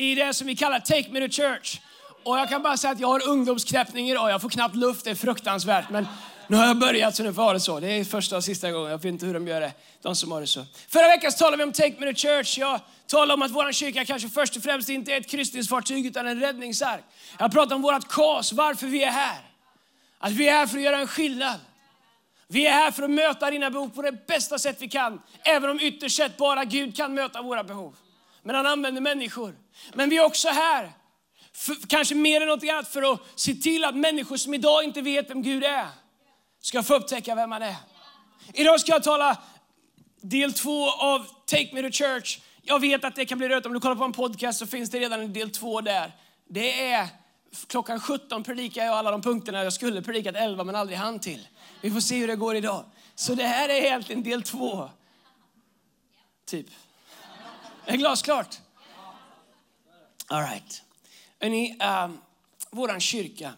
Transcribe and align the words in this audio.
i 0.00 0.14
det 0.14 0.34
som 0.34 0.46
vi 0.46 0.56
kallar 0.56 0.80
Take 0.80 1.10
Me 1.10 1.28
to 1.28 1.32
Church. 1.32 1.80
Och 2.22 2.38
jag 2.38 2.48
kan 2.48 2.62
bara 2.62 2.76
säga 2.76 2.92
att 2.92 3.00
jag 3.00 3.08
har 3.08 3.28
ungdomsknäppning 3.28 4.10
idag. 4.10 4.30
Jag 4.30 4.42
får 4.42 4.48
knappt 4.48 4.76
luft, 4.76 5.04
det 5.04 5.10
är 5.10 5.14
fruktansvärt. 5.14 5.90
Men 5.90 6.06
nu 6.46 6.56
har 6.56 6.66
jag 6.66 6.78
börjat 6.78 7.16
så 7.16 7.22
nu 7.22 7.34
får 7.34 7.42
jag 7.42 7.46
ha 7.46 7.52
det 7.52 7.60
så. 7.60 7.80
Det 7.80 7.88
är 7.88 8.04
första 8.04 8.36
och 8.36 8.44
sista 8.44 8.70
gången. 8.70 8.90
Jag 8.90 8.98
vet 8.98 9.04
inte 9.04 9.26
hur 9.26 9.34
de 9.34 9.48
gör 9.48 9.60
det, 9.60 9.72
de 10.02 10.16
som 10.16 10.32
har 10.32 10.40
det 10.40 10.46
så. 10.46 10.64
Förra 10.88 11.06
veckan 11.06 11.32
talade 11.32 11.56
vi 11.56 11.62
om 11.62 11.72
Take 11.72 11.94
Me 11.98 12.12
to 12.12 12.18
Church. 12.18 12.58
Jag 12.58 12.80
talade 13.06 13.34
om 13.34 13.42
att 13.42 13.50
vår 13.50 13.72
kyrka 13.72 14.04
kanske 14.04 14.28
först 14.28 14.56
och 14.56 14.62
främst 14.62 14.88
inte 14.88 15.12
är 15.12 15.20
ett 15.20 15.30
kryssningsfartyg 15.30 16.06
utan 16.06 16.26
en 16.26 16.40
räddningsark. 16.40 17.04
Jag 17.38 17.52
pratade 17.52 17.74
om 17.74 17.82
vårt 17.82 18.08
kas, 18.08 18.52
varför 18.52 18.86
vi 18.86 19.04
är 19.04 19.10
här. 19.10 19.40
Att 20.18 20.32
vi 20.32 20.48
är 20.48 20.52
här 20.52 20.66
för 20.66 20.76
att 20.76 20.84
göra 20.84 20.98
en 20.98 21.06
skillnad. 21.06 21.60
Vi 22.48 22.66
är 22.66 22.72
här 22.72 22.90
för 22.90 23.02
att 23.02 23.10
möta 23.10 23.50
dina 23.50 23.70
behov 23.70 23.88
på 23.88 24.02
det 24.02 24.26
bästa 24.26 24.58
sätt 24.58 24.76
vi 24.80 24.88
kan. 24.88 25.20
Även 25.44 25.70
om 25.70 25.80
ytterst 25.80 26.16
sett 26.16 26.36
bara 26.36 26.64
Gud 26.64 26.96
kan 26.96 27.14
möta 27.14 27.42
våra 27.42 27.64
behov. 27.64 27.94
Men 28.42 28.54
han 28.54 28.66
använder 28.66 29.00
människor. 29.00 29.56
Men 29.94 30.10
vi 30.10 30.16
är 30.16 30.24
också 30.24 30.48
här, 30.48 30.92
för, 31.52 31.76
kanske 31.88 32.14
mer 32.14 32.40
än 32.40 32.48
något 32.48 32.62
annat, 32.62 32.88
för 32.88 33.12
att 33.12 33.20
se 33.34 33.54
till 33.54 33.84
att 33.84 33.96
människor 33.96 34.36
som 34.36 34.54
idag 34.54 34.84
inte 34.84 35.02
vet 35.02 35.30
vem 35.30 35.42
Gud 35.42 35.64
är, 35.64 35.86
ska 36.60 36.82
få 36.82 36.94
upptäcka 36.94 37.34
vem 37.34 37.52
han 37.52 37.62
är. 37.62 37.76
Idag 38.52 38.80
ska 38.80 38.92
jag 38.92 39.02
tala 39.02 39.38
del 40.20 40.52
två 40.52 40.90
av 40.90 41.26
Take 41.46 41.68
Me 41.72 41.82
to 41.82 41.90
Church. 41.90 42.40
Jag 42.62 42.80
vet 42.80 43.04
att 43.04 43.16
det 43.16 43.26
kan 43.26 43.38
bli 43.38 43.48
rött. 43.48 43.66
Om 43.66 43.72
du 43.72 43.80
kollar 43.80 43.96
på 43.96 44.04
en 44.04 44.12
podcast 44.12 44.58
så 44.58 44.66
finns 44.66 44.90
det 44.90 44.98
redan 44.98 45.20
en 45.20 45.32
del 45.32 45.50
två 45.50 45.80
där. 45.80 46.12
Det 46.48 46.90
är 46.90 47.08
klockan 47.66 48.00
17 48.00 48.44
predikar 48.44 48.84
jag 48.84 48.94
alla 48.94 49.10
de 49.10 49.22
punkterna 49.22 49.64
jag 49.64 49.72
skulle 49.72 50.02
predikat 50.02 50.34
11 50.36 50.64
men 50.64 50.74
aldrig 50.76 50.98
hann 50.98 51.20
till. 51.20 51.48
Vi 51.80 51.90
får 51.90 52.00
se 52.00 52.16
hur 52.16 52.26
det 52.26 52.36
går 52.36 52.56
idag. 52.56 52.84
Så 53.14 53.34
det 53.34 53.44
här 53.44 53.68
är 53.68 53.74
egentligen 53.74 54.22
del 54.22 54.42
två. 54.42 54.90
Typ. 56.46 56.66
Är 57.86 57.92
det 57.92 57.96
glasklart? 57.96 58.58
All 60.26 60.42
right. 60.42 60.82
Hörrni, 61.40 61.78
um, 62.04 62.18
våran 62.70 63.00
kyrka. 63.00 63.52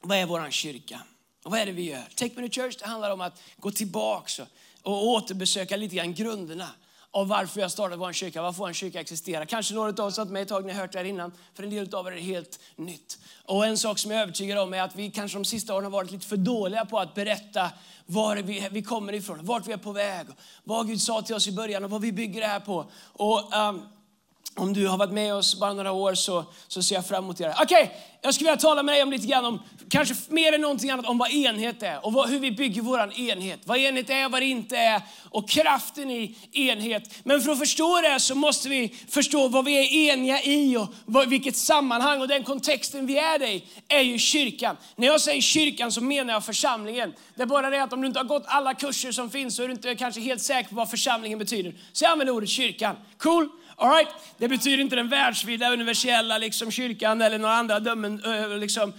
Vad 0.00 0.18
är 0.18 0.26
våran 0.26 0.52
kyrka? 0.52 1.00
Och 1.42 1.50
vad 1.50 1.60
är 1.60 1.66
det 1.66 1.72
vi 1.72 1.82
gör? 1.82 2.04
Take 2.14 2.40
Me 2.40 2.48
to 2.48 2.54
Church 2.54 2.76
det 2.78 2.86
handlar 2.86 3.10
om 3.10 3.20
att 3.20 3.42
gå 3.56 3.70
tillbaka 3.70 4.42
och, 4.42 4.92
och 4.92 5.06
återbesöka 5.06 5.76
lite 5.76 5.96
grann 5.96 6.14
grunderna 6.14 6.68
av 7.14 7.28
varför 7.28 7.60
jag 7.60 7.70
startade 7.70 7.96
vår 7.96 8.12
kyrka, 8.12 8.42
varför 8.42 8.58
vår 8.58 8.72
kyrka 8.72 9.00
existerar. 9.00 9.44
Kanske 9.44 9.74
några 9.74 10.02
av 10.02 10.08
oss 10.08 10.16
har 10.16 10.24
varit 10.24 10.32
med 10.32 10.42
ett 10.42 10.48
tag, 10.48 10.64
ni 10.64 10.72
har 10.72 10.80
hört 10.80 10.92
det 10.92 10.98
här 10.98 11.04
innan. 11.04 11.32
För 11.54 11.62
en 11.62 11.70
del 11.70 11.94
av 11.94 12.06
er 12.06 12.10
är 12.10 12.16
det 12.16 12.22
helt 12.22 12.60
nytt. 12.76 13.18
Och 13.44 13.66
en 13.66 13.78
sak 13.78 13.98
som 13.98 14.10
jag 14.10 14.18
är 14.18 14.22
övertygad 14.22 14.58
om 14.58 14.74
är 14.74 14.82
att 14.82 14.96
vi 14.96 15.10
kanske 15.10 15.38
de 15.38 15.44
sista 15.44 15.74
åren 15.74 15.84
har 15.84 15.90
varit 15.90 16.10
lite 16.10 16.26
för 16.26 16.36
dåliga 16.36 16.84
på 16.84 16.98
att 16.98 17.14
berätta 17.14 17.70
var 18.06 18.36
vi, 18.36 18.68
vi 18.70 18.82
kommer 18.82 19.12
ifrån, 19.12 19.38
vart 19.42 19.66
vi 19.66 19.72
är 19.72 19.76
på 19.76 19.92
väg, 19.92 20.26
vad 20.64 20.86
Gud 20.86 21.00
sa 21.00 21.22
till 21.22 21.34
oss 21.34 21.48
i 21.48 21.52
början 21.52 21.84
och 21.84 21.90
vad 21.90 22.00
vi 22.00 22.12
bygger 22.12 22.40
det 22.40 22.46
här 22.46 22.60
på. 22.60 22.90
Och, 23.12 23.56
um, 23.56 23.82
om 24.56 24.72
du 24.72 24.86
har 24.86 24.98
varit 24.98 25.12
med 25.12 25.34
oss 25.34 25.60
bara 25.60 25.72
några 25.72 25.92
år 25.92 26.14
så, 26.14 26.44
så 26.68 26.82
ser 26.82 26.94
jag 26.94 27.06
fram 27.06 27.24
emot 27.24 27.38
det. 27.38 27.54
Okej, 27.62 27.82
okay, 27.82 27.96
jag 28.24 28.34
skulle 28.34 28.50
vilja 28.50 28.60
tala 28.60 28.82
med 28.82 28.94
dig 28.94 29.02
om 29.02 29.10
lite 29.10 29.26
grann 29.26 29.44
om, 29.44 29.62
kanske 29.88 30.14
mer 30.28 30.52
än 30.52 30.60
någonting 30.60 30.90
annat, 30.90 31.06
om 31.06 31.18
vad 31.18 31.30
enhet 31.30 31.82
är 31.82 32.06
och 32.06 32.12
vad, 32.12 32.28
hur 32.28 32.38
vi 32.38 32.52
bygger 32.52 32.82
vår 32.82 33.20
enhet. 33.20 33.60
Vad 33.64 33.78
enhet 33.78 34.10
är, 34.10 34.28
vad 34.28 34.42
det 34.42 34.46
inte 34.46 34.76
är 34.76 35.02
och 35.30 35.48
kraften 35.48 36.10
i 36.10 36.36
enhet. 36.52 37.14
Men 37.24 37.40
för 37.40 37.52
att 37.52 37.58
förstå 37.58 38.00
det 38.00 38.20
så 38.20 38.34
måste 38.34 38.68
vi 38.68 38.94
förstå 39.08 39.48
vad 39.48 39.64
vi 39.64 39.78
är 39.78 40.12
eniga 40.12 40.42
i 40.42 40.76
och 40.76 40.88
vad, 41.04 41.28
vilket 41.28 41.56
sammanhang 41.56 42.20
och 42.20 42.28
den 42.28 42.44
kontexten 42.44 43.06
vi 43.06 43.18
är 43.18 43.42
i 43.42 43.64
är 43.88 44.00
ju 44.00 44.18
kyrkan. 44.18 44.76
När 44.96 45.06
jag 45.06 45.20
säger 45.20 45.40
kyrkan 45.40 45.92
så 45.92 46.00
menar 46.00 46.32
jag 46.32 46.44
församlingen. 46.44 47.14
Det 47.34 47.42
är 47.42 47.46
bara 47.46 47.70
det 47.70 47.82
att 47.82 47.92
om 47.92 48.00
du 48.00 48.06
inte 48.06 48.18
har 48.18 48.24
gått 48.24 48.44
alla 48.46 48.74
kurser 48.74 49.12
som 49.12 49.30
finns 49.30 49.56
så 49.56 49.62
är 49.62 49.66
du 49.66 49.72
inte 49.72 49.94
kanske 49.94 50.20
helt 50.20 50.42
säker 50.42 50.68
på 50.68 50.74
vad 50.74 50.90
församlingen 50.90 51.38
betyder. 51.38 51.74
Så 51.92 52.04
jag 52.04 52.12
använder 52.12 52.34
ordet 52.34 52.48
kyrkan. 52.48 52.96
Cool? 53.18 53.48
All 53.82 53.90
right? 53.90 54.08
Det 54.38 54.48
betyder 54.48 54.78
inte 54.82 54.96
den 54.96 55.08
världsvida, 55.08 55.72
universella 55.72 56.38
liksom, 56.38 56.70
kyrkan 56.70 57.22
eller 57.22 57.38
några 57.38 57.54
andra 57.54 57.80
dömen, 57.80 58.22
liksom, 58.60 58.92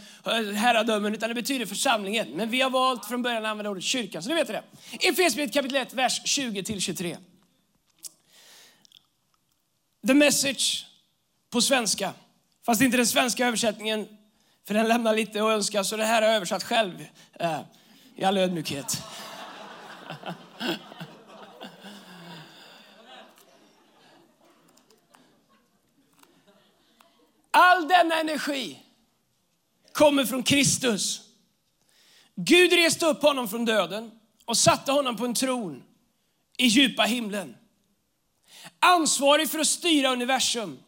herradömen, 0.55 1.13
utan 1.13 1.29
det 1.29 1.35
betyder 1.35 1.65
församlingen. 1.65 2.27
Men 2.29 2.49
vi 2.49 2.61
har 2.61 2.69
valt 2.69 3.05
från 3.05 3.21
början 3.21 3.45
att 3.45 3.51
använda 3.51 3.69
ordet 3.69 3.83
kyrkan, 3.83 4.23
så 4.23 4.29
ni 4.29 4.35
vet 4.35 4.47
det. 4.47 4.63
Efesierbrevet 4.91 5.53
kapitel 5.53 5.77
1, 5.77 5.93
vers 5.93 6.21
20-23. 6.25 7.17
The 10.07 10.13
message 10.13 10.85
på 11.49 11.61
svenska, 11.61 12.13
fast 12.65 12.81
inte 12.81 12.97
den 12.97 13.07
svenska 13.07 13.47
översättningen, 13.47 14.07
för 14.67 14.73
den 14.73 14.87
lämnar 14.87 15.15
lite 15.15 15.43
att 15.43 15.49
önska, 15.49 15.83
så 15.83 15.97
det 15.97 16.05
här 16.05 16.21
har 16.21 16.29
jag 16.29 16.35
översatt 16.35 16.63
själv 16.63 17.05
eh, 17.39 17.59
i 18.15 18.23
all 18.23 18.37
ödmjukhet. 18.37 19.03
All 27.53 27.87
denna 27.87 28.19
energi 28.19 28.79
kommer 29.91 30.25
från 30.25 30.43
Kristus. 30.43 31.21
Gud 32.35 32.73
reste 32.73 33.05
upp 33.05 33.21
honom 33.21 33.49
från 33.49 33.65
döden 33.65 34.11
och 34.45 34.57
satte 34.57 34.91
honom 34.91 35.17
på 35.17 35.25
en 35.25 35.33
tron 35.33 35.83
i 36.57 36.65
djupa 36.65 37.03
himlen. 37.03 37.55
Ansvarig 38.79 39.49
för 39.49 39.59
att 39.59 39.67
styra 39.67 40.09
universum. 40.11 40.79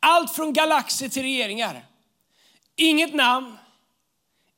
Allt 0.00 0.34
från 0.34 0.52
galaxer 0.52 1.08
till 1.08 1.22
regeringar. 1.22 1.86
Inget 2.76 3.14
namn, 3.14 3.56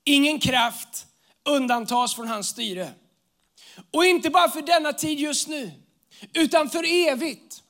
ingen 0.04 0.40
kraft 0.40 1.06
undantas 1.44 2.14
från 2.14 2.28
hans 2.28 2.48
styre. 2.48 2.90
Och 3.90 4.04
inte 4.04 4.30
bara 4.30 4.50
för 4.50 4.62
denna 4.62 4.92
tid 4.92 5.18
just 5.18 5.48
nu, 5.48 5.70
utan 6.32 6.70
för 6.70 6.84
evigt. 7.08 7.62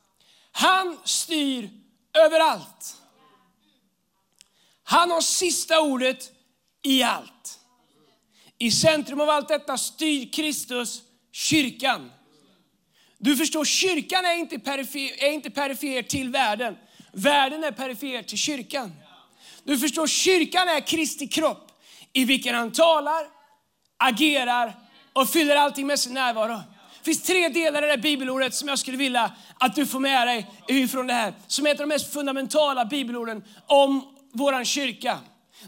Han 0.52 0.98
styr 1.04 1.70
överallt. 2.14 2.97
Han 4.90 5.10
har 5.10 5.20
sista 5.20 5.80
ordet 5.80 6.30
i 6.82 7.02
allt. 7.02 7.58
I 8.58 8.70
centrum 8.70 9.20
av 9.20 9.30
allt 9.30 9.48
detta 9.48 9.78
styr 9.78 10.32
Kristus 10.32 11.02
kyrkan. 11.32 12.10
Du 13.18 13.36
förstår, 13.36 13.64
kyrkan 13.64 14.24
är 14.24 14.34
inte, 14.34 14.58
perifer, 14.58 15.24
är 15.24 15.30
inte 15.30 15.50
perifer 15.50 16.02
till 16.02 16.30
världen. 16.30 16.76
Världen 17.12 17.64
är 17.64 17.72
perifer 17.72 18.22
till 18.22 18.38
kyrkan. 18.38 18.92
Du 19.64 19.78
förstår, 19.78 20.06
kyrkan 20.06 20.68
är 20.68 20.80
Kristi 20.80 21.26
kropp 21.26 21.70
i 22.12 22.24
vilken 22.24 22.54
han 22.54 22.72
talar, 22.72 23.26
agerar 23.96 24.76
och 25.12 25.28
fyller 25.28 25.56
allting 25.56 25.86
med 25.86 25.98
sin 25.98 26.14
närvaro. 26.14 26.56
Det 26.98 27.04
finns 27.04 27.22
tre 27.22 27.48
delar 27.48 27.82
i 27.82 27.86
det 27.86 27.92
här 27.92 27.98
bibelordet 27.98 28.54
som 28.54 28.68
jag 28.68 28.78
skulle 28.78 28.96
vilja 28.96 29.32
att 29.58 29.74
du 29.74 29.86
får 29.86 30.00
med 30.00 30.26
dig 30.26 30.50
ifrån 30.68 31.06
det 31.06 31.14
här. 31.14 31.34
Som 31.46 31.66
är 31.66 31.70
ett 31.70 31.80
av 31.80 31.88
de 31.88 31.94
mest 31.94 32.12
fundamentala 32.12 32.84
bibelorden 32.84 33.44
om 33.66 34.14
vår 34.32 34.64
kyrka. 34.64 35.18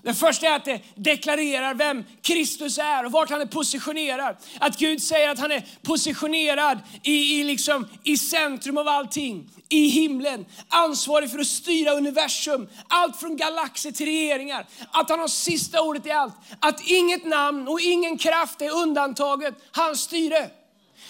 Det 0.03 0.15
första 0.15 0.47
är 0.47 0.57
att 0.57 0.65
det 0.65 0.81
deklarerar 0.95 1.75
vem 1.75 2.05
Kristus 2.23 2.79
är 2.79 3.07
och 3.07 3.13
vart 3.13 3.31
han 3.31 3.41
är 3.41 3.47
positionerad. 3.47 4.37
Att 4.59 4.79
Gud 4.79 5.03
säger 5.03 5.29
att 5.29 5.39
han 5.39 5.53
är 5.53 5.65
positionerad 5.83 6.79
i, 7.03 7.41
i, 7.41 7.45
liksom, 7.45 7.89
i 8.05 8.17
centrum 8.17 8.79
av 8.79 8.89
allting, 8.89 9.51
i 9.69 9.89
himlen. 9.89 10.47
Ansvarig 10.69 11.31
för 11.31 11.39
att 11.39 11.47
styra 11.47 11.93
universum, 11.93 12.69
allt 12.89 13.17
från 13.17 13.37
galaxer 13.37 13.93
till 13.93 14.07
regeringar. 14.07 14.67
Att 14.91 15.11
han 15.11 15.21
har 15.21 15.29
sista 15.29 15.83
ordet 15.83 16.07
i 16.07 16.11
allt. 16.11 16.35
Att 16.61 16.81
inget 16.87 17.25
namn 17.25 17.69
och 17.69 17.81
ingen 17.81 18.19
kraft 18.19 18.63
är 18.63 18.71
undantaget 18.71 19.55
hans 19.73 20.01
styre. 20.01 20.51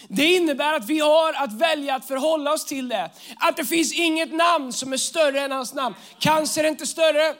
Det 0.08 0.24
innebär 0.24 0.72
att 0.72 0.86
vi 0.86 1.00
har 1.00 1.32
att 1.32 1.52
välja 1.52 1.94
att 1.94 2.08
förhålla 2.08 2.52
oss 2.52 2.64
till 2.64 2.88
det. 2.88 3.10
Att 3.36 3.56
det 3.56 3.64
finns 3.64 3.92
inget 3.92 4.32
namn 4.32 4.72
som 4.72 4.92
är 4.92 4.96
större 4.96 5.40
än 5.40 5.52
hans 5.52 5.74
namn. 5.74 5.94
Cancer 6.18 6.64
är 6.64 6.68
inte 6.68 6.86
större, 6.86 7.34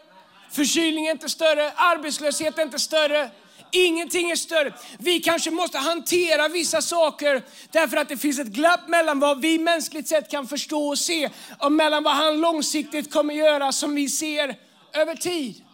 förkylning 0.51 1.07
är 1.07 1.11
inte 1.11 1.29
större, 1.29 1.73
arbetslöshet 1.77 2.59
är 2.59 2.63
inte 2.63 2.79
större. 2.79 3.31
Ingenting 3.73 4.31
är 4.31 4.37
större. 4.37 4.73
Vi 4.99 5.21
kanske 5.21 5.51
måste 5.51 5.79
hantera 5.79 6.49
vissa 6.49 6.83
saker 6.83 7.43
därför 7.71 7.97
att 7.97 8.09
det 8.09 8.17
finns 8.17 8.39
ett 8.39 8.47
glapp 8.47 8.89
mellan 8.89 9.21
vad 9.21 9.41
vi 9.41 9.59
mänskligt 9.59 10.09
sett 10.09 10.31
kan 10.31 10.49
förstå 10.49 10.89
och 10.89 10.99
se 10.99 11.31
och 11.59 11.73
mellan 11.73 12.03
vad 12.03 12.15
han 12.15 12.41
långsiktigt 12.41 13.13
kommer 13.13 13.35
göra 13.35 13.73
som 13.73 13.95
vi 13.95 14.09
ser 14.09 14.57
över 14.93 15.15
tid. 15.15 15.65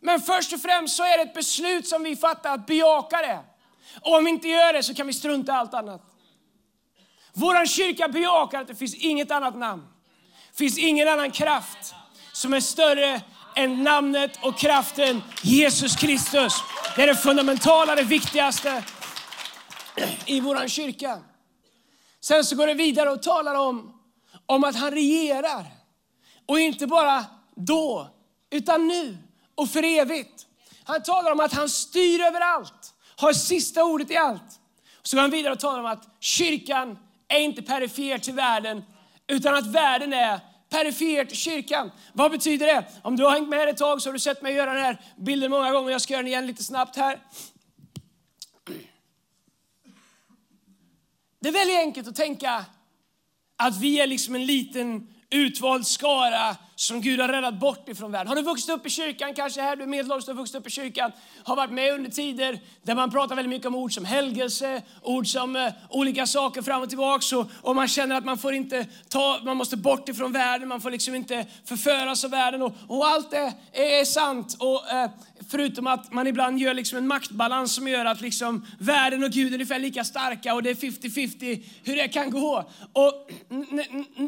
Men 0.00 0.20
först 0.20 0.52
och 0.52 0.60
främst 0.60 0.96
så 0.96 1.02
är 1.02 1.16
det 1.16 1.22
ett 1.22 1.34
beslut 1.34 1.88
som 1.88 2.02
vi 2.02 2.16
fattar 2.16 2.54
att 2.54 2.66
bejaka 2.66 3.16
det. 3.16 3.38
Och 4.00 4.16
om 4.16 4.24
vi 4.24 4.30
inte 4.30 4.48
gör 4.48 4.72
det 4.72 4.82
så 4.82 4.94
kan 4.94 5.06
vi 5.06 5.12
strunta 5.12 5.52
allt 5.52 5.74
annat. 5.74 6.11
Vår 7.32 7.66
kyrka 7.66 8.08
bejakar 8.08 8.60
att 8.60 8.68
det 8.68 8.74
finns 8.74 8.94
inget 8.94 9.30
annat 9.30 9.56
namn. 9.56 9.82
Det 10.50 10.58
finns 10.58 10.78
ingen 10.78 11.08
annan 11.08 11.30
kraft 11.30 11.94
som 12.32 12.52
är 12.52 12.60
större 12.60 13.20
än 13.56 13.82
namnet 13.82 14.38
och 14.42 14.58
kraften 14.58 15.22
Jesus 15.42 15.96
Kristus. 15.96 16.54
Det 16.96 17.02
är 17.02 17.06
det 17.06 17.14
fundamentala, 17.16 17.94
det 17.94 18.02
viktigaste 18.02 18.84
i 20.26 20.40
vår 20.40 20.68
kyrka. 20.68 21.18
Sen 22.20 22.44
så 22.44 22.56
går 22.56 22.66
det 22.66 22.74
vidare 22.74 23.10
och 23.10 23.22
talar 23.22 23.54
om, 23.54 24.00
om 24.46 24.64
att 24.64 24.76
han 24.76 24.90
regerar. 24.90 25.66
Och 26.46 26.60
inte 26.60 26.86
bara 26.86 27.24
då, 27.56 28.10
utan 28.50 28.88
nu 28.88 29.18
och 29.54 29.68
för 29.68 29.84
evigt. 29.84 30.46
Han 30.84 31.02
talar 31.02 31.32
om 31.32 31.40
att 31.40 31.52
han 31.52 31.68
styr 31.68 32.20
över 32.20 32.40
allt, 32.40 32.94
har 33.16 33.32
sista 33.32 33.84
ordet 33.84 34.10
i 34.10 34.16
allt. 34.16 34.60
Så 35.02 35.16
går 35.16 35.20
han 35.20 35.30
vidare 35.30 35.52
och 35.52 35.60
talar 35.60 35.80
om 35.80 35.86
att 35.86 36.08
kyrkan 36.20 36.98
är 37.32 37.40
inte 37.40 37.62
perifer 37.62 38.18
till 38.18 38.34
världen, 38.34 38.84
utan 39.26 39.54
att 39.54 39.66
världen 39.66 40.12
är 40.12 40.40
perifer 40.68 41.24
till 41.24 41.36
kyrkan. 41.36 41.90
Vad 42.12 42.30
betyder 42.30 42.66
det? 42.66 42.84
Om 43.02 43.16
du 43.16 43.24
har 43.24 43.30
hängt 43.30 43.48
med 43.48 43.68
ett 43.68 43.76
tag 43.76 44.02
så 44.02 44.08
har 44.08 44.12
du 44.12 44.18
sett 44.18 44.42
mig 44.42 44.54
göra 44.54 44.74
den 44.74 44.82
här 44.82 45.00
bilden 45.16 45.50
många 45.50 45.72
gånger. 45.72 45.90
Jag 45.90 46.00
ska 46.00 46.12
göra 46.12 46.22
den 46.22 46.28
igen 46.28 46.46
lite 46.46 46.64
snabbt 46.64 46.96
här. 46.96 47.18
Det 51.40 51.48
är 51.48 51.52
väldigt 51.52 51.78
enkelt 51.78 52.08
att 52.08 52.16
tänka 52.16 52.64
att 53.56 53.76
vi 53.76 54.00
är 54.00 54.06
liksom 54.06 54.34
en 54.34 54.46
liten 54.46 55.14
utvald 55.30 55.86
skara 55.86 56.56
som 56.82 57.00
Gud 57.00 57.20
har 57.20 57.28
räddat 57.28 57.54
bort 57.54 57.88
ifrån 57.88 58.12
världen. 58.12 58.28
Har 58.28 58.36
du 58.36 58.42
vuxit 58.42 58.70
upp 58.70 58.86
i 58.86 58.90
kyrkan, 58.90 59.34
kanske 59.34 59.60
här, 59.60 59.76
du 59.76 59.82
är 59.82 59.86
medelålders, 59.86 60.26
du 60.26 60.32
vuxit 60.32 60.56
upp 60.56 60.66
i 60.66 60.70
kyrkan, 60.70 61.12
har 61.44 61.56
varit 61.56 61.70
med 61.70 61.94
under 61.94 62.10
tider 62.10 62.60
där 62.82 62.94
man 62.94 63.10
pratar 63.10 63.36
väldigt 63.36 63.50
mycket 63.50 63.66
om 63.66 63.74
ord 63.74 63.94
som 63.94 64.04
helgelse, 64.04 64.82
ord 65.02 65.26
som 65.26 65.56
eh, 65.56 65.72
olika 65.88 66.26
saker 66.26 66.62
fram 66.62 66.82
och 66.82 66.88
tillbaks 66.88 67.32
och, 67.32 67.46
och, 67.62 67.76
man 67.76 67.88
känner 67.88 68.16
att 68.16 68.24
man 68.24 68.38
får 68.38 68.54
inte 68.54 68.86
ta, 69.08 69.40
man 69.44 69.56
måste 69.56 69.76
bort 69.76 70.08
ifrån 70.08 70.32
världen, 70.32 70.68
man 70.68 70.80
får 70.80 70.90
liksom 70.90 71.14
inte 71.14 71.46
förföras 71.64 72.24
av 72.24 72.30
världen 72.30 72.62
och, 72.62 72.72
och 72.88 73.06
allt 73.06 73.30
det 73.30 73.52
är 73.72 74.02
är 74.02 74.04
sant. 74.04 74.56
Och, 74.58 74.90
eh, 74.90 75.10
förutom 75.50 75.86
att 75.86 76.12
man 76.12 76.26
ibland 76.26 76.58
gör 76.58 76.74
liksom 76.74 76.98
en 76.98 77.06
maktbalans 77.06 77.74
som 77.74 77.88
gör 77.88 78.04
att 78.04 78.20
liksom 78.20 78.66
världen 78.78 79.24
och 79.24 79.30
Gud 79.30 79.48
är 79.48 79.54
ungefär 79.54 79.78
lika 79.78 80.04
starka 80.04 80.54
och 80.54 80.62
det 80.62 80.70
är 80.70 80.74
50-50 80.74 81.64
hur 81.84 81.96
det 81.96 82.08
kan 82.08 82.30
gå. 82.30 82.70
Och 82.92 83.30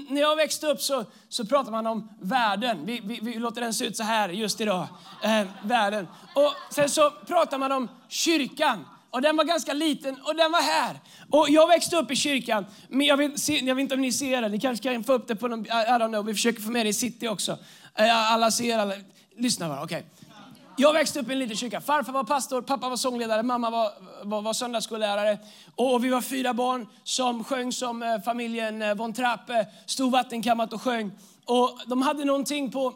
när 0.09 0.21
jag 0.21 0.37
växte 0.37 0.67
upp 0.67 0.81
så, 0.81 1.05
så 1.29 1.47
pratade 1.47 1.71
man 1.71 1.87
om 1.87 2.09
världen 2.21 2.44
världen. 2.45 2.87
Vi, 2.87 3.01
vi, 3.05 3.19
vi 3.23 3.35
låter 3.35 3.61
den 3.61 3.75
se 3.75 3.85
ut 3.85 3.97
så 3.97 4.03
här 4.03 4.29
just 4.29 4.61
idag. 4.61 4.87
Eh, 5.23 5.43
världen. 5.63 6.09
Och 6.35 6.53
sen 6.71 6.89
så 6.89 7.11
pratar 7.11 7.59
man 7.59 7.73
om 7.73 7.89
kyrkan. 8.09 8.85
Och 9.11 9.23
den 9.23 9.37
var 9.37 9.45
ganska 9.45 9.73
liten 9.73 10.17
och 10.25 10.37
den 10.37 10.53
var 10.53 10.63
här. 10.63 11.01
Och 11.31 11.51
jag 11.51 11.69
växte 11.69 11.97
upp 11.97 12.11
i 12.11 12.17
kyrkan. 12.17 12.67
Men 12.89 13.07
jag, 13.07 13.17
vill 13.17 13.39
se, 13.39 13.59
jag 13.59 13.75
vet 13.75 13.83
inte 13.83 13.95
om 13.95 14.01
ni 14.01 14.13
ser 14.13 14.43
det. 14.43 14.49
Ni 14.49 14.61
kanske 14.61 14.93
kan 14.93 15.05
få 15.05 15.13
upp 15.13 15.29
det 15.29 15.37
på 15.37 15.49
någon, 15.49 15.67
I 15.67 15.69
don't 15.69 16.09
know. 16.09 16.25
Vi 16.25 16.35
försöker 16.35 16.63
få 16.63 16.71
med 16.71 16.87
det 16.87 16.91
i 16.91 16.93
city 16.93 17.29
också. 17.29 17.59
Eh, 17.95 18.33
alla 18.33 18.51
ser, 18.51 18.79
alla. 18.79 18.95
Lyssna 19.37 19.69
bara, 19.69 19.83
okej. 19.83 19.99
Okay. 19.99 20.11
Jag 20.77 20.93
växte 20.93 21.21
upp 21.21 21.29
i 21.29 21.33
en 21.33 21.39
liten 21.39 21.57
kyrka. 21.57 21.81
Farfar 21.81 22.13
var 22.13 22.25
pastor, 22.25 22.63
pappa 22.63 22.89
var 22.89 22.97
sångledare, 22.97 23.43
mamma 23.43 23.71
var, 23.71 23.91
var, 24.23 24.43
var 24.43 24.53
söndagsskollärare. 24.53 25.39
Och 25.75 25.95
och 25.95 26.05
vi 26.05 26.09
var 26.09 26.21
fyra 26.21 26.55
barn 26.55 26.87
som 27.05 27.45
sjöng 27.45 27.73
som 27.73 28.03
eh, 28.03 28.21
familjen 28.25 28.83
eh, 28.83 28.95
Von 28.95 29.13
Trapp, 29.13 29.51
eh, 29.51 29.57
stod 29.87 30.13
vattenkammat 30.13 30.73
och 30.73 30.83
sjöng. 30.83 31.11
Och 31.45 31.81
de 31.87 32.03
hade 32.03 32.25
någonting 32.25 32.71
på 32.71 32.95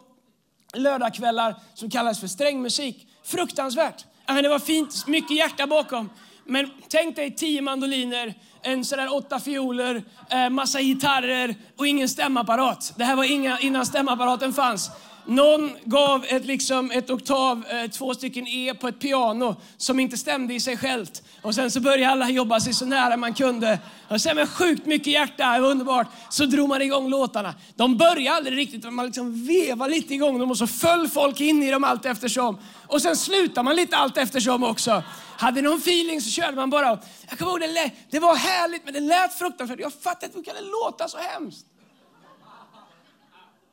lördagskvällar 0.73 1.55
som 1.73 1.89
kallades 1.89 2.19
för 2.19 2.27
strängmusik. 2.27 3.07
Fruktansvärt. 3.23 4.05
Men 4.27 4.43
det 4.43 4.49
var 4.49 4.59
fint, 4.59 5.07
mycket 5.07 5.37
hjärta 5.37 5.67
bakom. 5.67 6.09
Men 6.45 6.71
tänk 6.87 7.15
dig 7.15 7.35
tio 7.35 7.61
mandoliner, 7.61 8.33
en 8.61 8.85
sådär 8.85 9.15
åtta 9.15 9.39
fioler, 9.39 10.03
eh, 10.29 10.49
massa 10.49 10.81
gitarrer 10.81 11.55
och 11.77 11.87
ingen 11.87 12.09
stämapparat. 12.09 12.93
Det 12.97 13.03
här 13.03 13.15
var 13.15 13.23
inga, 13.23 13.59
innan 13.59 13.85
stämapparaten 13.85 14.53
fanns. 14.53 14.91
Någon 15.29 15.71
gav 15.85 16.25
ett, 16.27 16.45
liksom, 16.45 16.91
ett 16.91 17.09
oktav, 17.09 17.65
eh, 17.69 17.89
två 17.89 18.13
stycken 18.13 18.47
E 18.47 18.73
på 18.79 18.87
ett 18.87 18.99
piano 18.99 19.55
som 19.77 19.99
inte 19.99 20.17
stämde 20.17 20.53
i 20.53 20.59
sig 20.59 20.77
självt. 20.77 21.23
Och 21.41 21.55
sen 21.55 21.71
så 21.71 21.79
började 21.79 22.11
alla 22.11 22.29
jobba 22.29 22.59
sig 22.59 22.73
så 22.73 22.85
nära 22.85 23.17
man 23.17 23.33
kunde. 23.33 23.79
Och 24.07 24.21
sen 24.21 24.35
med 24.35 24.49
sjukt 24.49 24.85
mycket 24.85 25.07
hjärta, 25.07 25.53
det 25.53 25.59
var 25.59 25.69
underbart, 25.69 26.07
så 26.29 26.45
drog 26.45 26.69
man 26.69 26.81
igång 26.81 27.09
låtarna. 27.09 27.53
De 27.75 27.97
började 27.97 28.37
aldrig 28.37 28.57
riktigt, 28.57 28.93
man 28.93 29.05
liksom 29.05 29.45
vevade 29.45 29.91
lite 29.91 30.13
igång 30.13 30.39
dem 30.39 30.51
och 30.51 30.57
så 30.57 30.67
föll 30.67 31.07
folk 31.07 31.41
in 31.41 31.63
i 31.63 31.71
dem 31.71 31.83
allt 31.83 32.05
eftersom. 32.05 32.57
Och 32.87 33.01
sen 33.01 33.15
slutade 33.15 33.63
man 33.63 33.75
lite 33.75 33.97
allt 33.97 34.17
eftersom 34.17 34.63
också. 34.63 35.03
Hade 35.37 35.61
någon 35.61 35.77
feeling 35.77 36.21
så 36.21 36.29
körde 36.29 36.55
man 36.55 36.69
bara. 36.69 36.99
Jag 37.29 37.39
kommer 37.39 37.51
ihåg, 37.51 37.61
det, 37.61 37.67
lät, 37.67 37.93
det 38.09 38.19
var 38.19 38.35
härligt 38.35 38.85
men 38.85 38.93
det 38.93 38.99
lät 38.99 39.39
fruktansvärt. 39.39 39.79
Jag 39.79 39.93
fattar 39.93 40.27
inte 40.27 40.37
hur 40.37 40.43
kan 40.43 40.55
det 40.55 40.61
låta 40.61 41.07
så 41.07 41.17
hemskt 41.17 41.65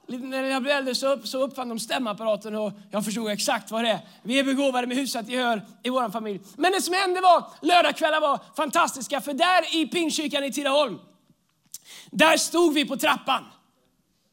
när 0.07 0.43
jag 0.43 0.63
blev 0.63 0.77
äldre 0.77 0.95
så, 0.95 1.13
upp, 1.13 1.29
så 1.29 1.43
uppfann 1.43 1.69
de 1.69 1.79
stämapparaten 1.79 2.55
och 2.55 2.73
jag 2.91 3.05
förstod 3.05 3.31
exakt 3.31 3.71
vad 3.71 3.85
det 3.85 3.91
är. 3.91 4.01
Vi 4.23 4.39
är 4.39 4.45
begåvade 4.45 4.87
med 4.87 4.97
hyfsat 4.97 5.29
gehör 5.29 5.63
i 5.83 5.91
vår 5.91 6.11
familj. 6.11 6.41
Men 6.57 6.73
det 6.73 6.83
som 6.83 6.95
hände 6.95 7.21
var, 7.21 7.45
lördagskvällar 7.63 8.21
var 8.21 8.41
fantastiska 8.57 9.21
för 9.21 9.33
där 9.33 9.77
i 9.77 9.87
Pingstkyrkan 9.87 10.45
i 10.45 10.53
Tidaholm, 10.53 10.99
där 12.11 12.37
stod 12.37 12.75
vi 12.75 12.85
på 12.85 12.97
trappan. 12.97 13.45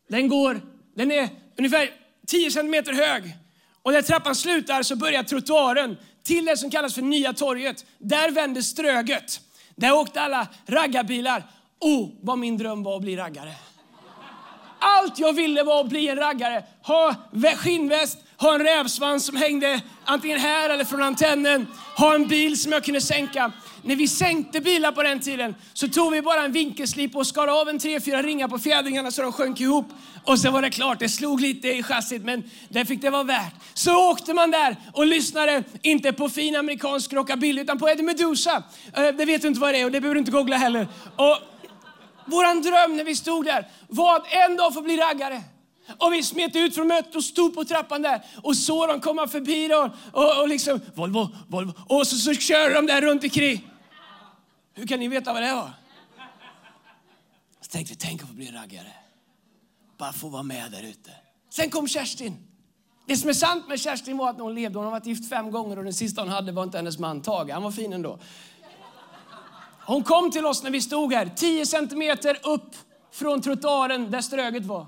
Den 0.10 0.28
går, 0.28 0.62
den 0.96 1.12
är 1.12 1.30
ungefär 1.58 1.90
10 2.28 2.52
centimeter 2.52 2.94
hög. 2.94 3.38
Och 3.81 3.92
där 3.92 4.02
trappan 4.02 4.36
slutar 4.36 4.84
så 4.84 4.96
börjar 4.96 5.24
trottoaren 5.24 5.98
till 6.24 6.46
det 6.46 6.58
som 6.58 6.70
kallas 6.70 6.94
för 6.94 7.02
Nya 7.02 7.34
torget. 7.34 7.86
Där 7.98 8.31
vänder 8.31 8.62
Ströget. 8.62 9.42
Där 9.75 9.94
åkte 9.94 10.22
alla 10.22 10.48
raggarbilar. 10.66 11.44
Oh, 11.80 12.10
vad 12.22 12.38
min 12.38 12.58
dröm 12.58 12.84
var 12.84 12.96
att 12.96 13.02
bli 13.02 13.18
raggare. 13.18 13.56
Allt 14.83 15.19
jag 15.19 15.33
ville 15.33 15.63
var 15.63 15.81
att 15.81 15.89
bli 15.89 16.07
en 16.07 16.18
raggare. 16.18 16.63
Ha 16.81 17.15
skinnväst, 17.57 18.18
ha 18.38 18.56
en 18.56 18.63
rävsvans 18.63 19.25
som 19.25 19.35
hängde 19.35 19.81
antingen 20.06 20.39
här 20.39 20.69
eller 20.69 20.85
från 20.85 21.03
antennen. 21.03 21.68
Ha 21.97 22.15
en 22.15 22.27
bil 22.27 22.62
som 22.62 22.71
jag 22.71 22.83
kunde 22.83 23.01
sänka. 23.01 23.51
När 23.81 23.95
vi 23.95 24.07
sänkte 24.07 24.62
bilar 24.62 24.91
på 24.91 25.03
den 25.03 25.19
tiden 25.19 25.56
så 25.74 25.88
tog 25.88 26.12
vi 26.12 26.21
bara 26.21 26.44
en 26.44 26.51
vinkelslip 26.51 27.15
och 27.15 27.27
skar 27.27 27.62
av 27.62 27.69
en 27.69 27.80
tre, 27.80 28.00
fyra 28.00 28.21
ringar 28.21 28.47
på 28.47 28.59
fjädringarna 28.59 29.12
så 29.12 29.21
de 29.21 29.31
sjönk 29.31 29.62
ihop. 29.62 29.85
Och 30.24 30.39
sen 30.39 30.53
var 30.53 30.62
det 30.62 30.69
klart, 30.69 31.00
det 31.00 31.09
slog 31.09 31.41
lite 31.41 31.68
i 31.68 31.83
chassit 31.83 32.24
men 32.24 32.44
det 32.69 32.86
fick 32.86 33.01
det 33.01 33.09
vara 33.09 33.24
värt. 33.24 33.53
Så 33.74 34.12
åkte 34.12 34.33
man 34.33 34.51
där 34.51 34.75
och 34.94 35.06
lyssnade, 35.06 35.63
inte 35.81 36.13
på 36.13 36.29
fin 36.29 36.56
amerikansk 36.56 37.13
rockabilly 37.13 37.62
utan 37.62 37.79
på 37.79 37.89
Eddie 37.89 38.03
Meduza. 38.03 38.63
Eh, 38.94 39.07
det 39.07 39.25
vet 39.25 39.41
du 39.41 39.47
inte 39.47 39.59
vad 39.59 39.74
det 39.74 39.79
är 39.79 39.86
och 39.86 39.91
det 39.91 40.01
behöver 40.01 40.15
du 40.15 40.19
inte 40.19 40.31
googla 40.31 40.57
heller. 40.57 40.88
Och 41.15 41.38
vår 42.25 42.62
dröm 42.62 42.98
när 42.98 43.04
vi 43.04 43.16
stod 43.16 43.46
där 43.46 43.68
var 43.88 44.16
att 44.16 44.34
en 44.34 44.58
dag 44.58 44.74
få 44.74 44.81
bli 44.81 44.98
raggare. 44.98 45.44
Och 45.98 46.14
vi 46.14 46.24
smet 46.24 46.56
ut 46.56 46.75
från 46.75 46.88
mötet 46.88 47.15
och 47.15 47.24
stod 47.24 47.56
på 47.56 47.65
trappan 47.65 48.01
där 48.01 48.22
och 48.44 48.58
såg 48.58 48.88
dem 48.88 49.01
komma 49.01 49.27
förbi 49.27 49.68
då, 49.68 49.89
och, 50.12 50.42
och 50.42 50.48
liksom 50.48 50.82
Volvo, 50.96 51.30
Volvo. 51.48 51.74
Och 51.88 52.08
så, 52.08 52.15
så 52.15 52.34
körde 52.34 52.74
de 52.74 52.86
där 52.86 53.01
runt 53.01 53.24
omkring. 53.24 53.70
Hur 54.74 54.88
kan 54.88 55.00
ni 55.00 55.08
veta 55.08 55.34
vad 55.34 55.42
det 55.42 55.53
var? 55.53 55.72
Så 57.62 57.70
tänkte 57.70 57.94
vi, 57.94 58.00
tänk 58.00 58.22
att 58.22 58.27
få 58.27 58.34
bli 58.34 58.51
raggare. 58.51 58.94
Bara 59.98 60.13
få 60.13 60.27
vara 60.27 60.44
med 60.44 60.72
där 60.72 60.84
ute. 60.84 61.12
Sen 61.50 61.70
kom 61.70 61.88
Kerstin. 61.88 62.38
Det 63.08 63.18
som 63.18 63.30
är 63.30 63.34
sant 63.34 63.68
med 63.68 63.80
Kerstin 63.80 64.18
var 64.18 64.30
att 64.30 64.38
när 64.38 64.44
hon 64.44 64.56
levde, 64.56 64.77
hon 64.77 64.86
har 64.86 64.92
varit 64.92 65.06
gift 65.06 65.30
fem 65.30 65.51
gånger 65.51 65.77
och 65.77 65.84
den 65.84 65.94
sista 65.94 66.22
hon 66.22 66.30
hade 66.30 66.51
var 66.51 66.63
inte 66.63 66.77
hennes 66.77 67.00
man 67.00 67.22
Tage. 67.22 67.51
Han 67.51 67.63
var 67.63 67.72
fin 67.72 67.94
ändå. 67.94 68.20
Hon 69.86 70.04
kom 70.04 70.32
till 70.32 70.46
oss 70.46 70.63
när 70.63 70.72
vi 70.72 70.82
stod 70.82 71.13
här, 71.13 71.32
10 71.36 71.66
centimeter 71.66 72.40
upp 72.44 72.75
från 73.12 73.42
trottoaren 73.42 74.12
där 74.12 74.22
Ströget 74.22 74.66
var. 74.66 74.86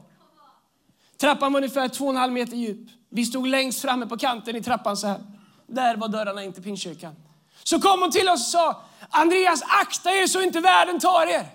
Trappan 1.17 1.53
var 1.53 1.59
ungefär 1.59 1.87
2,5 1.87 2.31
meter 2.31 2.55
djup. 2.55 2.89
Vi 3.09 3.25
stod 3.25 3.47
längst 3.47 3.81
framme 3.81 4.05
på 4.05 4.17
kanten 4.17 4.55
i 4.55 4.61
trappan 4.61 4.97
så 4.97 5.07
här. 5.07 5.23
Där 5.67 5.95
var 5.95 6.07
dörrarna 6.07 6.43
in 6.43 6.53
till 6.53 6.63
Pingstkyrkan. 6.63 7.15
Så 7.63 7.81
kom 7.81 8.01
hon 8.01 8.11
till 8.11 8.29
oss 8.29 8.41
och 8.45 8.51
sa, 8.51 8.81
Andreas 9.09 9.61
akta 9.61 10.11
er 10.11 10.27
så 10.27 10.41
inte 10.41 10.59
världen 10.59 10.99
tar 10.99 11.25
er. 11.25 11.45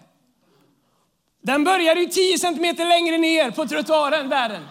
Den 1.43 1.65
började 1.65 2.01
ju 2.01 2.07
10 2.07 2.39
centimeter 2.39 2.85
längre 2.85 3.19
ner 3.19 3.51
på 3.51 3.67
trottoaren, 3.67 4.29
världen. 4.29 4.63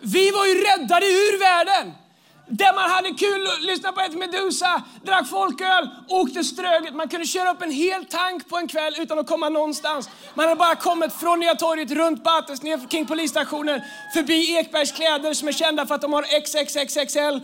Vi 0.00 0.30
var 0.30 0.46
ju 0.46 0.54
räddade 0.54 1.06
ur 1.06 1.40
världen. 1.40 1.92
Där 2.52 2.74
man 2.74 2.90
hade 2.90 3.10
kul, 3.10 3.48
lyssnade 3.66 3.94
på 3.94 4.00
ett 4.00 4.14
Medusa, 4.14 4.82
drack 5.04 5.26
folköl, 5.28 5.88
åkte 6.08 6.44
Ströget. 6.44 6.94
Man 6.94 7.08
kunde 7.08 7.26
köra 7.26 7.50
upp 7.50 7.62
en 7.62 7.70
hel 7.70 8.04
tank 8.04 8.48
på 8.48 8.56
en 8.56 8.68
kväll 8.68 8.94
utan 8.98 9.18
att 9.18 9.26
komma 9.26 9.48
någonstans. 9.48 10.10
Man 10.34 10.48
hade 10.48 10.58
bara 10.58 10.74
kommit 10.74 11.12
från 11.12 11.40
Nya 11.40 11.54
torget, 11.54 11.90
runt 11.90 12.24
Battes, 12.24 12.62
ner 12.62 12.88
kring 12.88 13.06
polisstationen, 13.06 13.82
förbi 14.14 14.56
Ekbergs 14.56 14.92
kläder 14.92 15.34
som 15.34 15.48
är 15.48 15.52
kända 15.52 15.86
för 15.86 15.94
att 15.94 16.00
de 16.00 16.12
har 16.12 16.22
XXXXL, 16.22 17.40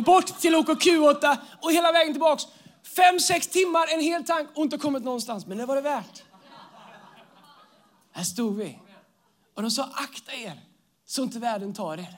bort 0.00 0.40
till 0.40 0.54
OKQ8 0.56 1.36
och 1.62 1.72
hela 1.72 1.92
vägen 1.92 2.12
tillbaks. 2.12 2.42
Fem, 2.96 3.20
sex 3.20 3.46
timmar, 3.48 3.86
en 3.94 4.00
hel 4.00 4.24
tank 4.24 4.48
och 4.54 4.62
inte 4.62 4.78
kommit 4.78 5.04
någonstans. 5.04 5.46
Men 5.46 5.58
det 5.58 5.66
var 5.66 5.76
det 5.76 5.82
värt. 5.82 6.22
Här 8.12 8.24
stod 8.24 8.56
vi. 8.56 8.78
Och 9.54 9.62
de 9.62 9.70
sa 9.70 9.82
akta 9.82 10.32
er 10.32 10.60
så 11.06 11.22
inte 11.22 11.38
världen 11.38 11.74
tar 11.74 11.98
er. 11.98 12.14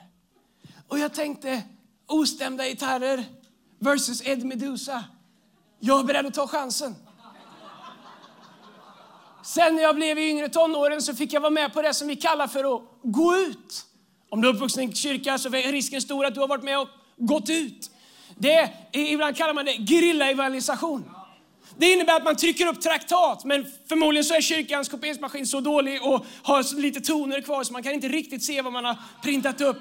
Och 0.87 0.99
jag 0.99 1.13
tänkte, 1.13 1.63
ostämda 2.11 2.67
gitarrer 2.67 3.25
versus 3.79 4.27
Ed 4.27 4.45
Medusa. 4.45 5.03
Jag 5.79 5.99
är 5.99 6.03
beredd 6.03 6.25
att 6.25 6.33
ta 6.33 6.47
chansen. 6.47 6.95
Sen 9.43 9.75
när 9.75 9.83
jag 9.83 9.95
blev 9.95 10.19
i 10.19 10.29
yngre 10.29 10.49
tonåren 10.49 11.01
så 11.01 11.15
fick 11.15 11.33
jag 11.33 11.41
vara 11.41 11.51
med 11.51 11.73
på 11.73 11.81
det 11.81 11.93
som 11.93 12.07
vi 12.07 12.15
kallar 12.15 12.47
för 12.47 12.75
att 12.75 12.81
gå 13.03 13.35
ut 13.35 13.85
Om 14.29 14.41
du 14.41 14.49
är 14.49 14.53
uppvuxen 14.53 14.83
i 14.83 14.85
en 14.85 14.93
kyrka 14.93 15.37
så 15.37 15.47
är 15.47 15.71
risken 15.71 16.01
stor 16.01 16.25
att 16.25 16.33
du 16.33 16.39
har 16.39 16.47
varit 16.47 16.63
med 16.63 16.79
och 16.79 16.87
gått 17.17 17.49
ut. 17.49 17.91
Det 18.37 18.53
är, 18.53 18.69
ibland 18.91 19.37
kallar 19.37 19.53
man 19.53 19.65
det 19.65 19.73
gerillaevangelisation. 19.73 21.11
Det 21.77 21.91
innebär 21.91 22.15
att 22.15 22.23
man 22.23 22.35
trycker 22.35 22.67
upp 22.67 22.81
traktat, 22.81 23.45
men 23.45 23.65
förmodligen 23.89 24.23
så 24.23 24.33
är 24.33 24.41
kyrkans 24.41 24.89
kopieringsmaskin 24.89 25.47
så 25.47 25.61
dålig 25.61 26.03
och 26.03 26.25
har 26.43 26.63
så 26.63 26.75
lite 26.77 27.01
toner 27.01 27.41
kvar 27.41 27.63
så 27.63 27.73
man 27.73 27.83
kan 27.83 27.93
inte 27.93 28.07
riktigt 28.07 28.43
se 28.43 28.61
vad 28.61 28.73
man 28.73 28.85
har 28.85 28.97
printat 29.23 29.61
upp. 29.61 29.77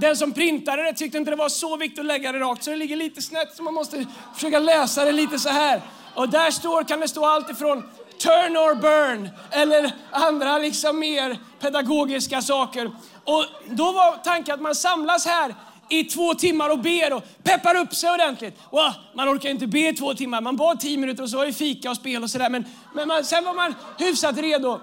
Den 0.00 0.16
som 0.16 0.32
printade 0.32 0.82
det 0.82 0.92
tyckte 0.92 1.18
inte 1.18 1.30
det 1.30 1.36
var 1.36 1.48
så 1.48 1.76
viktigt 1.76 1.98
att 1.98 2.04
lägga 2.04 2.32
det 2.32 2.38
rakt 2.38 2.64
så 2.64 2.70
det 2.70 2.76
ligger 2.76 2.96
lite 2.96 3.22
snett 3.22 3.56
så 3.56 3.62
man 3.62 3.74
måste 3.74 4.06
försöka 4.34 4.58
läsa 4.58 5.04
det 5.04 5.12
lite 5.12 5.38
så 5.38 5.48
här. 5.48 5.80
Och 6.14 6.28
där 6.28 6.50
står, 6.50 6.84
kan 6.84 7.00
det 7.00 7.08
stå 7.08 7.26
allt 7.26 7.50
ifrån 7.50 7.82
turn 8.18 8.56
or 8.56 8.74
burn 8.74 9.30
eller 9.50 9.92
andra 10.10 10.58
liksom 10.58 10.98
mer 10.98 11.38
pedagogiska 11.60 12.42
saker. 12.42 12.90
Och 13.24 13.44
då 13.66 13.92
var 13.92 14.16
tanken 14.24 14.54
att 14.54 14.60
man 14.60 14.74
samlas 14.74 15.26
här 15.26 15.54
i 15.88 16.04
två 16.04 16.34
timmar 16.34 16.70
och 16.70 16.78
ber 16.78 17.12
och 17.12 17.22
peppar 17.42 17.74
upp 17.74 17.94
sig 17.94 18.10
ordentligt. 18.10 18.58
Wow, 18.70 18.92
man 19.14 19.28
orkar 19.28 19.48
inte 19.48 19.66
be 19.66 19.88
i 19.88 19.94
två 19.94 20.14
timmar, 20.14 20.40
man 20.40 20.56
bad 20.56 20.80
tio 20.80 20.98
minuter 20.98 21.22
och 21.22 21.30
så 21.30 21.36
var 21.36 21.46
det 21.46 21.52
fika 21.52 21.90
och 21.90 21.96
spel 21.96 22.22
och 22.22 22.30
sådär. 22.30 22.50
Men, 22.50 22.64
men 22.94 23.08
man, 23.08 23.24
sen 23.24 23.44
var 23.44 23.54
man 23.54 23.74
hyfsat 23.98 24.38
redo. 24.38 24.80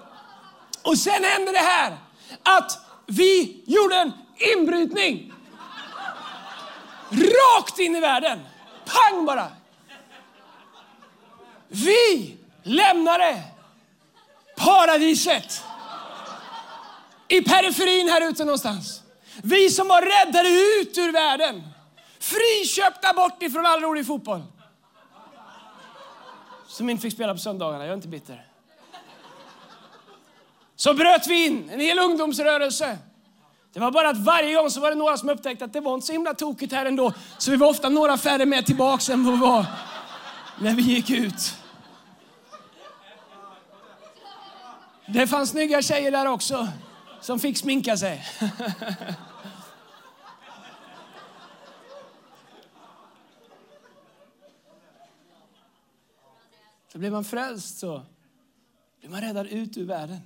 Och 0.82 0.98
sen 0.98 1.24
hände 1.24 1.52
det 1.52 1.58
här 1.58 1.96
att 2.42 2.78
vi 3.06 3.62
gjorde 3.66 3.96
en 3.96 4.12
inbrytning. 4.36 5.32
Rakt 7.10 7.78
in 7.78 7.96
i 7.96 8.00
världen. 8.00 8.40
Pang 8.84 9.26
bara. 9.26 9.48
Vi 11.68 12.36
lämnade 12.62 13.42
paradiset 14.56 15.64
i 17.28 17.40
periferin 17.40 18.08
här 18.08 18.28
ute 18.30 18.44
någonstans. 18.44 19.02
Vi 19.42 19.70
som 19.70 19.88
var 19.88 20.02
räddade 20.02 20.48
ut 20.48 20.98
ur 20.98 21.12
världen. 21.12 21.62
Friköpta 22.18 23.12
bort 23.12 23.42
ifrån 23.42 23.66
all 23.66 23.80
rolig 23.80 24.06
fotboll. 24.06 24.42
Som 26.66 26.90
inte 26.90 27.02
fick 27.02 27.12
spela 27.12 27.32
på 27.32 27.38
söndagarna, 27.38 27.84
jag 27.84 27.90
är 27.90 27.96
inte 27.96 28.08
bitter. 28.08 28.46
Så 30.76 30.94
bröt 30.94 31.26
vi 31.26 31.46
in 31.46 31.70
en 31.70 31.80
hel 31.80 31.98
ungdomsrörelse. 31.98 32.98
Det 33.76 33.80
var 33.80 33.90
bara 33.90 34.08
att 34.08 34.16
varje 34.18 34.54
gång 34.54 34.70
så 34.70 34.80
var 34.80 34.90
det 34.90 34.96
några 34.96 35.16
som 35.16 35.28
upptäckte 35.28 35.64
att 35.64 35.72
det 35.72 35.80
var 35.80 35.94
inte 35.94 36.06
så 36.06 36.12
himla 36.12 36.34
tokigt 36.34 36.72
här 36.72 36.86
ändå. 36.86 37.12
Så 37.38 37.50
vi 37.50 37.56
var 37.56 37.68
ofta 37.68 37.88
några 37.88 38.18
färre 38.18 38.46
med 38.46 38.66
tillbaks 38.66 39.10
än 39.10 39.24
vad 39.24 39.34
vi 39.34 39.40
var 39.40 39.66
när 40.60 40.74
vi 40.74 40.82
gick 40.82 41.10
ut. 41.10 41.54
Det 45.06 45.26
fanns 45.26 45.50
snygga 45.50 45.82
tjejer 45.82 46.10
där 46.10 46.26
också 46.26 46.68
som 47.20 47.38
fick 47.38 47.58
sminka 47.58 47.96
sig. 47.96 48.24
Så 56.92 56.98
blir 56.98 57.10
man 57.10 57.24
frälst 57.24 57.78
så 57.78 58.02
blir 59.00 59.10
man 59.10 59.20
räddad 59.20 59.46
ut 59.46 59.76
ur 59.76 59.84
världen. 59.84 60.20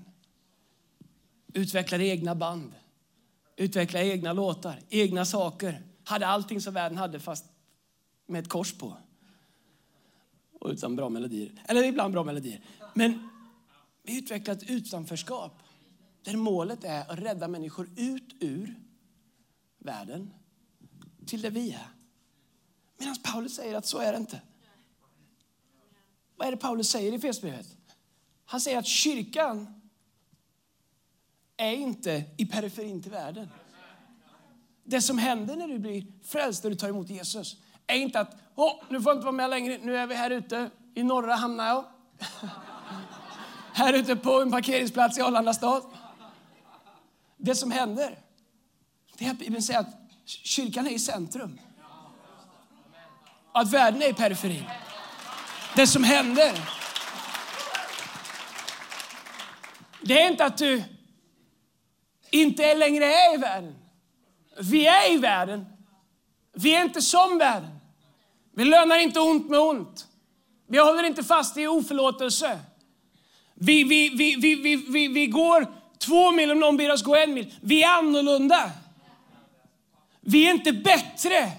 Utvecklar 1.54 2.00
egna 2.00 2.34
band, 2.34 2.72
Utvecklade 3.60 4.06
egna 4.06 4.32
låtar, 4.32 4.80
egna 4.88 5.24
saker. 5.24 5.82
Hade 6.04 6.26
allting 6.26 6.60
som 6.60 6.74
världen 6.74 6.98
hade 6.98 7.20
fast 7.20 7.44
med 8.26 8.42
ett 8.42 8.48
kors 8.48 8.72
på. 8.72 8.96
Och 10.60 10.70
utan 10.70 10.96
bra 10.96 11.08
melodier. 11.08 11.52
Eller 11.64 11.84
ibland 11.84 12.12
bra 12.12 12.24
melodier. 12.24 12.60
Men 12.94 13.28
vi 14.02 14.18
utvecklar 14.18 14.54
ett 14.54 14.70
utanförskap 14.70 15.62
där 16.22 16.36
målet 16.36 16.84
är 16.84 17.10
att 17.10 17.18
rädda 17.18 17.48
människor 17.48 17.90
ut 17.96 18.36
ur 18.40 18.74
världen 19.78 20.34
till 21.26 21.42
det 21.42 21.50
vi 21.50 21.70
är. 21.70 21.88
Medan 22.98 23.16
Paulus 23.22 23.56
säger 23.56 23.74
att 23.74 23.86
så 23.86 23.98
är 23.98 24.12
det 24.12 24.18
inte. 24.18 24.40
Vad 26.36 26.48
är 26.48 26.52
det 26.52 26.58
Paulus 26.58 26.90
säger 26.90 27.12
i 27.12 27.14
Efesierbrevet? 27.14 27.76
Han 28.44 28.60
säger 28.60 28.78
att 28.78 28.86
kyrkan 28.86 29.79
är 31.60 31.72
inte 31.72 32.24
i 32.36 32.46
periferin 32.46 33.02
till 33.02 33.10
världen. 33.10 33.50
Det 34.84 35.00
som 35.00 35.18
händer 35.18 35.56
när 35.56 35.68
du 35.68 35.78
blir 35.78 36.04
frälst 36.24 36.62
när 36.62 36.70
du 36.70 36.76
tar 36.76 36.88
emot 36.88 37.10
Jesus 37.10 37.56
är 37.86 37.94
inte 37.96 38.20
att 38.20 38.36
oh, 38.54 38.72
nu 38.88 39.02
får 39.02 39.10
jag 39.10 39.16
inte 39.16 39.24
vara 39.24 39.36
med 39.36 39.50
längre, 39.50 39.78
nu 39.82 39.96
är 39.96 40.06
vi 40.06 40.14
här 40.14 40.30
ute 40.30 40.70
i 40.94 41.02
norra 41.02 41.34
hamnar 41.34 41.66
jag. 41.66 41.84
här 43.72 43.92
ute 43.92 44.16
på 44.16 44.40
en 44.40 44.50
parkeringsplats 44.50 45.18
i 45.18 45.20
Arlanda 45.20 45.54
stad. 45.54 45.82
Det 47.36 47.54
som 47.54 47.70
händer 47.70 48.18
det 49.18 49.26
är 49.26 49.30
att 49.30 49.38
Bibeln 49.38 49.62
säger 49.62 49.80
att 49.80 49.94
kyrkan 50.24 50.86
är 50.86 50.90
i 50.90 50.98
centrum. 50.98 51.60
Att 53.52 53.72
världen 53.72 54.02
är 54.02 54.08
i 54.08 54.14
periferin. 54.14 54.64
Det 55.76 55.86
som 55.86 56.04
händer 56.04 56.80
det 60.02 60.22
är 60.22 60.30
inte 60.30 60.44
att 60.44 60.58
du 60.58 60.84
inte 62.30 62.74
längre 62.74 63.04
är 63.04 63.34
i 63.34 63.36
världen. 63.36 63.74
Vi 64.60 64.86
är 64.86 65.12
i 65.12 65.16
världen. 65.16 65.66
Vi 66.54 66.74
är 66.74 66.82
inte 66.82 67.02
som 67.02 67.38
världen. 67.38 67.80
Vi 68.56 68.64
lönar 68.64 68.98
inte 68.98 69.20
ont 69.20 69.50
med 69.50 69.60
ont. 69.60 70.06
Vi 70.68 70.78
håller 70.78 71.04
inte 71.04 71.24
fast 71.24 71.56
i 71.56 71.66
oförlåtelse. 71.66 72.58
Vi, 73.54 73.84
vi, 73.84 74.08
vi, 74.08 74.36
vi, 74.36 74.54
vi, 74.54 74.76
vi, 74.76 75.08
vi 75.08 75.26
går 75.26 75.66
två 75.98 76.30
mil 76.30 76.50
om 76.50 76.60
någon 76.60 76.76
ber 76.76 76.92
oss 76.92 77.02
gå 77.02 77.16
en 77.16 77.34
mil. 77.34 77.54
Vi 77.60 77.82
är 77.82 77.88
annorlunda. 77.88 78.70
Vi 80.20 80.46
är 80.46 80.50
inte 80.50 80.72
bättre. 80.72 81.52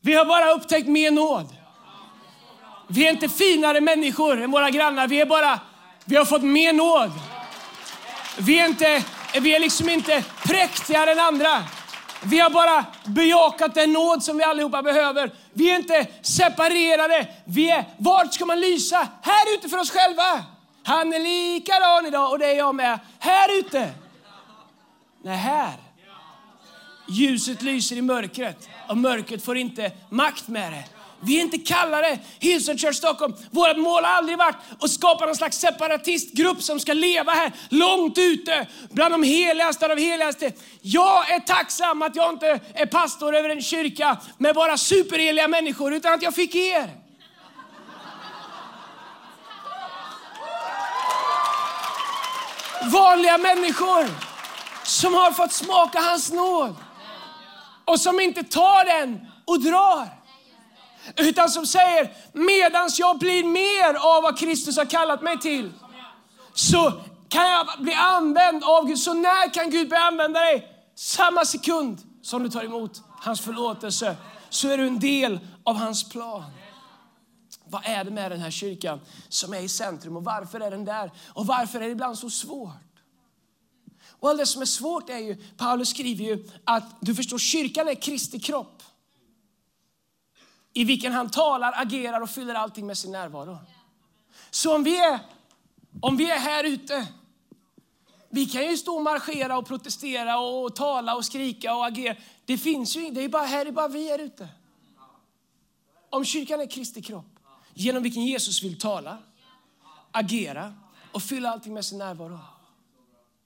Vi 0.00 0.14
har 0.14 0.24
bara 0.24 0.50
upptäckt 0.50 0.88
mer 0.88 1.10
nåd. 1.10 1.56
Vi 2.88 3.06
är 3.06 3.10
inte 3.10 3.28
finare 3.28 3.80
människor 3.80 4.42
än 4.42 4.50
våra 4.50 4.70
grannar. 4.70 5.08
Vi 5.08 5.20
är 5.20 5.26
bara, 5.26 5.60
vi 6.04 6.16
har 6.16 6.24
fått 6.24 6.42
mer 6.42 6.72
nåd. 6.72 7.10
Vi 8.38 8.58
är, 8.58 8.68
inte, 8.68 9.04
vi 9.40 9.54
är 9.54 9.60
liksom 9.60 9.88
inte 9.88 10.24
präktigare 10.44 11.12
än 11.12 11.20
andra. 11.20 11.64
Vi 12.22 12.38
har 12.38 12.50
bara 12.50 12.84
bejakat 13.04 13.74
den 13.74 13.92
nåd 13.92 14.22
som 14.22 14.38
vi 14.38 14.44
allihopa 14.44 14.82
behöver. 14.82 15.30
Vi 15.52 15.70
är 15.70 15.76
inte 15.76 16.06
separerade. 16.22 17.28
Vi 17.44 17.70
är, 17.70 17.84
vart 17.96 18.34
ska 18.34 18.44
man 18.44 18.60
lysa? 18.60 19.08
Här 19.22 19.54
ute 19.54 19.68
för 19.68 19.78
oss 19.78 19.90
själva. 19.90 20.44
Han 20.82 21.12
är 21.12 21.18
likadan 21.18 22.06
idag 22.06 22.30
och 22.30 22.38
det 22.38 22.46
är 22.46 22.56
jag 22.56 22.74
med. 22.74 22.98
Här 23.18 23.58
ute. 23.58 23.90
Nej, 25.22 25.36
här. 25.36 25.72
Ljuset 27.08 27.62
lyser 27.62 27.96
i 27.96 28.02
mörkret 28.02 28.68
och 28.88 28.96
mörkret 28.96 29.44
får 29.44 29.56
inte 29.56 29.92
makt 30.10 30.48
med 30.48 30.72
det. 30.72 30.84
Vi 31.20 31.36
är 31.36 31.40
inte 31.40 31.58
kallade, 31.58 32.18
Hillsong 32.38 32.78
Church 32.78 32.96
Stockholm. 32.96 33.34
Vårt 33.50 33.76
mål 33.76 34.04
har 34.04 34.12
aldrig 34.12 34.38
varit 34.38 34.56
att 34.80 34.90
skapa 34.90 35.26
någon 35.26 35.36
slags 35.36 35.58
separatistgrupp 35.58 36.62
som 36.62 36.80
ska 36.80 36.92
leva 36.92 37.32
här 37.32 37.52
långt 37.68 38.18
ute 38.18 38.66
bland 38.90 39.14
de 39.14 39.22
heligaste 39.22 39.84
av 39.86 39.96
de 39.96 40.02
heligaste. 40.02 40.52
Jag 40.82 41.30
är 41.30 41.40
tacksam 41.40 42.02
att 42.02 42.16
jag 42.16 42.32
inte 42.32 42.60
är 42.74 42.86
pastor 42.86 43.36
över 43.36 43.48
en 43.48 43.62
kyrka 43.62 44.16
med 44.38 44.54
bara 44.54 44.76
superheliga 44.76 45.48
människor 45.48 45.94
utan 45.94 46.12
att 46.12 46.22
jag 46.22 46.34
fick 46.34 46.54
er. 46.54 46.90
Vanliga 52.92 53.38
människor 53.38 54.06
som 54.84 55.14
har 55.14 55.32
fått 55.32 55.52
smaka 55.52 56.00
hans 56.00 56.32
nåd 56.32 56.74
och 57.84 58.00
som 58.00 58.20
inte 58.20 58.42
tar 58.42 58.84
den 58.84 59.26
och 59.44 59.60
drar. 59.60 60.25
Utan 61.16 61.50
som 61.50 61.66
säger, 61.66 62.12
medans 62.32 62.98
jag 62.98 63.18
blir 63.18 63.44
mer 63.44 63.94
av 63.94 64.22
vad 64.22 64.38
Kristus 64.38 64.76
har 64.76 64.84
kallat 64.84 65.22
mig 65.22 65.40
till, 65.40 65.72
så 66.54 66.92
kan 67.28 67.50
jag 67.50 67.66
bli 67.78 67.92
använd 67.92 68.64
av 68.64 68.86
Gud. 68.86 68.98
Så 68.98 69.14
när 69.14 69.54
kan 69.54 69.70
Gud 69.70 69.88
börja 69.88 70.02
använda 70.02 70.40
dig? 70.40 70.72
Samma 70.94 71.44
sekund 71.44 71.98
som 72.22 72.42
du 72.42 72.48
tar 72.48 72.64
emot 72.64 73.02
hans 73.20 73.40
förlåtelse, 73.40 74.16
så 74.50 74.68
är 74.68 74.78
du 74.78 74.86
en 74.86 74.98
del 74.98 75.40
av 75.64 75.76
hans 75.76 76.08
plan. 76.08 76.44
Vad 77.64 77.82
är 77.84 78.04
det 78.04 78.10
med 78.10 78.30
den 78.30 78.40
här 78.40 78.50
kyrkan 78.50 79.00
som 79.28 79.54
är 79.54 79.60
i 79.60 79.68
centrum 79.68 80.16
och 80.16 80.24
varför 80.24 80.60
är 80.60 80.70
den 80.70 80.84
där? 80.84 81.12
Och 81.28 81.46
varför 81.46 81.80
är 81.80 81.84
det 81.84 81.90
ibland 81.90 82.18
så 82.18 82.30
svårt? 82.30 82.70
Och 84.20 84.28
allt 84.28 84.38
det 84.38 84.46
som 84.46 84.62
är 84.62 84.66
svårt 84.66 85.10
är 85.10 85.18
ju, 85.18 85.36
Paulus 85.56 85.88
skriver 85.88 86.24
ju 86.24 86.48
att 86.64 86.84
du 87.00 87.14
förstår, 87.14 87.38
kyrkan 87.38 87.88
är 87.88 87.94
Kristi 87.94 88.40
kropp 88.40 88.75
i 90.76 90.84
vilken 90.84 91.12
han 91.12 91.30
talar, 91.30 91.72
agerar 91.76 92.20
och 92.20 92.30
fyller 92.30 92.54
allting 92.54 92.86
med 92.86 92.98
sin 92.98 93.12
närvaro. 93.12 93.58
Så 94.50 94.74
om 94.74 94.84
vi 94.84 94.98
är, 94.98 95.20
om 96.00 96.16
vi 96.16 96.30
är 96.30 96.38
här 96.38 96.64
ute, 96.64 97.06
vi 98.28 98.46
kan 98.46 98.70
ju 98.70 98.76
stå 98.76 98.96
och 98.96 99.02
marschera 99.02 99.58
och 99.58 99.66
protestera 99.66 100.38
och 100.38 100.76
tala 100.76 101.14
och 101.14 101.24
skrika 101.24 101.74
och 101.74 101.86
agera. 101.86 102.16
Det 102.44 102.58
finns 102.58 102.96
ju 102.96 103.10
det 103.10 103.20
är 103.20 103.28
bara 103.28 103.46
här, 103.46 103.64
det 103.64 103.70
är 103.70 103.72
bara 103.72 103.88
vi 103.88 104.08
här 104.10 104.18
ute. 104.18 104.48
Om 106.10 106.24
kyrkan 106.24 106.60
är 106.60 106.70
Kristi 106.70 107.02
kropp, 107.02 107.38
genom 107.74 108.02
vilken 108.02 108.22
Jesus 108.22 108.62
vill 108.62 108.78
tala, 108.78 109.18
agera 110.10 110.74
och 111.12 111.22
fylla 111.22 111.50
allting 111.50 111.74
med 111.74 111.84
sin 111.84 111.98
närvaro, 111.98 112.38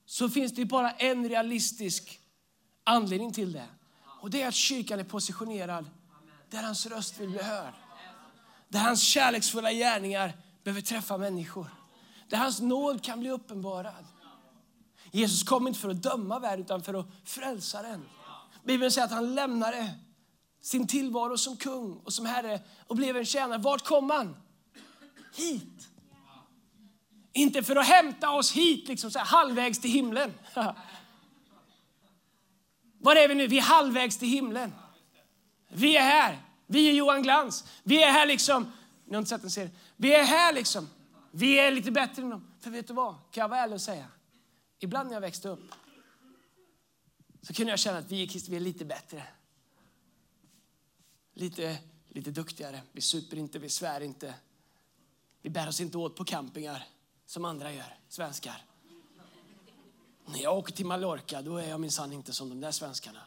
så 0.07 0.29
finns 0.29 0.53
det 0.53 0.65
bara 0.65 0.91
en 0.91 1.29
realistisk 1.29 2.21
anledning 2.85 3.33
till 3.33 3.53
det. 3.53 3.67
Och 4.21 4.31
det 4.31 4.43
är 4.43 4.49
att 4.49 4.55
kyrkan 4.55 5.01
är 5.01 5.05
positionerad 5.05 5.91
där 6.51 6.63
hans 6.63 6.87
röst 6.87 7.21
vill 7.21 7.29
bli 7.29 7.43
hörd. 7.43 7.75
Där 8.69 8.81
hans 8.81 9.03
kärleksfulla 9.03 9.73
gärningar 9.73 10.33
behöver 10.65 10.81
träffa 10.81 11.19
människor. 11.19 11.67
Där 12.29 12.39
hans 12.39 12.61
nåd 12.61 13.05
kan 13.05 13.21
bli 13.21 13.31
uppenbarad. 13.31 14.07
Jesus 15.11 15.43
kom 15.43 15.69
inte 15.69 15.81
för 15.81 15.89
att 15.89 16.03
döma 16.03 16.39
världen 16.39 16.65
utan 16.65 16.83
för 16.83 16.95
att 16.95 17.07
frälsa 17.25 17.83
den. 17.83 18.09
Bibeln 18.65 18.91
säger 18.91 19.05
att 19.05 19.13
han 19.13 19.35
lämnade 19.35 19.91
sin 20.63 20.87
tillvaro 20.87 21.39
som 21.39 21.57
kung 21.57 21.97
och 21.97 22.13
som 22.13 22.27
herre 22.27 22.61
och 22.87 22.97
blev 22.97 23.17
en 23.17 23.25
tjänare. 23.25 23.59
Vart 23.59 23.85
kom 23.85 24.11
han? 24.11 24.37
Hit. 25.37 25.89
Inte 27.33 27.63
för 27.63 27.77
att 27.77 27.87
hämta 27.87 28.31
oss 28.31 28.53
hit, 28.53 28.89
liksom 28.89 29.11
så 29.11 29.19
här, 29.19 29.27
halvvägs 29.27 29.79
till 29.79 29.91
himlen. 29.91 30.35
Var 32.99 33.17
är 33.17 33.29
vi 33.29 33.35
nu? 33.35 33.47
Vi 33.47 33.59
är 33.59 33.63
halvvägs 33.63 34.19
till 34.19 34.29
himlen. 34.29 34.73
Vi 35.71 35.97
är 35.97 36.03
här. 36.03 36.43
Vi 36.67 36.89
är 36.89 36.93
Johan 36.93 37.23
Glans. 37.23 37.65
Vi 37.83 38.03
är 38.03 38.13
här 38.13 38.27
liksom, 38.27 38.73
ni 39.05 39.15
har 39.15 39.19
inte 39.19 39.29
sett 39.29 39.45
en 39.45 39.51
serie. 39.51 39.71
Vi 39.97 40.15
är 40.15 40.25
här 40.25 40.53
liksom. 40.53 40.89
Vi 41.31 41.59
är 41.59 41.71
lite 41.71 41.91
bättre 41.91 42.23
än 42.23 42.31
dem. 42.31 42.53
För 42.61 42.71
vet 42.71 42.87
du 42.87 42.95
vad? 42.95 43.15
Kan 43.15 43.41
jag 43.41 43.49
vara 43.49 43.61
ärlig 43.61 43.75
och 43.75 43.81
säga? 43.81 44.07
Ibland 44.79 45.09
när 45.09 45.15
jag 45.15 45.21
växte 45.21 45.49
upp 45.49 45.75
så 47.43 47.55
kunde 47.55 47.73
jag 47.73 47.79
känna 47.79 47.99
att 47.99 48.11
vi 48.11 48.23
är 48.23 48.51
vi 48.51 48.57
är 48.57 48.61
lite 48.61 48.85
bättre. 48.85 49.23
Lite, 51.35 51.79
lite 52.09 52.31
duktigare. 52.31 52.83
Vi 52.93 53.01
super 53.01 53.37
inte, 53.37 53.59
vi 53.59 53.69
svär 53.69 54.01
inte. 54.01 54.35
Vi 55.43 55.51
bär 55.51 55.69
oss 55.69 55.81
inte 55.81 55.99
åt 55.99 56.17
på 56.17 56.25
campingar 56.25 56.87
som 57.27 57.45
andra 57.45 57.73
gör, 57.73 57.99
svenskar. 58.09 58.65
När 60.27 60.39
jag 60.39 60.59
åker 60.59 60.73
till 60.73 60.87
Mallorca 60.87 61.43
då 61.43 61.57
är 61.57 61.69
jag 61.69 61.81
minsann 61.81 62.13
inte 62.13 62.33
som 62.33 62.49
de 62.49 62.61
där 62.61 62.71
svenskarna. 62.71 63.21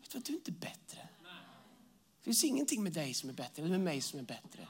Vet 0.00 0.10
du, 0.10 0.18
du 0.18 0.32
är 0.32 0.36
inte 0.36 0.52
bättre. 0.52 1.08
Det 2.20 2.24
finns 2.24 2.44
ingenting 2.44 2.82
med 2.82 2.92
dig 2.92 3.14
som 3.14 3.28
är 3.28 3.34
bättre 3.34 3.62
eller 3.62 3.70
med 3.70 3.80
mig 3.80 4.00
som 4.00 4.18
är 4.18 4.24
bättre. 4.24 4.68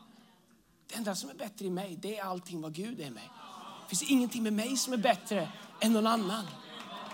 Det 0.88 0.94
enda 0.94 1.14
som 1.14 1.30
är 1.30 1.34
bättre 1.34 1.66
i 1.66 1.70
mig, 1.70 1.98
det 2.02 2.18
är 2.18 2.24
allting 2.24 2.60
vad 2.60 2.74
Gud 2.74 3.00
är 3.00 3.06
i 3.06 3.10
mig. 3.10 3.30
Det 3.82 3.96
finns 3.96 4.10
ingenting 4.10 4.42
med 4.42 4.52
mig 4.52 4.76
som 4.76 4.92
är 4.92 4.96
bättre 4.96 5.52
än 5.80 5.92
någon 5.92 6.06
annan. 6.06 6.46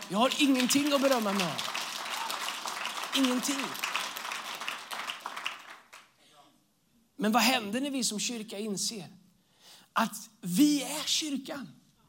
Jag 0.09 0.19
har 0.19 0.33
ingenting 0.39 0.93
att 0.93 1.01
berömma 1.01 1.33
mig 1.33 1.47
av. 1.47 1.63
Ingenting. 3.17 3.65
Men 7.17 7.33
vad 7.33 7.43
händer 7.43 7.81
när 7.81 7.91
vi 7.91 8.05
som 8.05 8.21
kyrka 8.21 8.59
inser 8.59 9.07
att 9.93 10.17
vi 10.41 10.83
är 10.83 11.07
kyrkan? 11.07 11.69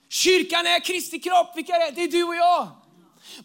Kyrkan 0.10 0.65
är 0.65 0.79
Kristi 0.79 1.19
kropp. 1.19 1.51
Vilka 1.55 1.75
är 1.75 1.79
det? 1.79 1.91
Det 1.96 2.03
är 2.03 2.12
du 2.12 2.24
och 2.24 2.36
jag. 2.36 2.67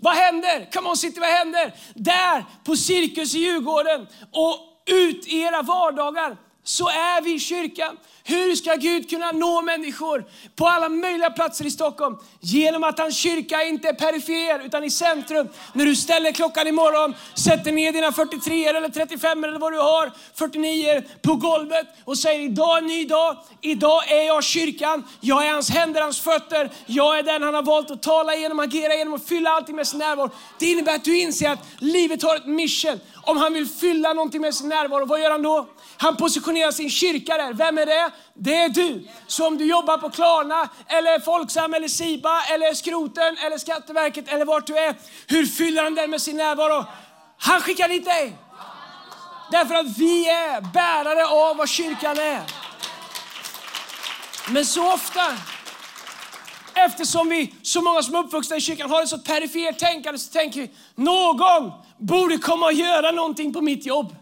Vad 0.00 0.14
händer? 0.14 0.70
Come 0.72 0.88
on 0.88 0.96
city, 0.96 1.20
vad 1.20 1.28
händer? 1.28 1.74
Där 1.94 2.44
på 2.64 2.76
Cirkus 2.76 3.34
i 3.34 3.38
Djurgården 3.38 4.06
och 4.32 4.71
ut 4.86 5.26
i 5.26 5.42
era 5.42 5.62
vardagar 5.62 6.36
så 6.64 6.88
är 6.88 7.22
vi 7.22 7.38
kyrkan. 7.38 7.96
Hur 8.24 8.56
ska 8.56 8.74
Gud 8.74 9.10
kunna 9.10 9.32
nå 9.32 9.62
människor 9.62 10.24
på 10.56 10.66
alla 10.66 10.88
möjliga 10.88 11.30
platser 11.30 11.66
i 11.66 11.70
Stockholm? 11.70 12.16
Genom 12.40 12.84
att 12.84 12.98
hans 12.98 13.16
kyrka 13.16 13.62
inte 13.62 13.88
är 13.88 13.92
perifer 13.92 14.66
utan 14.66 14.84
i 14.84 14.90
centrum. 14.90 15.48
När 15.72 15.86
du 15.86 15.96
ställer 15.96 16.32
klockan 16.32 16.66
imorgon, 16.66 17.14
sätter 17.34 17.72
ner 17.72 17.92
dina 17.92 18.12
43 18.12 18.66
eller 18.66 18.88
35 18.88 19.44
eller 19.44 19.58
vad 19.58 19.72
du 19.72 19.78
har, 19.78 20.12
49 20.34 21.02
på 21.22 21.34
golvet 21.34 21.86
och 22.04 22.18
säger 22.18 22.40
idag 22.40 22.76
är 22.76 22.82
en 22.82 22.86
ny 22.86 23.04
dag. 23.04 23.36
Idag 23.60 24.10
är 24.10 24.26
jag 24.26 24.44
kyrkan. 24.44 25.04
Jag 25.20 25.46
är 25.46 25.52
hans 25.52 25.70
händer, 25.70 26.00
hans 26.00 26.20
fötter. 26.20 26.70
Jag 26.86 27.18
är 27.18 27.22
den 27.22 27.42
han 27.42 27.54
har 27.54 27.62
valt 27.62 27.90
att 27.90 28.02
tala 28.02 28.34
genom, 28.34 28.60
agera 28.60 28.94
genom 28.94 29.14
och 29.14 29.22
fylla 29.22 29.50
allting 29.50 29.76
med 29.76 29.86
sin 29.86 29.98
närvaro. 29.98 30.30
Det 30.58 30.70
innebär 30.70 30.94
att 30.94 31.04
du 31.04 31.18
inser 31.18 31.50
att 31.50 31.66
livet 31.78 32.22
har 32.22 32.36
ett 32.36 32.46
mission. 32.46 33.00
Om 33.22 33.36
han 33.36 33.52
vill 33.52 33.66
fylla 33.66 34.12
någonting 34.12 34.40
med 34.40 34.54
sin 34.54 34.68
närvaro, 34.68 35.06
vad 35.06 35.20
gör 35.20 35.30
han 35.30 35.42
då? 35.42 35.68
Han 35.96 36.16
positionerar 36.16 36.51
sin 36.72 36.90
kyrka 36.90 37.36
där. 37.36 37.52
Vem 37.52 37.78
är 37.78 37.86
det? 37.86 38.10
Det 38.34 38.56
är 38.56 38.68
du. 38.68 39.08
Så 39.26 39.46
om 39.46 39.58
du 39.58 39.64
jobbar 39.64 39.98
på 39.98 40.10
Klarna, 40.10 40.68
eller 40.86 41.20
Folksam, 41.20 41.74
eller 41.74 41.88
Siba, 41.88 42.42
eller 42.42 42.74
Skroten, 42.74 43.36
eller 43.36 43.58
Skatteverket, 43.58 44.28
eller 44.28 44.44
vart 44.44 44.66
du 44.66 44.78
är. 44.78 44.94
Hur 45.26 45.46
fyller 45.46 45.82
han 45.82 45.94
den 45.94 46.10
med 46.10 46.22
sin 46.22 46.36
närvaro? 46.36 46.84
Han 47.38 47.60
skickar 47.60 47.88
dit 47.88 48.04
dig. 48.04 48.36
Därför 49.50 49.74
att 49.74 49.98
vi 49.98 50.28
är 50.28 50.60
bärare 50.60 51.26
av 51.26 51.56
vad 51.56 51.68
kyrkan 51.68 52.18
är. 52.18 52.42
Men 54.48 54.66
så 54.66 54.92
ofta, 54.92 55.22
eftersom 56.74 57.28
vi, 57.28 57.54
så 57.62 57.82
många 57.82 58.02
som 58.02 58.14
är 58.14 58.18
uppvuxna 58.18 58.56
i 58.56 58.60
kyrkan 58.60 58.90
har 58.90 59.02
ett 59.02 59.08
så 59.08 59.18
perifert 59.18 59.78
tänkande, 59.78 60.18
så 60.18 60.32
tänker 60.32 60.60
vi, 60.60 60.70
någon 60.94 61.72
borde 61.98 62.38
komma 62.38 62.66
och 62.66 62.72
göra 62.72 63.10
någonting 63.10 63.52
på 63.52 63.60
mitt 63.60 63.86
jobb. 63.86 64.16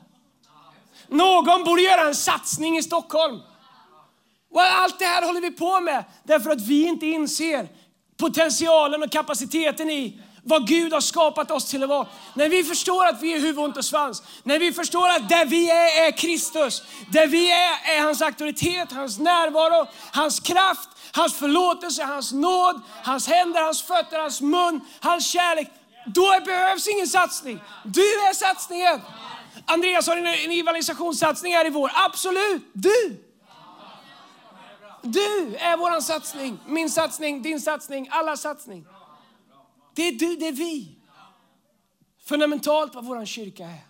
Någon 1.11 1.65
borde 1.65 1.83
göra 1.83 2.01
en 2.01 2.15
satsning 2.15 2.79
i 2.79 2.83
Stockholm. 2.83 3.41
Och 4.51 4.63
allt 4.63 4.99
det 4.99 5.05
här 5.05 5.27
håller 5.27 5.41
vi 5.41 5.51
på 5.51 5.81
med 5.81 6.05
därför 6.25 6.51
att 6.51 6.61
vi 6.61 6.87
inte 6.87 7.07
inser 7.07 7.69
potentialen 8.17 9.03
och 9.03 9.11
kapaciteten 9.11 9.91
i 9.91 10.21
vad 10.43 10.67
Gud 10.67 10.93
har 10.93 11.01
skapat 11.01 11.51
oss 11.51 11.65
till 11.65 11.83
att 11.83 11.89
vara. 11.89 12.07
När 12.35 12.49
vi 12.49 12.65
förstår 12.65 13.07
att 13.07 13.23
vi 13.23 13.33
är 13.33 13.41
huvud, 13.41 13.59
ont 13.59 13.77
och 13.77 13.85
svans, 13.85 14.23
när 14.43 14.59
vi 14.59 14.73
förstår 14.73 15.09
att 15.09 15.29
där 15.29 15.47
vi 15.47 15.71
är 15.71 16.07
är 16.07 16.11
Kristus, 16.11 16.83
där 17.13 17.27
vi 17.27 17.51
är 17.51 17.97
är 17.97 18.03
hans 18.03 18.23
auktoritet, 18.23 18.93
hans 18.93 19.19
närvaro, 19.19 19.87
hans 20.13 20.41
kraft, 20.41 20.89
hans 21.13 21.35
förlåtelse, 21.35 22.05
hans 22.05 22.33
nåd, 22.33 22.81
hans 23.05 23.29
händer, 23.29 23.63
hans 23.63 23.83
fötter, 23.83 24.19
hans 24.19 24.41
mun, 24.41 24.81
hans 25.01 25.27
kärlek. 25.27 25.69
Då 26.07 26.41
behövs 26.45 26.89
ingen 26.89 27.07
satsning. 27.07 27.61
Du 27.85 28.03
är 28.03 28.35
satsningen. 28.35 29.01
Andreas 29.73 30.07
har 30.07 30.17
en, 30.17 30.27
en 30.27 30.51
evangelisationssatsning 30.51 31.53
här 31.53 31.67
i 31.67 31.71
vår. 31.71 31.91
Absolut, 31.95 32.63
du! 32.73 33.27
Du 35.03 35.57
är 35.57 35.77
vår 35.77 36.01
satsning, 36.01 36.59
min 36.67 36.91
satsning, 36.91 37.43
din 37.43 37.61
satsning, 37.61 38.09
alla 38.11 38.37
satsning. 38.37 38.87
Det 39.95 40.03
är 40.03 40.13
du, 40.13 40.37
det 40.37 40.49
är 40.49 40.53
vi. 40.53 40.97
Fundamentalt 42.19 42.95
vad 42.95 43.05
vår 43.05 43.25
kyrka 43.25 43.67
är. 43.67 43.87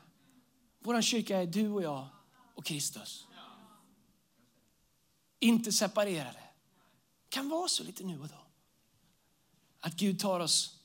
Vår 0.78 1.02
kyrka 1.02 1.38
är 1.38 1.46
du 1.46 1.68
och 1.70 1.82
jag 1.82 2.06
och 2.54 2.64
Kristus. 2.64 3.26
Inte 5.38 5.72
separerade. 5.72 6.42
kan 7.28 7.48
vara 7.48 7.68
så 7.68 7.84
lite 7.84 8.04
nu 8.04 8.20
och 8.20 8.28
då. 8.28 8.46
Att 9.80 9.92
Gud 9.92 10.20
tar 10.20 10.40
oss 10.40 10.78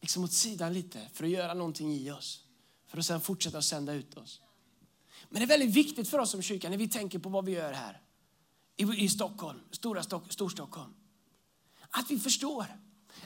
liksom 0.00 0.24
åt 0.24 0.32
sidan 0.32 0.72
lite 0.72 1.08
för 1.12 1.24
att 1.24 1.30
göra 1.30 1.54
någonting 1.54 1.92
i 1.92 2.10
oss. 2.10 2.45
För 2.86 2.98
att 2.98 3.06
sedan 3.06 3.20
fortsätta 3.20 3.58
att 3.58 3.64
sända 3.64 3.92
ut 3.92 4.16
oss. 4.16 4.40
Men 5.28 5.40
det 5.40 5.44
är 5.44 5.58
väldigt 5.58 5.74
viktigt 5.74 6.08
för 6.08 6.18
oss 6.18 6.30
som 6.30 6.42
kyrka 6.42 6.68
när 6.70 6.76
vi 6.76 6.88
tänker 6.88 7.18
på 7.18 7.28
vad 7.28 7.44
vi 7.44 7.52
gör 7.52 7.72
här 7.72 8.00
i, 8.76 9.04
i 9.04 9.08
Stockholm, 9.08 9.58
stora 9.70 10.02
Stock, 10.02 10.32
Storstockholm. 10.32 10.94
Att 11.90 12.10
vi 12.10 12.18
förstår 12.18 12.66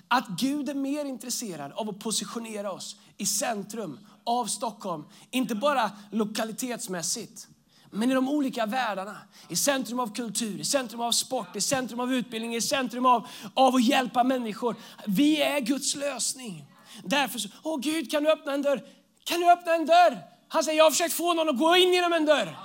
att 0.08 0.28
Gud 0.28 0.68
är 0.68 0.74
mer 0.74 1.04
intresserad 1.04 1.72
av 1.72 1.88
att 1.88 1.98
positionera 1.98 2.72
oss 2.72 2.96
i 3.16 3.26
centrum 3.26 3.98
av 4.24 4.46
Stockholm. 4.46 5.04
Inte 5.30 5.54
bara 5.54 5.90
lokalitetsmässigt, 6.10 7.48
men 7.90 8.10
i 8.10 8.14
de 8.14 8.28
olika 8.28 8.66
världarna. 8.66 9.16
I 9.48 9.56
centrum 9.56 10.00
av 10.00 10.14
kultur, 10.14 10.60
i 10.60 10.64
centrum 10.64 11.00
av 11.00 11.12
sport, 11.12 11.56
i 11.56 11.60
centrum 11.60 12.00
av 12.00 12.14
utbildning, 12.14 12.54
i 12.54 12.60
centrum 12.60 13.06
av, 13.06 13.26
av 13.54 13.74
att 13.74 13.84
hjälpa 13.84 14.24
människor. 14.24 14.76
Vi 15.06 15.42
är 15.42 15.60
Guds 15.60 15.94
lösning. 15.94 16.64
Därför 17.04 17.38
så, 17.38 17.48
åh 17.62 17.80
Gud 17.80 18.10
kan 18.10 18.24
du 18.24 18.32
öppna 18.32 18.52
en 18.52 18.62
dörr? 18.62 18.99
Kan 19.24 19.40
du 19.40 19.50
öppna 19.50 19.74
en 19.74 19.86
dörr? 19.86 20.18
Han 20.48 20.64
säger, 20.64 20.78
jag 20.78 20.84
har 20.84 20.90
försökt 20.90 21.14
få 21.14 21.34
någon 21.34 21.48
att 21.48 21.58
gå 21.58 21.76
in 21.76 21.92
genom 21.92 22.12
en 22.12 22.24
dörr. 22.24 22.56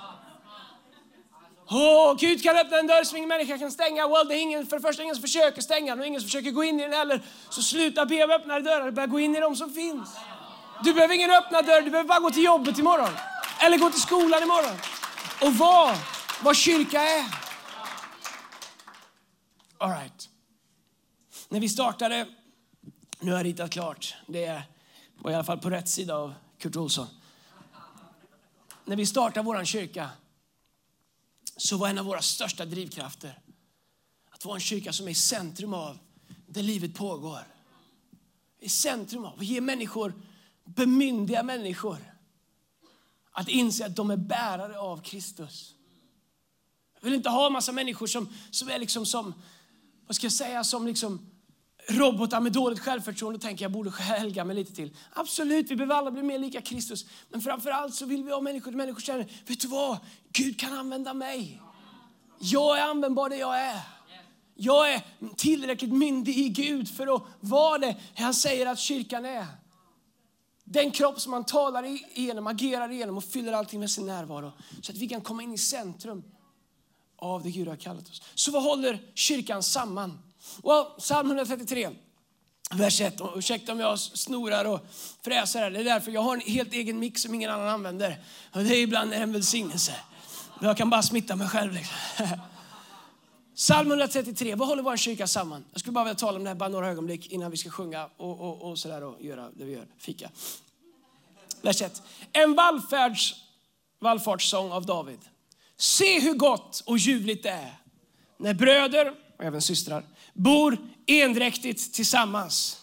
Oh, 1.69 2.15
Gud 2.17 2.43
kan 2.43 2.57
öppna 2.57 2.77
en 2.77 2.87
dörr 2.87 3.03
som 3.03 3.17
ingen 3.17 3.29
människa 3.29 3.57
kan 3.57 3.71
stänga. 3.71 4.07
Well, 4.07 4.27
det 4.27 4.35
är 4.35 4.41
ingen, 4.41 4.65
för 4.65 4.75
det 4.77 4.81
första 4.81 5.03
ingen 5.03 5.15
som 5.15 5.21
försöker 5.21 5.61
stänga 5.61 5.95
den 5.95 5.99
och 5.99 6.07
ingen 6.07 6.21
som 6.21 6.27
försöker 6.27 6.51
gå 6.51 6.63
in 6.63 6.79
i 6.79 6.83
den 6.83 6.93
heller. 6.93 7.21
Så 7.49 7.61
sluta 7.61 8.05
be 8.05 8.23
om 8.23 8.31
öppnade 8.31 8.61
dörrar 8.61 8.87
och 8.87 8.93
börja 8.93 9.07
gå 9.07 9.19
in 9.19 9.35
i 9.35 9.39
de 9.39 9.55
som 9.55 9.73
finns. 9.73 10.17
Du 10.83 10.93
behöver 10.93 11.15
ingen 11.15 11.31
öppna 11.31 11.61
dörr, 11.61 11.81
du 11.81 11.89
behöver 11.89 12.07
bara 12.07 12.19
gå 12.19 12.29
till 12.29 12.43
jobbet 12.43 12.79
imorgon. 12.79 13.09
Eller 13.59 13.77
gå 13.77 13.89
till 13.89 14.01
skolan 14.01 14.43
imorgon. 14.43 14.77
Och 15.41 15.53
vara 15.53 15.95
vad 16.41 16.55
kyrka 16.55 17.01
är. 17.01 17.25
All 19.77 19.89
right. 19.89 20.29
När 21.49 21.59
vi 21.59 21.69
startade, 21.69 22.27
nu 23.19 23.31
har 23.31 23.37
jag 23.37 23.45
ritat 23.45 23.71
klart, 23.71 24.15
det 24.27 24.61
var 25.15 25.31
i 25.31 25.35
alla 25.35 25.43
fall 25.43 25.59
på 25.59 25.69
rätt 25.69 25.89
sida 25.89 26.15
av 26.15 26.33
Kurt 26.65 26.75
Olsson. 26.75 27.07
När 28.85 28.95
vi 28.95 29.05
startade 29.05 29.45
vår 29.45 29.65
kyrka 29.65 30.09
så 31.57 31.77
var 31.77 31.89
en 31.89 31.97
av 31.97 32.05
våra 32.05 32.21
största 32.21 32.65
drivkrafter 32.65 33.39
att 34.29 34.45
vara 34.45 34.55
en 34.55 34.61
kyrka 34.61 34.93
som 34.93 35.07
är 35.07 35.11
i 35.11 35.15
centrum 35.15 35.73
av 35.73 35.97
där 36.47 36.63
livet 36.63 36.95
pågår. 36.95 37.39
I 38.59 38.69
centrum 38.69 39.25
av, 39.25 39.39
att 39.39 39.45
ge 39.45 39.61
människor, 39.61 40.13
bemyndiga 40.63 41.43
människor 41.43 41.97
att 43.31 43.49
inse 43.49 43.85
att 43.85 43.95
de 43.95 44.11
är 44.11 44.17
bärare 44.17 44.79
av 44.79 45.01
Kristus. 45.01 45.73
Jag 46.95 47.05
vill 47.05 47.13
inte 47.13 47.29
ha 47.29 47.47
en 47.47 47.53
massa 47.53 47.71
människor 47.71 48.07
som, 48.07 48.33
som 48.51 48.69
är 48.69 48.79
liksom 48.79 49.05
som, 49.05 49.33
vad 50.07 50.15
ska 50.15 50.25
jag 50.25 50.33
säga, 50.33 50.63
som 50.63 50.87
liksom 50.87 51.34
robotar 51.87 52.39
med 52.39 52.51
dåligt 52.51 52.79
självförtroende 52.79 53.35
och 53.35 53.41
tänker 53.41 53.65
jag 53.65 53.71
borde 53.71 53.91
helga 53.91 54.45
mig 54.45 54.55
lite 54.55 54.75
till. 54.75 54.97
Absolut, 55.13 55.71
vi 55.71 55.75
behöver 55.75 55.95
alla 55.95 56.11
bli 56.11 56.23
mer 56.23 56.39
lika 56.39 56.61
Kristus. 56.61 57.05
Men 57.29 57.41
framför 57.41 57.69
allt 57.69 57.95
så 57.95 58.05
vill 58.05 58.23
vi 58.23 58.31
ha 58.31 58.41
människor 58.41 58.71
där 58.71 58.77
människor 58.77 59.01
känner, 59.01 59.27
vet 59.45 59.59
du 59.59 59.67
vad? 59.67 59.97
Gud 60.31 60.59
kan 60.59 60.73
använda 60.73 61.13
mig. 61.13 61.61
Jag 62.39 62.79
är 62.79 62.83
användbar 62.83 63.29
där 63.29 63.37
jag 63.37 63.61
är. 63.61 63.79
Jag 64.55 64.93
är 64.93 65.01
tillräckligt 65.35 65.93
myndig 65.93 66.37
i 66.37 66.49
Gud 66.49 66.89
för 66.89 67.15
att 67.15 67.23
vara 67.39 67.77
det 67.77 67.97
han 68.15 68.33
säger 68.33 68.65
att 68.65 68.79
kyrkan 68.79 69.25
är. 69.25 69.45
Den 70.63 70.91
kropp 70.91 71.21
som 71.21 71.33
han 71.33 71.45
talar 71.45 71.83
igenom, 72.17 72.47
agerar 72.47 72.91
igenom 72.91 73.17
och 73.17 73.23
fyller 73.23 73.53
allting 73.53 73.79
med 73.79 73.91
sin 73.91 74.05
närvaro. 74.05 74.51
Så 74.81 74.91
att 74.91 74.97
vi 74.97 75.07
kan 75.07 75.21
komma 75.21 75.43
in 75.43 75.53
i 75.53 75.57
centrum 75.57 76.23
av 77.17 77.43
det 77.43 77.51
Gud 77.51 77.67
har 77.67 77.75
kallat 77.75 78.09
oss. 78.09 78.21
Så 78.35 78.51
vad 78.51 78.63
håller 78.63 79.11
kyrkan 79.13 79.63
samman? 79.63 80.19
Well, 80.63 80.85
psalm 80.97 81.27
133, 81.27 81.89
vers 82.71 83.01
1. 83.01 83.21
Ursäkta 83.35 83.71
om 83.71 83.79
jag 83.79 83.99
snorar 83.99 84.65
och 84.65 84.87
fräser 85.21 85.59
här. 85.59 85.71
Det 85.71 85.79
är 85.79 85.83
därför 85.83 86.11
jag 86.11 86.21
har 86.21 86.33
en 86.33 86.41
helt 86.41 86.73
egen 86.73 86.99
mix 86.99 87.21
som 87.21 87.33
ingen 87.33 87.51
annan 87.51 87.67
använder. 87.67 88.23
Och 88.51 88.63
det 88.63 88.75
är 88.75 88.81
ibland 88.81 89.13
en 89.13 89.31
välsignelse. 89.31 89.95
Jag 90.61 90.77
kan 90.77 90.89
bara 90.89 91.01
smitta 91.01 91.35
mig 91.35 91.47
själv. 91.47 91.73
Liksom. 91.73 91.97
Psalm 93.55 93.87
133, 93.87 94.55
vad 94.55 94.67
håller 94.67 94.83
vår 94.83 94.97
kyrka 94.97 95.27
samman? 95.27 95.65
Jag 95.71 95.79
skulle 95.79 95.93
bara 95.93 96.05
vilja 96.05 96.15
tala 96.15 96.37
om 96.37 96.43
det 96.43 96.49
här 96.49 96.55
bara 96.55 96.69
några 96.69 96.87
ögonblick 96.87 97.27
innan 97.27 97.51
vi 97.51 97.57
ska 97.57 97.69
sjunga 97.69 98.09
och, 98.17 98.39
och, 98.39 98.69
och 98.69 98.79
sådär 98.79 99.03
och 99.03 99.21
göra 99.21 99.49
det 99.55 99.65
vi 99.65 99.71
gör, 99.71 99.87
fika. 99.97 100.29
Vers 101.61 101.81
1. 101.81 102.01
En 102.31 102.55
vallfärds, 102.55 103.35
vallfartssång 103.99 104.71
av 104.71 104.85
David. 104.85 105.19
Se 105.77 106.19
hur 106.19 106.33
gott 106.33 106.83
och 106.85 106.97
ljuvligt 106.97 107.43
det 107.43 107.49
är 107.49 107.79
när 108.37 108.53
bröder 108.53 109.13
och 109.37 109.43
även 109.43 109.61
systrar 109.61 110.03
bor 110.35 110.77
endräktigt 111.07 111.93
tillsammans. 111.93 112.81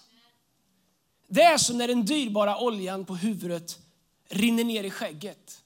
Det 1.29 1.43
är 1.43 1.59
som 1.59 1.79
när 1.79 1.89
den 1.89 2.05
dyrbara 2.05 2.59
oljan 2.59 3.05
på 3.05 3.15
huvudet 3.17 3.79
rinner 4.29 4.65
ner 4.65 4.85
i 4.85 4.91
skägget, 4.91 5.63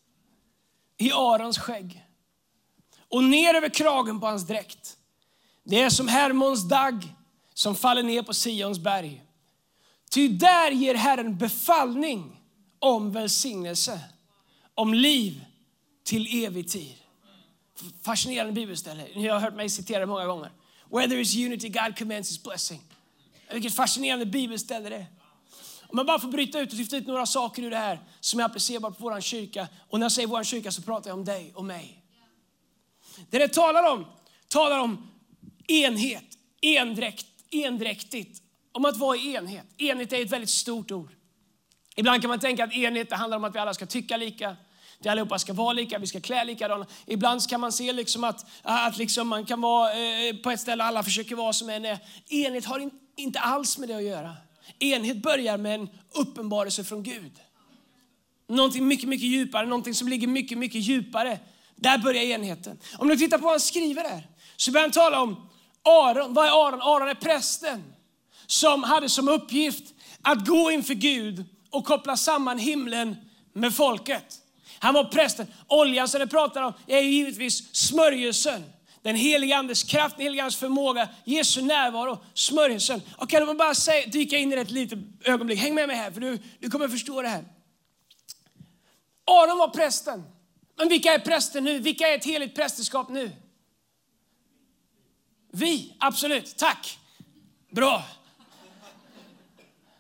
i 0.99 1.13
Arons 1.13 1.59
skägg 1.59 2.05
och 3.09 3.25
ner 3.25 3.55
över 3.55 3.69
kragen 3.69 4.21
på 4.21 4.27
hans 4.27 4.47
dräkt. 4.47 4.97
Det 5.65 5.81
är 5.81 5.91
som 5.91 6.09
Hermons 6.09 6.69
dagg 6.69 7.15
som 7.55 7.75
faller 7.75 8.03
ner 8.03 8.23
på 8.23 8.35
Sions 8.35 8.79
berg. 8.79 9.23
Ty 10.11 10.29
där 10.29 10.71
ger 10.71 10.95
Herren 10.95 11.39
befallning 11.39 12.41
om 12.79 13.13
välsignelse, 13.13 14.01
om 14.75 14.95
liv 14.95 15.45
till 16.05 16.45
evig 16.45 16.69
tid. 16.69 16.95
Fascinerande 18.03 18.53
bibelställe. 18.53 19.09
Ni 19.15 19.29
har 19.29 19.41
hört 19.41 19.55
mig 19.55 19.71
citera 19.71 20.01
det 20.01 20.07
många 20.07 20.27
gånger. 20.27 20.51
Where 20.91 21.09
there 21.09 21.21
is 21.21 21.37
unity, 21.37 21.69
God 21.69 21.97
commands 21.97 22.29
his 22.29 22.43
blessing. 22.43 22.81
Vilket 23.53 23.75
fascinerande 23.75 24.27
bibelställe 24.27 24.89
det 24.89 24.97
är. 24.97 25.07
Om 25.89 25.99
jag 25.99 26.07
bara 26.07 26.19
får 26.19 26.29
bryta 26.29 26.61
ut 26.61 26.73
och 26.73 26.79
lyfta 26.79 26.97
ut 26.97 27.07
några 27.07 27.27
saker 27.27 27.63
ur 27.63 27.71
det 27.71 27.77
här 27.77 28.01
som 28.21 28.41
är 28.41 28.45
applicerbart 28.45 28.99
på 28.99 29.05
vår 29.05 29.21
kyrka. 29.21 29.69
Och 29.89 29.99
när 29.99 30.05
jag 30.05 30.13
säger 30.13 30.29
vår 30.29 30.45
kyrka 30.45 30.73
så 30.73 30.83
pratar 30.83 31.11
jag 31.11 31.19
om 31.19 31.25
dig 31.25 31.53
och 31.55 31.65
mig. 31.65 32.03
Det 33.31 33.39
det 33.39 33.49
talar 33.49 33.93
om, 33.93 34.07
talar 34.49 34.79
om 34.79 35.11
enhet, 35.69 36.25
endräkt, 36.61 37.27
endräktigt. 37.51 38.43
Om 38.73 38.85
att 38.85 38.97
vara 38.97 39.17
i 39.17 39.35
enhet. 39.35 39.67
Enhet 39.79 40.13
är 40.13 40.23
ett 40.23 40.33
väldigt 40.33 40.51
stort 40.51 40.91
ord. 40.91 41.11
Ibland 41.97 42.23
kan 42.23 42.29
man 42.29 42.41
tänka 42.41 42.65
att 42.65 42.73
enhet 42.73 43.13
handlar 43.13 43.37
om 43.37 43.45
att 43.45 43.55
vi 43.55 43.59
alla 43.59 43.75
ska 43.75 43.87
tycka 43.87 44.17
lika. 44.17 44.57
Vi 44.99 45.09
allihopa 45.09 45.39
ska 45.39 45.53
vara 45.53 45.73
lika, 45.73 45.99
vi 45.99 46.07
ska 46.07 46.21
klä 46.21 46.45
likadana. 46.45 46.87
Ibland 47.07 47.49
kan 47.49 47.61
man 47.61 47.73
se 47.73 47.93
liksom 47.93 48.25
att, 48.25 48.47
att 48.63 48.99
liksom 48.99 49.29
man 49.29 49.47
kan 49.47 49.61
vara 49.61 49.93
eh, 49.93 50.37
på 50.37 50.51
ett 50.51 50.61
ställe 50.61 50.85
alla 50.85 51.03
försöker 51.03 51.37
vara 51.37 51.53
som 51.53 51.71
en 51.71 51.85
är. 51.85 51.99
Enhet 52.29 52.65
har 52.65 52.91
inte 53.17 53.39
alls 53.39 53.79
med 53.79 53.89
det 53.89 53.97
att 53.97 54.03
göra. 54.03 54.37
Enhet 54.79 55.17
börjar 55.17 55.59
med 55.59 55.75
en 55.75 55.89
uppenbarelse 56.15 56.85
från 56.85 57.03
Gud. 57.03 57.33
Någonting 58.49 58.89
mycket, 58.89 59.09
mycket 59.09 59.29
djupare, 59.29 59.67
någonting 59.67 59.95
som 59.95 60.09
ligger 60.09 60.27
mycket, 60.27 60.59
mycket 60.59 60.81
djupare. 60.81 61.39
Där 61.77 61.99
börjar 61.99 62.23
enheten. 62.23 62.79
Om 62.99 63.09
du 63.09 63.17
tittar 63.17 63.39
på 63.39 63.45
vad 63.45 63.53
han 63.53 63.61
skriver 63.61 64.03
där, 64.03 64.27
så 64.57 64.71
börjar 64.71 64.85
han 64.85 64.91
tala 64.93 65.21
om 65.21 65.49
Aron. 65.83 66.35
Vad 66.35 66.47
är 66.47 66.67
Aron? 66.67 66.83
Aron 66.83 67.09
är 67.09 67.15
prästen 67.15 67.85
som 68.47 68.83
hade 68.83 69.09
som 69.09 69.29
uppgift 69.29 69.95
att 70.23 70.47
gå 70.47 70.71
inför 70.71 70.95
Gud 70.95 71.45
och 71.71 71.85
koppla 71.85 72.17
samman 72.17 72.59
himlen 72.59 73.17
med 73.53 73.75
folket. 73.75 74.43
Han 74.87 74.95
var 74.95 75.05
prästen. 75.05 75.47
Oljan 75.67 76.09
som 76.09 76.21
det 76.21 76.27
pratar 76.27 76.63
om 76.63 76.73
är 76.87 77.01
givetvis 77.01 77.75
smörjelsen. 77.77 78.65
Den 79.03 79.17
helige 79.17 79.57
Andes 79.57 79.83
kraft, 79.83 80.17
den 80.17 80.23
helige 80.23 80.43
Andes 80.43 80.57
förmåga, 80.57 81.09
Jesu 81.25 81.63
närvaro, 81.63 82.19
smörjelsen. 82.35 83.03
Och 83.17 83.31
kan 83.31 83.47
man 83.47 83.57
bara 83.57 83.75
säga, 83.75 84.07
dyka 84.07 84.39
in 84.39 84.53
i 84.53 84.55
det 84.55 84.61
ett 84.61 84.71
litet 84.71 84.99
ögonblick. 85.25 85.59
Häng 85.59 85.75
med 85.75 85.89
mig 85.89 85.97
här, 85.97 86.11
för 86.11 86.21
du, 86.21 86.39
du 86.61 86.71
kommer 86.71 86.89
förstå 86.89 87.23
det 87.23 87.29
här. 87.29 87.45
Aron 89.25 89.59
var 89.59 89.69
prästen. 89.69 90.25
Men 90.77 90.89
vilka 90.89 91.15
är 91.15 91.19
präster 91.19 91.61
nu? 91.61 91.79
Vilka 91.79 92.09
är 92.09 92.15
ett 92.15 92.25
heligt 92.25 92.55
prästerskap 92.55 93.09
nu? 93.09 93.31
Vi, 95.53 95.95
absolut. 95.99 96.57
Tack. 96.57 96.99
Bra. 97.71 98.05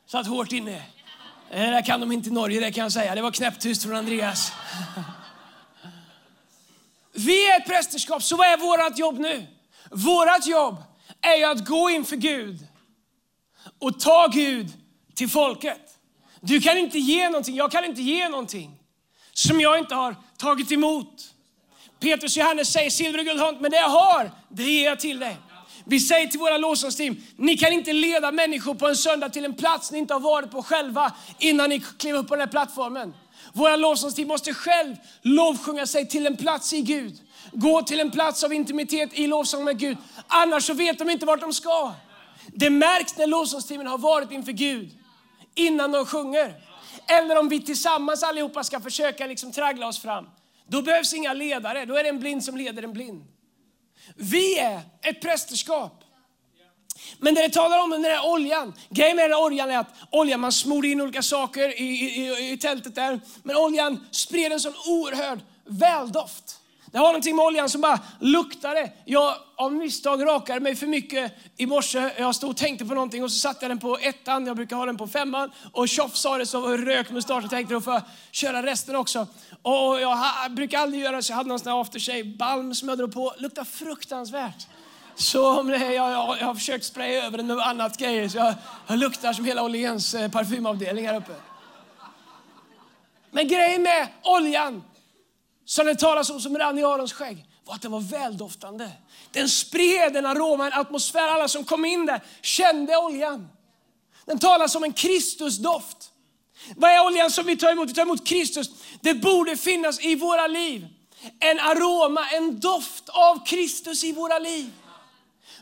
Satt 0.07 0.27
hårt 0.27 0.53
inne. 0.53 0.83
Eh, 1.51 1.61
det 1.61 1.71
där 1.71 1.83
kan 1.83 2.01
de 2.01 2.13
inte 2.13 2.29
i 2.29 2.33
Norge, 2.33 2.61
det 2.61 2.73
kan 2.73 2.83
jag 2.83 2.93
säga. 2.93 3.15
Det 3.15 3.23
var 3.23 3.31
knäpptyst 3.31 3.83
från 3.83 3.97
Andreas. 3.97 4.53
Vi 7.13 7.51
är 7.51 7.61
ett 7.61 7.67
prästerskap, 7.67 8.23
så 8.23 8.37
vad 8.37 8.47
är 8.47 8.57
vårt 8.57 8.99
jobb 8.99 9.19
nu? 9.19 9.47
Vårt 9.91 10.47
jobb 10.47 10.83
är 11.21 11.37
ju 11.37 11.45
att 11.45 11.67
gå 11.67 11.91
inför 11.91 12.17
Gud 12.17 12.67
och 13.79 14.01
ta 14.01 14.27
Gud 14.27 14.73
till 15.15 15.29
folket. 15.29 15.81
Du 16.41 16.61
kan 16.61 16.79
inte 16.79 16.99
ge 16.99 17.29
någonting, 17.29 17.57
jag 17.57 17.73
kan 17.73 17.85
inte 17.85 18.03
ge 18.03 18.29
någonting 18.29 18.79
som 19.33 19.61
jag 19.61 19.79
inte 19.79 19.95
har 19.95 20.17
tagit 20.37 20.73
emot. 20.73 21.35
Petrus 22.01 22.37
och 22.37 22.41
Johannes 22.41 22.73
säger 22.73 22.91
silver 22.91 23.19
och 23.19 23.25
guld 23.25 23.41
har 23.41 23.53
men 23.53 23.71
det 23.71 23.77
jag 23.77 23.89
har, 23.89 24.31
det 24.49 24.63
ger 24.63 24.85
jag 24.85 25.01
till 25.01 25.19
dig. 25.19 25.37
Vi 25.89 26.01
säger 26.01 26.27
till 26.27 26.41
våra 26.41 26.57
lovsångsteam, 26.59 27.17
ni 27.37 27.57
kan 27.57 27.73
inte 27.73 27.93
leda 27.93 28.33
människor 28.33 28.75
på 28.75 28.89
en 28.89 28.97
söndag 28.97 29.29
till 29.29 29.45
en 29.45 29.55
plats 29.55 29.93
ni 29.93 29.99
inte 29.99 30.15
har 30.15 30.21
varit 30.21 30.51
på 30.51 30.63
själva 30.63 31.13
innan 31.39 31.71
ni 31.71 31.81
kliver 31.81 32.19
upp 32.19 32.29
på 32.29 32.35
den 32.35 32.41
här 32.41 32.49
plattformen. 32.49 33.15
Våra 33.53 33.77
lovsångsteam 33.77 34.29
måste 34.29 34.55
själv 34.55 34.97
lovsjunga 35.23 35.87
sig 35.87 36.09
till 36.09 36.27
en 36.27 36.37
plats 36.37 36.73
i 36.73 36.81
Gud. 36.81 37.21
Gå 37.53 37.83
till 37.83 38.01
en 38.01 38.11
plats 38.11 38.45
av 38.45 38.53
intimitet 38.53 39.11
i 39.13 39.27
lovsång 39.27 39.65
med 39.65 39.79
Gud. 39.79 39.97
Annars 40.27 40.65
så 40.65 40.75
vet 40.75 40.99
de 40.99 41.11
inte 41.11 41.27
vart 41.27 41.41
de 41.41 41.53
ska. 41.53 41.93
Det 42.47 42.71
märks 42.71 43.17
när 43.17 43.27
lovsångsteamen 43.27 43.87
har 43.87 43.99
varit 43.99 44.31
inför 44.31 44.53
Gud 44.53 44.91
innan 45.55 45.93
de 45.93 46.07
sjunger. 46.07 46.55
Eller 47.07 47.39
om 47.39 47.49
vi 47.49 47.61
tillsammans 47.61 48.23
allihopa 48.23 48.65
ska 48.65 48.81
försöka 48.81 49.27
liksom 49.27 49.53
traggla 49.53 49.87
oss 49.87 50.03
fram. 50.03 50.27
Då 50.69 50.83
behövs 50.83 51.15
inga 51.15 51.33
ledare, 51.33 51.85
då 51.85 51.95
är 51.95 52.03
det 52.03 52.09
en 52.09 52.21
blind 52.21 52.45
som 52.45 52.57
leder 52.57 52.83
en 52.83 52.93
blind. 52.93 53.25
Vi 54.15 54.59
är 54.59 54.81
ett 55.03 55.21
prästerskap. 55.21 56.03
Men 57.19 57.35
när 57.35 57.43
det 57.43 57.49
talar 57.49 57.83
om 57.83 57.91
den 57.91 58.03
där 58.03 58.27
oljan, 58.27 58.75
grejen 58.89 59.17
med 59.17 59.31
den 59.31 59.39
oljan 59.39 59.71
är 59.71 59.79
att 59.79 59.95
oljan, 60.11 60.41
man 60.41 60.53
smorde 60.53 60.89
in 60.89 61.01
olika 61.01 61.23
saker 61.23 61.81
i, 61.81 61.85
i, 61.85 62.27
i, 62.27 62.53
i 62.53 62.59
tältet 62.59 62.95
där, 62.95 63.21
men 63.43 63.57
oljan 63.57 64.07
spred 64.11 64.53
en 64.53 64.61
sån 64.61 64.75
oerhörd 64.87 65.41
väldoft. 65.65 66.61
Det 66.93 66.99
har 66.99 67.07
någonting 67.07 67.37
med 67.37 67.45
oljan 67.45 67.69
som 67.69 67.81
bara 67.81 68.01
luktade. 68.21 68.93
Jag 69.05 69.35
av 69.57 69.73
misstag 69.73 70.27
rakade 70.27 70.61
mig 70.61 70.77
för 70.77 70.87
mycket 70.87 71.33
i 71.57 71.67
morse. 71.67 72.11
Jag 72.19 72.35
stod 72.35 72.51
och 72.51 72.57
tänkte 72.57 72.85
på 72.85 72.95
någonting 72.95 73.25
och 73.25 73.33
så 73.33 73.39
satte 73.39 73.65
jag 73.65 73.71
den 73.71 73.79
på 73.79 73.99
ettan. 73.99 74.47
Jag 74.47 74.57
brukar 74.57 74.77
ha 74.77 74.87
den 74.87 74.97
på 74.97 75.07
femman. 75.07 75.51
Och 75.73 75.89
tjoff 75.89 76.17
sa 76.17 76.39
det 76.39 76.47
så 76.47 76.77
rök 76.77 77.11
mustasch 77.11 77.45
och 77.45 77.51
tänkte 77.51 77.75
då 77.75 77.81
får 77.81 77.93
jag 77.93 78.03
köra 78.31 78.63
resten 78.63 78.97
också. 78.97 79.27
Och 79.63 80.01
jag 80.01 80.19
brukar 80.51 80.79
aldrig 80.79 81.03
göra 81.03 81.23
så. 81.23 81.33
Jag 81.33 81.37
hade 81.37 81.49
någon 81.49 81.59
sån 81.59 81.73
här 81.73 81.81
aftershave 81.81 82.25
balm 82.25 82.75
som 82.75 82.89
jag 82.89 82.99
drog 82.99 83.15
på. 83.15 83.35
Luktar 83.39 83.65
fruktansvärt. 83.65 84.67
Så 85.15 85.61
om 85.61 85.69
det, 85.69 85.79
jag, 85.79 86.13
jag, 86.13 86.37
jag 86.41 86.47
har 86.47 86.55
försökt 86.55 86.85
spraya 86.85 87.27
över 87.27 87.37
den 87.37 87.47
med 87.47 87.59
annat 87.59 87.97
grejer. 87.97 88.29
Så 88.29 88.39
jag, 88.39 88.55
jag 88.87 88.99
luktar 88.99 89.33
som 89.33 89.45
hela 89.45 89.63
Åhléns 89.63 90.15
eh, 90.15 90.31
parfymavdelning 90.31 91.07
här 91.07 91.17
uppe. 91.17 91.33
Men 93.31 93.49
grejen 93.49 93.83
med 93.83 94.09
oljan 94.23 94.83
som 95.67 95.87
det 95.87 95.95
talas 95.95 96.31
om 96.31 96.41
som 96.41 96.59
rann 96.59 96.79
i 96.79 96.85
Arons 96.85 97.13
skägg 97.13 97.47
var 97.65 97.75
att 97.75 97.83
den 97.83 97.93
var 97.93 98.01
väldoftande. 98.01 98.91
Den 99.33 99.49
spred 99.49 100.17
en 100.17 100.27
aroma, 100.27 100.67
en 100.67 100.81
atmosfär. 100.81 101.29
Alla 101.29 101.49
som 101.49 101.65
kom 101.65 101.85
in 101.85 102.07
där 102.07 102.23
kände 102.43 102.97
oljan. 102.97 103.49
Den 104.25 104.39
talas 104.39 104.75
om 104.75 104.85
en 104.85 104.93
Kristusdoft. 104.93 106.13
Vad 106.77 106.91
är 106.91 107.07
oljan 107.07 107.31
som 107.31 107.47
vi 107.47 107.57
tar 107.57 107.73
emot? 107.73 107.91
Vi 107.91 107.95
tar 107.95 108.03
emot 108.03 108.27
Kristus. 108.27 108.71
Det 109.01 109.15
borde 109.15 109.57
finnas 109.57 110.05
i 110.05 110.15
våra 110.15 110.47
liv 110.47 110.87
en 111.39 111.61
aroma, 111.61 112.29
en 112.31 112.61
doft 112.61 113.09
av 113.09 113.47
Kristus 113.47 114.05
i 114.05 114.13
våra 114.13 114.39
liv. 114.39 114.71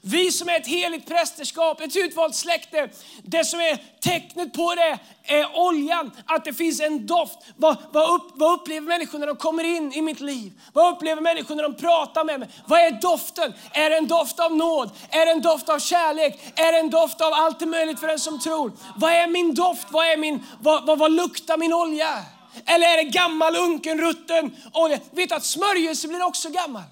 Vi 0.07 0.33
som 0.33 0.49
är 0.49 0.57
ett 0.57 0.67
heligt 0.67 1.09
prästerskap, 1.09 1.81
ett 1.81 1.97
utvalt 1.97 2.35
släkte. 2.35 2.89
Det 3.23 3.45
som 3.45 3.61
är 3.61 3.79
tecknet 4.01 4.53
på 4.53 4.75
det 4.75 4.99
är 5.35 5.59
oljan, 5.59 6.11
att 6.27 6.45
det 6.45 6.53
finns 6.53 6.81
en 6.81 7.07
doft. 7.07 7.39
Vad, 7.57 7.77
vad, 7.93 8.15
upp, 8.15 8.33
vad 8.35 8.61
upplever 8.61 8.89
människor 8.89 9.19
när 9.19 9.27
de 9.27 9.37
kommer 9.37 9.65
in 9.65 9.93
i 9.93 10.03
mitt 10.03 10.21
liv? 10.21 10.53
Vad 10.73 10.95
upplever 10.95 11.23
människor 11.23 11.55
när 11.55 11.63
de 11.63 11.75
pratar 11.75 12.25
med 12.25 12.41
mig? 12.41 12.49
Vad 12.67 12.81
är 12.81 12.91
doften? 12.91 13.53
Är 13.73 13.91
det 13.91 13.97
en 13.97 14.07
doft 14.07 14.41
av 14.41 14.57
nåd? 14.57 14.91
Är 15.11 15.27
det 15.27 15.33
en 15.33 15.43
doft 15.43 15.69
av 15.69 15.79
kärlek? 15.79 16.53
Är 16.55 16.73
det 16.73 16.79
en 16.79 16.91
doft 16.91 17.21
av 17.21 17.33
allt 17.33 17.63
är 17.63 17.67
möjligt 17.67 18.01
för 18.01 18.07
den 18.07 18.19
som 18.19 18.41
tror? 18.41 18.73
Vad 18.97 19.13
är 19.13 19.27
min 19.27 19.55
doft? 19.55 19.87
Vad, 19.91 20.07
är 20.07 20.17
min, 20.17 20.47
vad, 20.61 20.87
vad, 20.87 20.99
vad 20.99 21.13
luktar 21.13 21.57
min 21.57 21.73
olja? 21.73 22.25
Eller 22.67 22.87
är 22.87 22.97
det 22.97 23.11
gammal, 23.11 23.57
unken, 23.57 24.01
rutten 24.01 24.57
olja? 24.73 24.99
Vet 25.11 25.29
du 25.29 25.35
att 25.35 25.45
smörjelse 25.45 26.09
blir 26.09 26.23
också 26.23 26.49
gammal? 26.49 26.83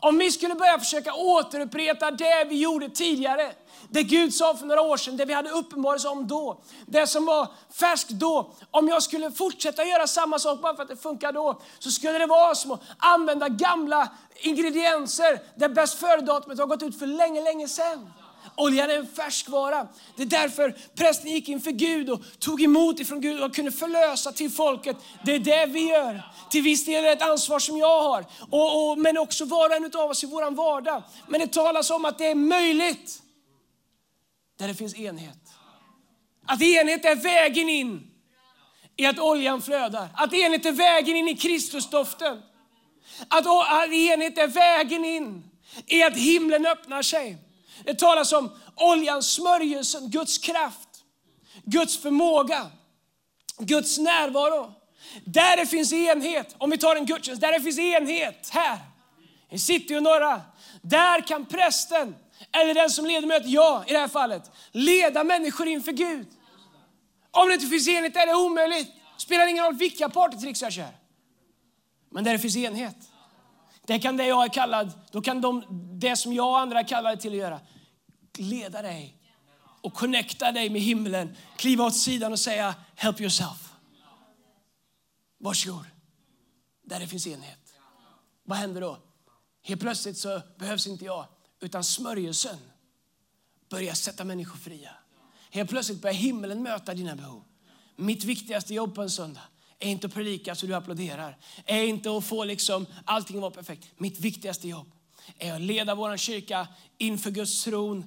Om 0.00 0.18
vi 0.18 0.32
skulle 0.32 0.54
börja 0.54 0.78
försöka 0.78 1.14
återupprepa 1.14 2.10
det 2.10 2.46
vi 2.48 2.60
gjorde 2.60 2.88
tidigare, 2.88 3.52
det 3.88 4.02
Gud 4.02 4.34
sa 4.34 4.54
för 4.54 4.66
några 4.66 4.80
år 4.80 4.96
sedan, 4.96 5.16
det 5.16 5.24
vi 5.24 5.32
hade 5.32 5.50
uppenbarelse 5.50 6.08
om 6.08 6.26
då, 6.26 6.60
det 6.86 7.06
som 7.06 7.24
var 7.24 7.48
färskt 7.72 8.10
då. 8.10 8.52
Om 8.70 8.88
jag 8.88 9.02
skulle 9.02 9.30
fortsätta 9.30 9.84
göra 9.84 10.06
samma 10.06 10.38
sak 10.38 10.60
bara 10.60 10.76
för 10.76 10.82
att 10.82 10.88
det 10.88 10.96
funkar 10.96 11.32
då, 11.32 11.60
så 11.78 11.90
skulle 11.90 12.18
det 12.18 12.26
vara 12.26 12.54
som 12.54 12.72
att 12.72 12.80
använda 12.98 13.48
gamla 13.48 14.08
ingredienser 14.40 15.40
där 15.56 15.68
bäst 15.68 15.98
före-datumet 15.98 16.58
har 16.58 16.66
gått 16.66 16.82
ut 16.82 16.98
för 16.98 17.06
länge, 17.06 17.42
länge 17.42 17.68
sedan. 17.68 18.12
Oljan 18.58 18.90
är 18.90 18.98
en 18.98 19.06
färskvara. 19.06 19.88
Det 20.16 20.22
är 20.22 20.26
därför 20.26 20.76
prästen 20.94 21.30
gick 21.30 21.48
inför 21.48 21.70
Gud 21.70 22.10
och 22.10 22.22
tog 22.38 22.62
emot 22.62 23.00
ifrån 23.00 23.20
Gud 23.20 23.42
och 23.42 23.54
kunde 23.54 23.72
förlösa 23.72 24.32
till 24.32 24.50
folket. 24.50 24.96
Det 25.24 25.34
är 25.34 25.38
det 25.38 25.66
vi 25.66 25.88
gör. 25.88 26.22
Till 26.50 26.62
viss 26.62 26.84
del 26.84 26.94
är 26.94 27.02
det 27.02 27.12
ett 27.12 27.22
ansvar 27.22 27.58
som 27.58 27.76
jag 27.76 28.02
har, 28.02 28.24
och, 28.50 28.90
och, 28.90 28.98
men 28.98 29.18
också 29.18 29.44
var 29.44 29.68
och 29.68 29.76
en 29.76 29.84
av 29.84 30.10
oss 30.10 30.24
i 30.24 30.26
vår 30.26 30.50
vardag. 30.50 31.02
Men 31.28 31.40
det 31.40 31.46
talas 31.46 31.90
om 31.90 32.04
att 32.04 32.18
det 32.18 32.26
är 32.26 32.34
möjligt 32.34 33.22
där 34.58 34.68
det 34.68 34.74
finns 34.74 34.94
enhet. 34.94 35.38
Att 36.46 36.62
enhet 36.62 37.04
är 37.04 37.16
vägen 37.16 37.68
in 37.68 38.10
i 38.96 39.06
att 39.06 39.18
oljan 39.18 39.62
flödar. 39.62 40.08
Att 40.14 40.34
enhet 40.34 40.66
är 40.66 40.72
vägen 40.72 41.16
in 41.16 41.28
i 41.28 41.36
Kristusdoften. 41.36 42.42
Att, 43.28 43.46
att 43.46 43.92
enhet 43.92 44.38
är 44.38 44.48
vägen 44.48 45.04
in 45.04 45.50
i 45.86 46.02
att 46.02 46.16
himlen 46.16 46.66
öppnar 46.66 47.02
sig. 47.02 47.47
Det 47.84 47.94
talas 47.94 48.32
om 48.32 48.50
oljan, 48.76 49.22
smörjelsen, 49.22 50.10
Guds 50.10 50.38
kraft, 50.38 50.88
Guds 51.64 51.98
förmåga, 51.98 52.70
Guds 53.58 53.98
närvaro. 53.98 54.74
Där 55.24 55.56
det 55.56 55.66
finns 55.66 55.92
enhet, 55.92 56.54
om 56.58 56.70
vi 56.70 56.78
tar 56.78 56.96
en 56.96 57.06
gudstjänst, 57.06 57.40
där 57.40 57.52
det 57.52 57.60
finns 57.60 57.78
enhet 57.78 58.48
här 58.52 58.78
i 59.50 59.58
city 59.58 59.96
och 59.96 60.02
norra, 60.02 60.42
där 60.82 61.20
kan 61.20 61.46
prästen, 61.46 62.16
eller 62.52 62.74
den 62.74 62.90
som 62.90 63.06
leder 63.06 63.26
mötet, 63.26 63.50
jag 63.50 63.90
i 63.90 63.92
det 63.92 63.98
här 63.98 64.08
fallet, 64.08 64.50
leda 64.72 65.24
människor 65.24 65.68
inför 65.68 65.92
Gud. 65.92 66.26
Om 67.30 67.48
det 67.48 67.54
inte 67.54 67.66
finns 67.66 67.88
enhet 67.88 68.16
är 68.16 68.26
det 68.26 68.34
omöjligt. 68.34 68.88
Spelar 69.16 69.46
ingen 69.46 69.64
roll 69.64 69.74
vilka 69.74 70.08
partytricks 70.08 70.62
jag 70.62 70.72
kör. 70.72 70.96
Men 72.10 72.24
där 72.24 72.32
det 72.32 72.38
finns 72.38 72.56
enhet, 72.56 72.96
det 73.88 73.98
kan 73.98 74.16
det 74.16 74.26
jag 74.26 74.44
är 74.44 74.48
kallad, 74.48 74.92
då 75.10 75.20
kan 75.20 75.40
de, 75.40 75.64
det 75.98 76.16
som 76.16 76.32
jag 76.32 76.48
och 76.48 76.58
andra 76.58 76.80
är 76.80 76.88
kallade 76.88 77.16
till 77.16 77.30
att 77.30 77.38
göra, 77.38 77.60
leda 78.38 78.82
dig 78.82 79.16
och 79.82 79.94
connecta 79.94 80.52
dig 80.52 80.70
med 80.70 80.82
himlen. 80.82 81.36
Kliva 81.56 81.84
åt 81.84 81.96
sidan 81.96 82.32
och 82.32 82.38
säga 82.38 82.74
help 82.94 83.20
yourself. 83.20 83.72
Varsågod. 85.38 85.84
Där 86.82 87.00
det 87.00 87.06
finns 87.06 87.26
enhet. 87.26 87.74
Vad 88.44 88.58
händer 88.58 88.80
då? 88.80 88.98
Helt 89.62 89.80
plötsligt 89.80 90.18
så 90.18 90.42
behövs 90.58 90.86
inte 90.86 91.04
jag, 91.04 91.26
utan 91.60 91.84
smörjelsen 91.84 92.56
börjar 93.70 93.94
sätta 93.94 94.24
människor 94.24 94.56
fria. 94.56 94.90
Helt 95.50 95.70
plötsligt 95.70 96.02
börjar 96.02 96.14
himlen 96.14 96.62
möta 96.62 96.94
dina 96.94 97.16
behov. 97.16 97.44
Mitt 97.96 98.24
viktigaste 98.24 98.74
jobb 98.74 98.94
på 98.94 99.02
en 99.02 99.10
söndag 99.10 99.42
är 99.80 99.88
inte 99.88 100.06
att 100.06 100.14
predika 100.14 100.54
så 100.54 100.66
du 100.66 100.74
applåderar. 100.74 101.36
Är 101.66 101.82
inte 101.82 102.16
att 102.16 102.24
få 102.24 102.44
liksom 102.44 102.86
allting 103.04 103.36
att 103.36 103.42
vara 103.42 103.50
perfekt. 103.50 103.88
Mitt 103.96 104.20
viktigaste 104.20 104.68
jobb 104.68 104.92
är 105.38 105.54
att 105.54 105.60
leda 105.60 105.94
vår 105.94 106.16
kyrka 106.16 106.68
inför 106.98 107.30
Guds 107.30 107.64
tron 107.64 108.04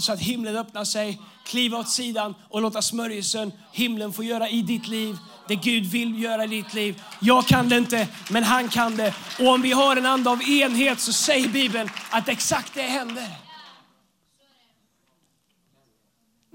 så 0.00 0.12
att 0.12 0.20
himlen 0.20 0.56
öppnar 0.56 0.84
sig, 0.84 1.20
kliva 1.44 1.78
åt 1.78 1.88
sidan 1.88 2.34
och 2.48 2.62
låta 2.62 2.82
smörjelsen, 2.82 3.52
himlen 3.72 4.12
få 4.12 4.24
göra 4.24 4.48
i 4.48 4.62
ditt 4.62 4.88
liv 4.88 5.16
det 5.48 5.56
Gud 5.56 5.84
vill 5.84 6.22
göra 6.22 6.44
i 6.44 6.46
ditt 6.46 6.74
liv. 6.74 7.02
Jag 7.20 7.46
kan 7.46 7.68
det 7.68 7.76
inte, 7.76 8.08
men 8.30 8.44
han 8.44 8.68
kan 8.68 8.96
det. 8.96 9.14
Och 9.40 9.46
om 9.46 9.62
vi 9.62 9.72
har 9.72 9.96
en 9.96 10.06
ande 10.06 10.30
av 10.30 10.42
enhet 10.42 11.00
så 11.00 11.12
säger 11.12 11.48
Bibeln 11.48 11.90
att 12.10 12.28
exakt 12.28 12.74
det 12.74 12.82
händer. 12.82 13.45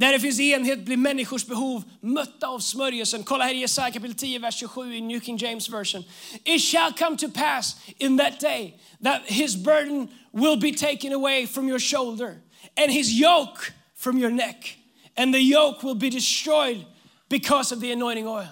Där 0.01 0.11
det 0.11 0.19
finns 0.19 0.39
enhet 0.39 0.79
blir 0.79 0.97
människors 0.97 1.45
behov 1.45 1.83
mötta 1.99 2.47
av 2.47 2.59
smörjelsen. 2.59 3.23
Kolla 3.23 3.43
här 3.43 3.53
i 3.53 3.57
Jesaja 3.57 3.91
kapitel 3.91 4.15
10, 4.15 4.39
vers 4.39 4.55
27 4.59 4.95
i 4.95 5.01
New 5.01 5.21
King 5.21 5.37
James 5.37 5.69
version. 5.69 6.03
It 6.43 6.61
shall 6.61 6.93
come 6.93 7.17
to 7.17 7.29
pass 7.29 7.75
in 7.97 8.17
that 8.17 8.39
day 8.39 8.79
that 9.03 9.21
his 9.25 9.55
burden 9.55 10.07
will 10.31 10.59
be 10.59 10.71
taken 10.71 11.13
away 11.13 11.47
from 11.47 11.69
your 11.69 11.79
shoulder 11.79 12.35
and 12.75 12.91
his 12.91 13.11
yoke 13.21 13.73
from 13.97 14.17
your 14.17 14.31
neck. 14.31 14.77
And 15.17 15.33
the 15.33 15.39
yoke 15.39 15.87
will 15.87 15.95
be 15.95 16.09
destroyed 16.09 16.85
because 17.29 17.75
of 17.75 17.81
the 17.81 17.91
anointing 17.91 18.27
oil. 18.27 18.47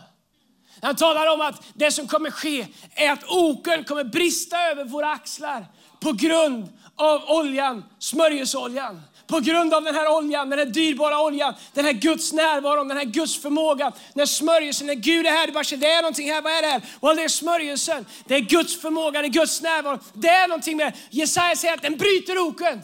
Han 0.82 0.96
talar 0.96 1.34
om 1.34 1.42
att 1.42 1.64
det 1.74 1.92
som 1.92 2.08
kommer 2.08 2.32
ske 2.32 2.68
är 2.96 3.12
att 3.12 3.24
oken 3.28 3.84
kommer 3.84 4.04
brista 4.04 4.58
över 4.72 4.86
våra 4.86 5.12
axlar 5.12 5.66
på 6.00 6.12
grund 6.12 6.70
av 6.96 7.24
oljan, 7.28 7.84
smörjelseoljan. 8.00 9.02
På 9.30 9.40
grund 9.40 9.74
av 9.74 9.84
den 9.84 9.96
här 9.96 10.18
oljan, 10.18 10.50
den 10.50 10.60
här 10.60 10.66
dyrbara 10.66 11.22
oljan, 11.22 11.54
den 11.74 11.86
här 11.86 11.94
Guds 11.94 12.34
närvaro, 12.34 12.84
den 12.84 12.98
här 12.98 13.06
Guds 13.06 13.42
förmåga. 13.42 13.92
När 14.14 14.26
smörjelsen, 14.26 14.88
när 14.88 14.94
Gud 14.94 15.26
är 15.26 15.32
här, 15.32 15.48
du 15.48 15.54
bara, 15.54 15.78
det 15.78 15.88
är 15.88 16.02
någonting 16.02 16.32
här, 16.32 16.42
vad 16.42 16.54
är 16.54 16.62
det 16.62 16.68
här? 16.68 16.82
Och 17.00 17.16
det 17.16 17.24
är 17.24 17.28
smörjelsen, 17.28 18.06
det 18.26 18.36
är 18.36 18.40
Guds 18.40 18.82
förmåga, 18.82 19.22
det 19.22 19.28
är 19.28 19.30
Guds 19.30 19.62
närvaro. 19.62 20.00
Det 20.14 20.28
är 20.28 20.48
någonting 20.48 20.78
med, 20.78 20.94
Jesaja 21.10 21.56
säger 21.56 21.74
att 21.74 21.82
den 21.82 21.98
bryter 21.98 22.38
oken. 22.38 22.82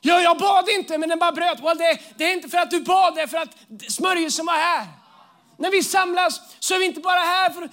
Ja, 0.00 0.20
jag 0.20 0.38
bad 0.38 0.68
inte, 0.68 0.98
men 0.98 1.08
den 1.08 1.18
bara 1.18 1.32
bröt. 1.32 1.60
Well, 1.60 1.78
det, 1.78 1.98
det 2.16 2.24
är 2.24 2.32
inte 2.32 2.48
för 2.48 2.58
att 2.58 2.70
du 2.70 2.80
bad, 2.80 3.14
det 3.14 3.20
är 3.20 3.26
för 3.26 3.38
att 3.38 3.56
smörjelsen 3.88 4.46
var 4.46 4.54
här. 4.54 4.86
När 5.58 5.70
vi 5.70 5.82
samlas 5.82 6.40
så 6.58 6.74
är 6.74 6.78
vi 6.78 6.84
inte 6.84 7.00
bara 7.00 7.20
här 7.20 7.50
för 7.50 7.68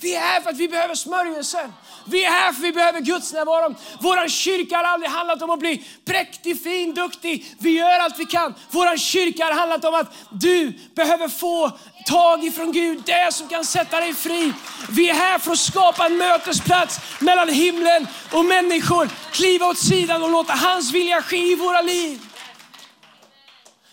vi 0.00 0.14
är 0.14 0.20
här 0.20 0.40
för 0.40 0.50
att 0.50 0.56
vi 0.56 0.68
behöver 0.68 0.94
smörjelsen. 0.94 1.72
Vi 2.04 2.24
är 2.24 2.30
här 2.30 2.52
för 2.52 2.60
att 2.60 2.64
vi 2.64 2.72
behöver 2.72 3.00
Guds 3.00 3.32
närvaro. 3.32 3.74
Vår 4.00 4.28
kyrka 4.28 4.76
har 4.76 4.84
aldrig 4.84 5.10
handlat 5.10 5.42
om 5.42 5.50
att 5.50 5.58
bli 5.58 5.84
präktig, 6.04 6.62
fin, 6.62 6.94
duktig. 6.94 7.56
Vi 7.58 7.70
gör 7.70 7.98
allt 7.98 8.18
vi 8.18 8.24
kan. 8.24 8.54
Vår 8.70 8.96
kyrka 8.96 9.44
har 9.44 9.52
handlat 9.52 9.84
om 9.84 9.94
att 9.94 10.14
du 10.30 10.72
behöver 10.94 11.28
få 11.28 11.72
tag 12.06 12.44
ifrån 12.44 12.72
Gud, 12.72 13.02
det 13.06 13.34
som 13.34 13.48
kan 13.48 13.64
sätta 13.64 14.00
dig 14.00 14.14
fri. 14.14 14.52
Vi 14.90 15.10
är 15.10 15.14
här 15.14 15.38
för 15.38 15.52
att 15.52 15.58
skapa 15.58 16.06
en 16.06 16.16
mötesplats 16.16 17.00
mellan 17.20 17.48
himlen 17.48 18.06
och 18.32 18.44
människor. 18.44 19.08
Kliva 19.32 19.66
åt 19.66 19.78
sidan 19.78 20.22
och 20.22 20.30
låta 20.30 20.52
hans 20.52 20.92
vilja 20.92 21.22
ske 21.22 21.52
i 21.52 21.54
våra 21.54 21.80
liv. 21.80 22.27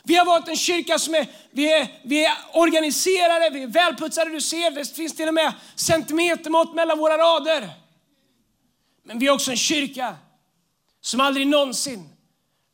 Vi 0.05 0.15
har 0.15 0.25
varit 0.25 0.47
en 0.47 0.55
kyrka 0.55 0.99
som 0.99 1.15
är, 1.15 1.27
vi 1.51 1.73
är, 1.73 1.87
vi 2.03 2.25
är 2.25 2.33
organiserade, 2.53 3.49
vi 3.49 3.63
är 3.63 3.67
välputsade. 3.67 4.31
Du 4.31 4.41
ser, 4.41 4.71
det 4.71 4.95
finns 4.95 5.15
till 5.15 5.27
och 5.27 5.33
med 5.33 5.53
centimetermått 5.75 6.75
mellan 6.75 6.97
våra 6.97 7.17
rader. 7.17 7.69
Men 9.03 9.19
vi 9.19 9.27
är 9.27 9.31
också 9.31 9.51
en 9.51 9.57
kyrka 9.57 10.15
som 11.01 11.19
aldrig 11.19 11.47
någonsin 11.47 12.09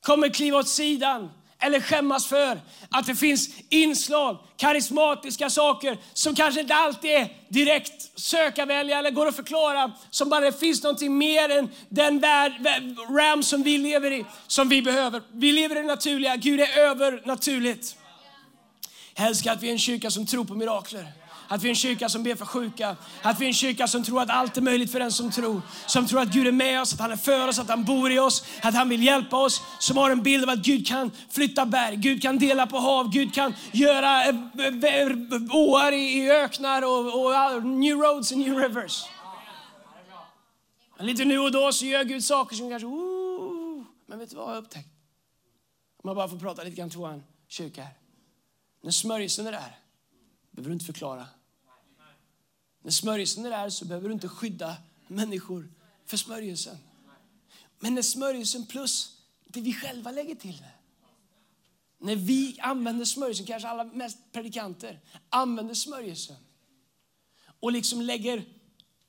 kommer 0.02 0.30
kliva 0.30 0.58
åt 0.58 0.68
sidan 0.68 1.30
eller 1.62 1.80
skämmas 1.80 2.28
för 2.28 2.60
att 2.90 3.06
det 3.06 3.16
finns 3.16 3.50
inslag, 3.70 4.38
karismatiska 4.58 5.50
saker 5.50 5.98
som 6.14 6.36
kanske 6.36 6.62
inte 6.62 6.76
alltid 6.76 7.12
är 7.12 7.28
direkt 7.50 8.20
sökarvänliga 8.20 9.00
eller 9.00 9.12
går 9.12 9.28
att 9.28 9.36
förklara. 9.36 9.92
Som 10.10 10.30
bara 10.30 10.40
det 10.40 10.60
finns 10.60 10.84
någonting 10.84 11.18
mer 11.18 11.50
än 11.50 11.70
den 11.90 12.20
värld, 12.20 12.54
ram 13.10 13.44
som 13.44 13.64
vi 13.64 13.78
lever 13.78 14.12
i, 14.12 14.26
som 14.48 14.70
vi 14.70 14.82
behöver. 14.82 15.22
Vi 15.34 15.52
lever 15.52 15.76
i 15.76 15.82
det 15.82 15.88
naturliga, 15.88 16.36
Gud 16.36 16.60
är 16.60 16.80
övernaturligt. 16.80 17.96
Jag 19.16 19.28
älskar 19.28 19.54
att 19.54 19.62
vi 19.62 19.68
är 19.68 19.72
en 19.72 19.80
kyrka 19.80 20.12
som 20.12 20.26
tror 20.26 20.46
på 20.46 20.56
mirakler. 20.56 21.21
Att 21.52 21.64
vi 21.64 21.68
är 21.68 21.70
en 21.70 21.76
kyrka 21.76 22.10
som 22.10 22.24
ber 22.24 22.36
för 22.36 22.46
sjuka. 22.46 22.96
Att 23.22 23.40
vi 23.40 23.46
är 23.46 23.48
en 23.48 23.54
kyrka 23.54 23.88
som 23.88 24.04
tror 24.04 24.22
att 24.22 24.30
allt 24.30 24.58
är 24.58 24.62
möjligt 24.62 24.92
för 24.92 25.00
den 25.00 25.12
som 25.12 25.32
tror. 25.32 25.62
Som 25.86 26.08
tror 26.08 26.22
att 26.22 26.28
Gud 26.28 26.48
är 26.48 26.52
med 26.52 26.82
oss, 26.82 26.94
att 26.94 27.00
han 27.00 27.12
är 27.12 27.16
för 27.16 27.48
oss, 27.48 27.60
att 27.60 27.70
han 27.70 27.84
bor 27.84 28.12
i 28.12 28.20
oss, 28.20 28.46
att 28.62 28.74
han 28.74 28.90
vill 28.90 29.04
hjälpa 29.04 29.38
oss. 29.38 29.62
Som 29.80 29.98
har 29.98 30.12
en 30.12 30.24
bild 30.24 30.44
av 30.44 30.50
att 30.50 30.60
Gud 30.60 30.88
kan 30.88 31.12
flytta 31.30 31.66
berg, 31.66 31.96
Gud 31.96 32.22
kan 32.22 32.40
dela 32.40 32.68
på 32.68 32.78
hav, 32.78 33.10
Gud 33.10 33.34
kan 33.34 33.54
göra 33.72 34.24
eh, 34.24 34.36
eh, 34.60 35.02
eh, 35.02 35.18
åar 35.52 35.92
i 35.92 36.32
öknar 36.32 36.82
och, 36.82 37.26
och 37.26 37.64
new 37.64 37.98
roads 37.98 38.32
and 38.32 38.42
new 38.42 38.58
rivers. 38.58 39.04
Lite 41.00 41.26
nu 41.26 41.40
och 41.40 41.52
då 41.52 41.72
så 41.72 41.86
gör 41.86 42.04
Gud 42.04 42.24
saker 42.24 42.56
som 42.56 42.70
kanske, 42.70 42.88
oh, 42.88 43.84
men 44.06 44.20
vet 44.20 44.30
du 44.30 44.36
vad 44.36 44.46
jag 44.46 44.52
har 44.52 44.58
upptäckt? 44.62 44.90
Om 46.04 46.08
man 46.08 46.16
bara 46.16 46.28
får 46.28 46.40
prata 46.40 46.64
lite 46.64 46.76
grann 46.76 46.90
till 46.90 47.00
vår 47.00 47.24
kyrka 47.48 47.84
här. 47.84 47.94
När 48.84 48.92
smörjelsen 48.92 49.48
är 49.48 49.52
där, 49.52 49.76
behöver 50.52 50.70
du 50.70 50.74
inte 50.74 50.86
förklara. 50.86 51.26
När 52.82 52.92
smörjelsen 52.92 53.46
är 53.46 53.50
där 53.50 53.70
så 53.70 53.86
behöver 53.86 54.08
du 54.08 54.14
inte 54.14 54.28
skydda 54.28 54.78
människor 55.08 55.72
för 56.06 56.18
smörjelsen. 56.18 56.78
Men 57.80 57.96
när 57.96 58.02
smörjelsen 58.02 58.66
plus 58.66 59.18
det 59.46 59.62
vi 59.62 59.74
själva 59.74 60.12
lägger 60.12 60.36
till. 60.36 60.66
När 61.98 62.16
vi 62.16 62.60
använder 62.60 63.06
smörjelsen, 63.06 63.46
kanske 63.46 63.70
alla 63.70 63.84
mest 63.84 64.18
predikanter, 64.32 65.00
använder 65.30 65.74
smörjelsen 65.74 66.36
och 67.60 67.72
liksom 67.72 68.02
lägger 68.02 68.46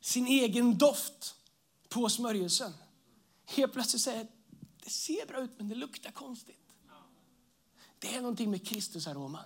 sin 0.01 0.27
egen 0.27 0.79
doft 0.79 1.35
på 1.89 2.09
smörjelsen. 2.09 2.73
Helt 3.47 3.73
plötsligt 3.73 4.03
säger 4.03 4.27
det 4.85 4.91
ser 4.91 5.27
bra 5.27 5.41
ut 5.41 5.51
men 5.59 5.69
det 5.69 5.75
luktar 5.75 6.11
konstigt. 6.11 6.59
Det 7.99 8.15
är 8.15 8.21
någonting 8.21 8.51
med 8.51 8.67
Kristusaroman 8.67 9.45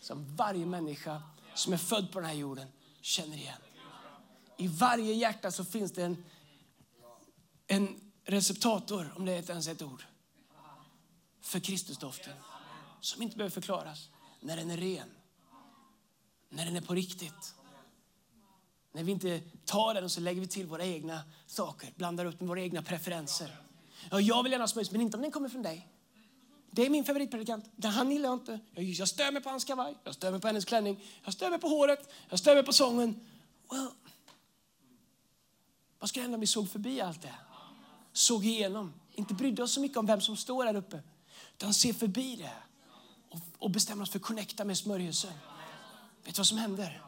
som 0.00 0.36
varje 0.36 0.66
människa 0.66 1.22
som 1.54 1.72
är 1.72 1.76
född 1.76 2.12
på 2.12 2.20
den 2.20 2.28
här 2.28 2.36
jorden 2.36 2.68
känner 3.04 3.36
igen. 3.36 3.60
I 4.56 4.68
varje 4.68 5.14
hjärta 5.14 5.50
så 5.50 5.64
finns 5.64 5.92
det 5.92 6.02
en, 6.02 6.24
en 7.66 8.12
receptator, 8.24 9.14
om 9.16 9.24
det 9.24 9.32
är 9.32 9.50
ens 9.50 9.68
ett 9.68 9.82
ord, 9.82 10.04
för 11.40 11.60
Kristusdoften 11.60 12.32
som 13.00 13.22
inte 13.22 13.36
behöver 13.36 13.50
förklaras. 13.50 14.10
När 14.40 14.56
den 14.56 14.70
är 14.70 14.76
ren, 14.76 15.10
när 16.48 16.64
den 16.64 16.76
är 16.76 16.80
på 16.80 16.94
riktigt. 16.94 17.54
När 18.92 19.04
vi 19.04 19.12
inte 19.12 19.40
tar 19.64 19.94
den 19.94 20.04
och 20.04 20.12
så 20.12 20.20
lägger 20.20 20.40
vi 20.40 20.46
till 20.46 20.66
våra 20.66 20.84
egna 20.84 21.22
saker, 21.46 21.92
blandar 21.96 22.24
upp 22.24 22.40
med 22.40 22.48
våra 22.48 22.60
egna 22.60 22.82
preferenser. 22.82 23.56
Ja, 24.10 24.20
jag 24.20 24.42
vill 24.42 24.52
gärna 24.52 24.62
ha 24.62 24.68
smörjelse, 24.68 24.92
men 24.92 25.00
inte 25.00 25.16
om 25.16 25.22
den 25.22 25.32
kommer 25.32 25.48
från 25.48 25.62
dig. 25.62 25.88
Det 26.74 26.86
är 26.86 26.90
min 26.90 27.04
favoritpredikant. 27.04 27.64
Han 27.84 28.10
gillar 28.10 28.28
jag 28.28 28.38
inte. 28.38 28.58
Jag 28.74 29.08
stör 29.08 29.32
mig 29.32 29.42
på 29.42 29.50
hans 29.50 29.64
kavaj, 29.64 29.96
jag 30.04 30.14
stör 30.14 30.30
mig 30.30 30.40
på 30.40 30.46
hennes 30.46 30.64
klänning, 30.64 31.00
jag 31.24 31.34
stör 31.34 31.50
mig 31.50 31.58
på 31.58 31.68
håret, 31.68 32.12
jag 32.28 32.38
stör 32.38 32.54
mig 32.54 32.64
på 32.64 32.72
sången. 32.72 33.26
Well, 33.70 33.88
vad 35.98 36.08
skulle 36.08 36.22
hända 36.22 36.34
om 36.34 36.40
vi 36.40 36.46
såg 36.46 36.70
förbi 36.70 37.00
allt 37.00 37.22
det? 37.22 37.34
Såg 38.12 38.44
igenom. 38.44 38.92
Inte 39.12 39.34
brydde 39.34 39.62
oss 39.62 39.72
så 39.72 39.80
mycket 39.80 39.98
om 39.98 40.06
vem 40.06 40.20
som 40.20 40.36
står 40.36 40.64
där 40.64 40.76
uppe. 40.76 41.02
Utan 41.52 41.74
se 41.74 41.94
förbi 41.94 42.36
det 42.36 42.52
och, 43.30 43.40
och 43.58 43.70
bestämma 43.70 44.02
oss 44.02 44.10
för 44.10 44.18
att 44.18 44.24
connecta 44.24 44.64
med 44.64 44.78
smörjelsen. 44.78 45.32
Vet 46.24 46.34
du 46.34 46.40
vad 46.40 46.46
som 46.46 46.58
händer? 46.58 47.02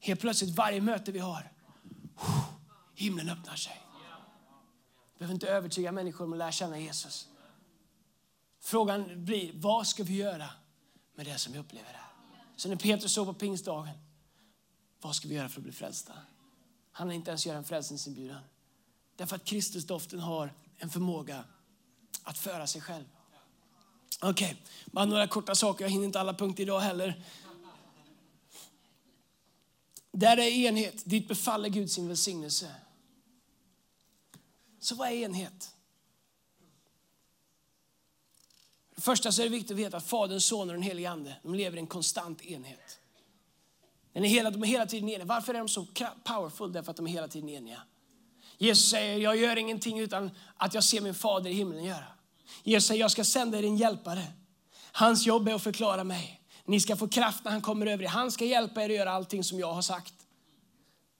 Helt 0.00 0.20
plötsligt 0.20 0.56
varje 0.56 0.80
möte 0.80 1.12
vi 1.12 1.18
har, 1.18 1.52
himlen 2.94 3.30
öppnar 3.30 3.56
sig. 3.56 3.82
Vi 5.14 5.18
behöver 5.18 5.34
inte 5.34 5.48
övertyga 5.48 5.92
människor 5.92 6.24
om 6.24 6.32
att 6.32 6.38
lära 6.38 6.52
känna 6.52 6.78
Jesus. 6.78 7.28
Frågan 8.64 9.24
blir, 9.24 9.52
vad 9.54 9.86
ska 9.86 10.02
vi 10.02 10.14
göra 10.14 10.50
med 11.14 11.26
det 11.26 11.38
som 11.38 11.52
vi 11.52 11.58
upplever 11.58 11.92
här? 11.92 12.06
Så 12.56 12.68
när 12.68 12.76
Petrus 12.76 13.12
såg 13.12 13.26
på 13.26 13.34
pingstdagen, 13.34 13.98
vad 15.00 15.16
ska 15.16 15.28
vi 15.28 15.34
göra 15.34 15.48
för 15.48 15.60
att 15.60 15.64
bli 15.64 15.72
frälsta? 15.72 16.12
Han 16.92 17.06
har 17.06 17.14
inte 17.14 17.30
ens 17.30 17.46
göra 17.46 17.58
en 17.58 17.64
frälsningsinbjudan. 17.64 18.42
Därför 19.16 19.36
att 19.36 19.44
Kristusdoften 19.44 20.20
har 20.20 20.54
en 20.76 20.90
förmåga 20.90 21.44
att 22.22 22.38
föra 22.38 22.66
sig 22.66 22.80
själv. 22.80 23.04
Okej, 24.20 24.52
okay. 24.52 24.56
bara 24.86 25.04
några 25.04 25.26
korta 25.26 25.54
saker. 25.54 25.84
Jag 25.84 25.90
hinner 25.90 26.04
inte 26.04 26.20
alla 26.20 26.34
punkter 26.34 26.62
idag 26.62 26.80
heller. 26.80 27.24
Där 30.12 30.36
är 30.36 30.48
enhet, 30.48 31.04
dit 31.04 31.28
befaller 31.28 31.68
Gud 31.68 31.90
sin 31.90 32.08
välsignelse. 32.08 32.74
Så 34.80 34.94
vad 34.94 35.08
är 35.08 35.12
enhet? 35.12 35.74
För 38.91 38.91
det 38.91 38.91
första 39.02 39.32
så 39.32 39.42
är 39.42 39.44
det 39.44 39.50
viktigt 39.50 39.70
att 39.70 39.76
veta 39.76 39.96
att 39.96 40.06
Fadern, 40.06 40.40
Sonen 40.40 40.68
och 40.68 40.74
den 40.74 40.82
helige 40.82 41.10
Ande 41.10 41.36
de 41.42 41.54
lever 41.54 41.76
i 41.76 41.80
en 41.80 41.86
konstant 41.86 42.42
enhet. 42.42 42.98
Den 44.12 44.24
är 44.24 44.28
hela, 44.28 44.50
de 44.50 44.62
är 44.62 44.66
hela 44.66 44.86
tiden 44.86 45.08
eniga. 45.08 45.24
Varför 45.24 45.54
är 45.54 45.58
de 45.58 45.68
så 45.68 45.86
powerful? 46.24 46.72
Därför 46.72 46.90
att 46.90 46.96
de 46.96 47.06
är 47.06 47.10
hela 47.10 47.28
tiden 47.28 47.48
eniga. 47.48 47.82
Jesus 48.58 48.90
säger, 48.90 49.18
jag 49.18 49.36
gör 49.36 49.58
ingenting 49.58 49.98
utan 49.98 50.30
att 50.56 50.74
jag 50.74 50.84
ser 50.84 51.00
min 51.00 51.14
fader 51.14 51.50
i 51.50 51.54
himlen 51.54 51.84
göra. 51.84 52.06
Jesus 52.62 52.88
säger, 52.88 53.00
jag 53.00 53.10
ska 53.10 53.24
sända 53.24 53.58
er 53.58 53.62
en 53.62 53.76
hjälpare. 53.76 54.22
Hans 54.92 55.26
jobb 55.26 55.48
är 55.48 55.54
att 55.54 55.62
förklara 55.62 56.04
mig. 56.04 56.40
Ni 56.64 56.80
ska 56.80 56.96
få 56.96 57.08
kraft 57.08 57.44
när 57.44 57.52
han 57.52 57.62
kommer 57.62 57.86
över 57.86 58.04
er. 58.04 58.08
Han 58.08 58.32
ska 58.32 58.44
hjälpa 58.44 58.82
er 58.82 58.90
att 58.90 58.96
göra 58.96 59.12
allting 59.12 59.44
som 59.44 59.58
jag 59.58 59.72
har 59.72 59.82
sagt. 59.82 60.14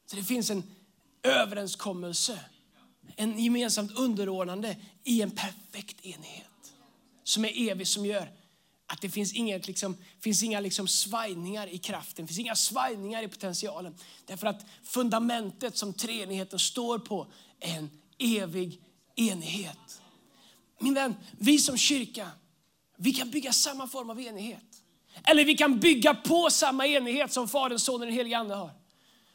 Så 0.07 0.17
det 0.17 0.23
finns 0.23 0.51
en 0.51 0.63
överenskommelse, 1.23 2.41
en 3.17 3.39
gemensamt 3.39 3.99
underordnande 3.99 4.77
i 5.05 5.23
en 5.23 5.31
perfekt 5.31 6.07
enhet. 6.07 6.52
Som 7.33 7.45
är 7.45 7.71
evig, 7.71 7.89
som 7.89 8.07
gör 8.07 8.31
att 8.87 9.01
det 9.01 9.11
finns, 9.11 9.33
inget, 9.33 9.67
liksom, 9.67 9.97
finns 10.21 10.43
inga 10.43 10.61
liksom 10.61 10.89
svajningar 10.89 11.67
i 11.67 11.79
kraften, 11.79 12.27
finns 12.27 12.39
inga 12.39 12.57
svajningar 12.57 13.23
i 13.23 13.29
potentialen. 13.29 13.95
Därför 14.27 14.47
att 14.47 14.67
fundamentet 14.85 15.77
som 15.77 15.93
treenigheten 15.93 16.59
står 16.59 16.99
på 16.99 17.27
är 17.61 17.77
en 17.77 17.91
evig 18.19 18.81
enighet. 19.17 20.03
Min 20.79 20.95
vän, 20.95 21.15
vi 21.39 21.59
som 21.59 21.77
kyrka, 21.77 22.31
vi 22.97 23.13
kan 23.13 23.31
bygga 23.31 23.53
samma 23.53 23.89
form 23.89 24.11
av 24.11 24.21
enighet. 24.21 24.83
Eller 25.25 25.45
vi 25.45 25.55
kan 25.55 25.81
bygga 25.81 26.15
på 26.15 26.51
samma 26.51 26.87
enighet 26.87 27.33
som 27.33 27.49
Fadern, 27.49 27.79
Sonen 27.79 28.01
och 28.01 28.07
den 28.07 28.17
helige 28.17 28.39
Ande 28.39 28.55
har. 28.55 28.71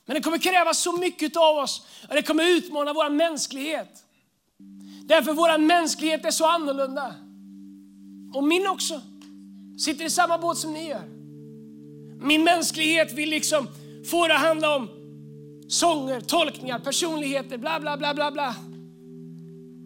Men 0.05 0.15
det 0.15 0.21
kommer 0.21 0.37
kräva 0.37 0.73
så 0.73 0.97
mycket 0.97 1.37
av 1.37 1.57
oss 1.57 1.85
och 2.09 2.15
det 2.15 2.21
kommer 2.21 2.43
utmana 2.43 2.93
vår 2.93 3.09
mänsklighet. 3.09 4.03
Därför 5.03 5.33
vår 5.33 5.57
mänsklighet 5.57 6.25
är 6.25 6.31
så 6.31 6.45
annorlunda. 6.45 7.15
Och 8.33 8.43
min 8.43 8.67
också. 8.67 9.01
Sitter 9.77 10.05
i 10.05 10.09
samma 10.09 10.37
båt 10.37 10.57
som 10.57 10.73
ni 10.73 10.89
gör. 10.89 11.07
Min 12.21 12.43
mänsklighet 12.43 13.13
vill 13.13 13.29
liksom 13.29 13.67
få 14.11 14.27
det 14.27 14.35
att 14.35 14.41
handla 14.41 14.75
om 14.75 14.89
sånger, 15.67 16.21
tolkningar, 16.21 16.79
personligheter, 16.79 17.57
bla 17.57 17.79
bla 17.79 17.97
bla 17.97 18.13
bla 18.13 18.31
bla. 18.31 18.55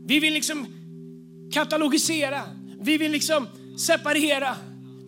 Vi 0.06 0.20
vill 0.20 0.34
liksom 0.34 0.66
katalogisera. 1.54 2.42
Vi 2.82 2.98
vill 2.98 3.12
liksom 3.12 3.48
separera. 3.78 4.56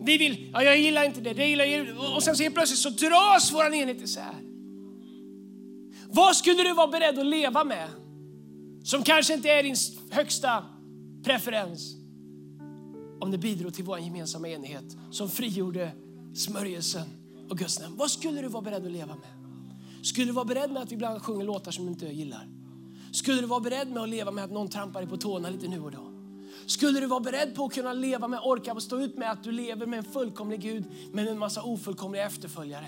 Vi 0.00 0.18
vill, 0.18 0.50
ja 0.52 0.62
jag 0.62 0.78
gillar 0.78 1.04
inte 1.04 1.20
det, 1.20 1.32
det 1.32 1.46
gillar 1.46 1.64
jag 1.64 2.14
Och 2.16 2.22
sen 2.22 2.36
så 2.36 2.42
helt 2.42 2.54
plötsligt 2.54 2.78
så 2.78 2.90
dras 2.90 3.52
vår 3.52 3.74
enhet 3.74 4.02
isär. 4.02 4.34
Vad 6.10 6.36
skulle 6.36 6.62
du 6.62 6.74
vara 6.74 6.86
beredd 6.86 7.18
att 7.18 7.26
leva 7.26 7.64
med? 7.64 7.88
Som 8.84 9.02
kanske 9.02 9.34
inte 9.34 9.50
är 9.50 9.62
din 9.62 9.76
högsta 10.10 10.64
preferens. 11.24 12.03
Om 13.24 13.30
det 13.30 13.38
bidrog 13.38 13.74
till 13.74 13.84
vår 13.84 13.98
gemensamma 13.98 14.48
enighet 14.48 14.96
som 15.10 15.30
frigjorde 15.30 15.92
smörjelsen 16.34 17.06
och 17.50 17.58
Guds 17.58 17.80
namn. 17.80 17.96
Vad 17.96 18.10
skulle 18.10 18.42
du 18.42 18.48
vara 18.48 18.62
beredd 18.62 18.86
att 18.86 18.92
leva 18.92 19.14
med? 19.14 19.28
Skulle 20.02 20.26
du 20.26 20.32
vara 20.32 20.44
beredd 20.44 20.72
med 20.72 20.82
att 20.82 20.90
vi 20.90 20.94
ibland 20.94 21.22
sjunger 21.22 21.44
låtar 21.44 21.70
som 21.70 21.84
du 21.84 21.90
inte 21.90 22.06
gillar? 22.06 22.48
Skulle 23.12 23.40
du 23.40 23.46
vara 23.46 23.60
beredd 23.60 23.88
med 23.88 24.02
att 24.02 24.08
leva 24.08 24.30
med 24.30 24.44
att 24.44 24.50
någon 24.50 24.68
trampar 24.68 25.00
dig 25.00 25.10
på 25.10 25.16
tårna 25.16 25.50
lite 25.50 25.68
nu 25.68 25.80
och 25.80 25.90
då? 25.90 26.13
Skulle 26.66 27.00
du 27.00 27.06
vara 27.06 27.20
beredd 27.20 27.54
på 27.54 27.64
att 27.64 27.74
kunna 27.74 27.92
leva 27.92 28.28
med, 28.28 28.40
orka 28.42 28.72
och 28.72 28.82
stå 28.82 29.00
ut 29.00 29.16
med 29.16 29.30
att 29.30 29.44
du 29.44 29.52
lever 29.52 29.86
med 29.86 29.98
en 29.98 30.12
fullkomlig 30.12 30.60
Gud 30.60 30.84
men 31.12 31.28
en 31.28 31.38
massa 31.38 31.62
ofullkomliga 31.62 32.26
efterföljare? 32.26 32.86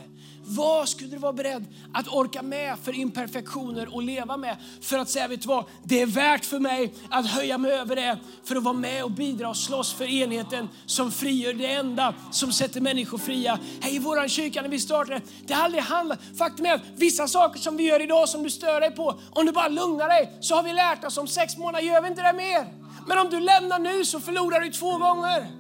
Vad 0.49 0.89
skulle 0.89 1.11
du 1.11 1.17
vara 1.17 1.33
beredd 1.33 1.65
att 1.93 2.09
orka 2.09 2.43
med 2.43 2.79
för 2.79 2.95
imperfektioner 2.95 3.95
och 3.95 4.03
leva 4.03 4.37
med 4.37 4.57
för 4.81 4.99
att 4.99 5.11
säga, 5.11 5.29
vet 5.29 5.43
du 5.43 5.49
vad, 5.49 5.65
det 5.83 6.03
är 6.03 6.07
värt 6.07 6.45
för 6.45 6.59
mig 6.59 6.95
att 7.11 7.27
höja 7.27 7.59
mig 7.59 7.73
över 7.73 7.97
det 7.97 8.19
för 8.45 8.57
att 8.57 8.63
vara 8.63 8.75
med 8.75 9.05
och 9.05 9.11
bidra 9.11 9.49
och 9.49 9.57
slåss 9.57 9.93
för 9.93 10.05
enheten 10.05 10.69
som 10.87 11.13
frigör 11.13 11.55
det 11.55 11.67
enda 11.73 12.15
som 12.31 12.53
sätter 12.53 12.81
människor 12.81 13.19
fria. 13.19 13.59
Här 13.81 13.95
i 13.95 13.99
våran 13.99 14.29
kyrka 14.29 14.63
när 14.63 14.69
vi 14.69 14.81
startade, 14.81 15.21
det 15.47 15.55
har 15.55 15.65
aldrig 15.65 15.83
handlat, 15.83 16.19
faktum 16.39 16.67
är 16.67 16.75
att 16.75 16.83
vissa 16.97 17.29
saker 17.29 17.61
som 17.61 17.77
vi 17.77 17.85
gör 17.85 18.03
idag 18.03 18.29
som 18.29 18.43
du 18.43 18.51
stör 18.51 18.81
dig 18.81 18.91
på, 18.91 19.21
om 19.31 19.47
du 19.47 19.53
bara 19.53 19.69
lugnar 19.69 20.09
dig 20.09 20.39
så 20.41 20.55
har 20.55 20.63
vi 20.63 20.73
lärt 20.73 21.05
oss 21.05 21.19
om 21.19 21.29
sex 21.29 21.57
månader 21.57 21.85
gör 21.85 22.03
vi 22.03 22.09
inte 22.09 22.23
det 22.23 22.33
mer. 22.33 22.86
Men 23.07 23.19
om 23.19 23.31
du 23.31 23.41
lämnar 23.41 23.79
nu 23.79 24.05
så 24.05 24.21
förlorar 24.21 24.61
du 24.61 24.71
två 24.71 24.99
gånger. 24.99 25.51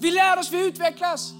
Vi 0.00 0.10
lär 0.10 0.38
oss, 0.38 0.52
vi 0.52 0.66
utvecklas. 0.68 1.32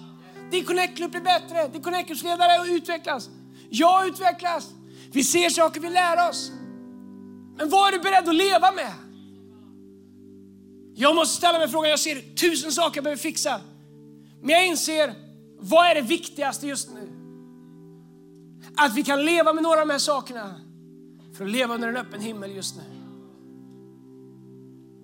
Din 0.50 0.64
connect 0.64 0.94
blir 0.94 1.20
bättre, 1.20 1.68
din 1.68 1.82
Connect-klubbsledare 1.82 2.66
utvecklas. 2.68 3.30
Jag 3.70 4.08
utvecklas. 4.08 4.70
Vi 5.12 5.24
ser 5.24 5.50
saker, 5.50 5.80
vi 5.80 5.90
lär 5.90 6.28
oss. 6.28 6.50
Men 7.56 7.70
vad 7.70 7.88
är 7.88 7.92
du 7.92 7.98
beredd 7.98 8.28
att 8.28 8.34
leva 8.34 8.72
med? 8.72 8.92
Jag 10.94 11.14
måste 11.14 11.36
ställa 11.36 11.58
mig 11.58 11.68
frågan, 11.68 11.90
jag 11.90 11.98
ser 11.98 12.34
tusen 12.34 12.72
saker 12.72 12.96
jag 12.96 13.04
behöver 13.04 13.22
fixa. 13.22 13.60
Men 14.40 14.50
jag 14.50 14.66
inser, 14.66 15.14
vad 15.58 15.86
är 15.86 15.94
det 15.94 16.00
viktigaste 16.00 16.66
just 16.66 16.90
nu? 16.90 17.12
Att 18.76 18.94
vi 18.94 19.02
kan 19.04 19.24
leva 19.24 19.52
med 19.52 19.62
några 19.62 19.80
av 19.80 19.86
de 19.86 19.92
här 19.92 19.98
sakerna 19.98 20.60
för 21.36 21.44
att 21.44 21.50
leva 21.50 21.74
under 21.74 21.88
en 21.88 21.96
öppen 21.96 22.20
himmel 22.20 22.56
just 22.56 22.76
nu. 22.76 22.95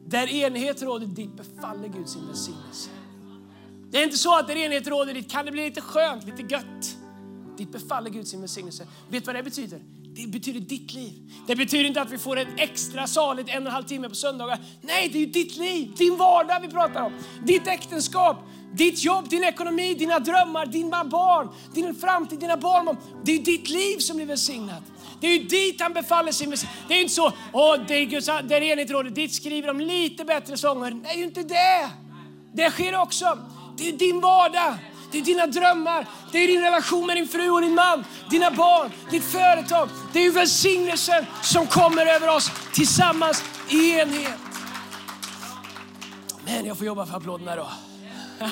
Där 0.06 0.26
enighet 0.26 0.82
råder, 0.82 1.06
dit 1.06 1.36
befaller 1.36 1.88
Gud 1.88 2.08
sin 2.08 2.26
välsignelse. 2.26 2.90
Det 3.90 3.98
är 3.98 4.04
inte 4.04 4.18
så 4.18 4.38
att 4.38 4.48
där 4.48 4.56
enighet 4.56 4.86
råder, 4.86 5.14
dit 5.14 5.30
kan 5.30 5.46
det 5.46 5.52
bli 5.52 5.64
lite 5.64 5.80
skönt, 5.80 6.24
lite 6.24 6.42
gött. 6.42 6.96
Dit 7.58 7.72
befaller 7.72 8.10
Gud 8.10 8.28
sin 8.28 8.40
välsignelse. 8.40 8.86
Vet 9.08 9.24
du 9.24 9.26
vad 9.26 9.34
det 9.34 9.42
betyder? 9.42 9.80
Det 10.14 10.26
betyder 10.26 10.60
ditt 10.60 10.92
liv. 10.92 11.12
Det 11.46 11.56
betyder 11.56 11.84
inte 11.84 12.02
att 12.02 12.10
vi 12.10 12.18
får 12.18 12.38
ett 12.38 12.48
extra 12.56 13.06
saligt 13.06 13.48
en 13.48 13.62
och 13.62 13.68
en 13.68 13.72
halv 13.72 13.84
timme 13.84 14.08
på 14.08 14.14
söndagar. 14.14 14.58
Nej, 14.80 15.08
det 15.08 15.18
är 15.18 15.20
ju 15.20 15.26
ditt 15.26 15.56
liv, 15.56 15.92
din 15.96 16.16
vardag 16.16 16.60
vi 16.60 16.68
pratar 16.68 17.02
om. 17.02 17.12
Ditt 17.44 17.66
äktenskap, 17.66 18.36
ditt 18.74 19.04
jobb, 19.04 19.28
din 19.28 19.44
ekonomi, 19.44 19.94
dina 19.94 20.18
drömmar, 20.18 20.66
dina 20.66 21.04
barn, 21.04 21.48
din 21.74 21.94
framtid, 21.94 22.38
dina 22.38 22.56
barn. 22.56 22.96
Det 23.24 23.32
är 23.32 23.38
ditt 23.38 23.68
liv 23.68 23.98
som 23.98 24.16
blir 24.16 24.26
välsignat. 24.26 24.82
Det 25.22 25.28
är 25.28 25.38
ju 25.38 25.44
dit 25.44 25.80
han 25.80 25.92
befaller 25.92 26.32
sin. 26.32 26.56
Det 26.88 26.94
är 26.94 27.00
inte 27.00 27.14
så, 27.14 27.32
åh, 27.52 27.76
det 27.88 27.94
är, 27.94 28.04
Guds, 28.04 28.26
det 28.26 28.56
är 28.56 28.62
enigt 28.62 28.90
rådet, 28.90 29.14
dit 29.14 29.34
skriver 29.34 29.68
de 29.68 29.80
lite 29.80 30.24
bättre 30.24 30.56
sånger. 30.56 30.90
Det 30.90 31.08
är 31.08 31.16
ju 31.16 31.24
inte 31.24 31.42
det. 31.42 31.90
Det 32.52 32.70
sker 32.70 33.00
också. 33.00 33.38
Det 33.76 33.88
är 33.88 33.92
din 33.92 34.20
vardag. 34.20 34.74
Det 35.12 35.18
är 35.18 35.22
dina 35.22 35.46
drömmar, 35.46 36.06
det 36.32 36.38
är 36.38 36.46
din 36.46 36.60
relation 36.60 37.06
med 37.06 37.16
din 37.16 37.28
fru 37.28 37.50
och 37.50 37.60
din 37.60 37.74
man, 37.74 38.04
dina 38.30 38.50
barn, 38.50 38.90
ditt 39.10 39.24
företag. 39.24 39.88
Det 40.12 40.18
är 40.18 40.22
ju 40.22 40.30
välsignelsen 40.30 41.26
som 41.42 41.66
kommer 41.66 42.06
över 42.06 42.36
oss 42.36 42.50
tillsammans 42.72 43.44
i 43.68 43.90
enhet. 43.90 44.38
Men 46.44 46.66
jag 46.66 46.78
får 46.78 46.86
jobba 46.86 47.06
för 47.06 47.16
applåderna 47.16 47.56
då. 47.56 47.70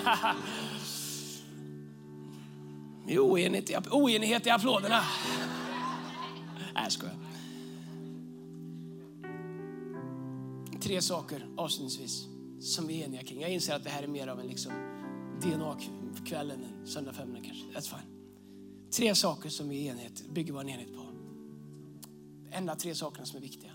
oenighet 3.90 4.46
i 4.46 4.50
applåderna. 4.50 5.02
Nej, 6.80 6.86
jag 6.86 6.92
skojar. 6.92 7.16
Tre 10.80 11.02
saker 11.02 11.46
avslutningsvis 11.56 12.26
som 12.60 12.86
vi 12.86 13.00
är 13.00 13.06
eniga 13.06 13.22
kring. 13.22 13.40
Jag 13.40 13.50
inser 13.50 13.74
att 13.74 13.84
det 13.84 13.90
här 13.90 14.02
är 14.02 14.06
mer 14.06 14.28
av 14.28 14.40
en 14.40 14.46
liksom 14.46 14.72
DNA-kvällen, 15.42 16.86
söndag 16.86 17.12
förmiddag 17.12 17.44
kanske. 17.44 17.64
That's 17.64 17.96
fine. 17.96 18.10
Tre 18.90 19.14
saker 19.14 19.48
som 19.48 19.68
vi 19.68 19.86
enhet, 19.86 20.28
bygger 20.28 20.52
vår 20.52 20.68
enhet 20.68 20.94
på. 20.94 21.06
Enda 22.50 22.76
tre 22.76 22.94
sakerna 22.94 23.26
som 23.26 23.36
är 23.36 23.40
viktiga. 23.40 23.70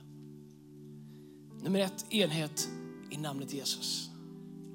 Nummer 1.63 1.79
ett, 1.79 2.13
enhet 2.13 2.69
i 3.11 3.17
namnet 3.17 3.53
Jesus. 3.53 4.09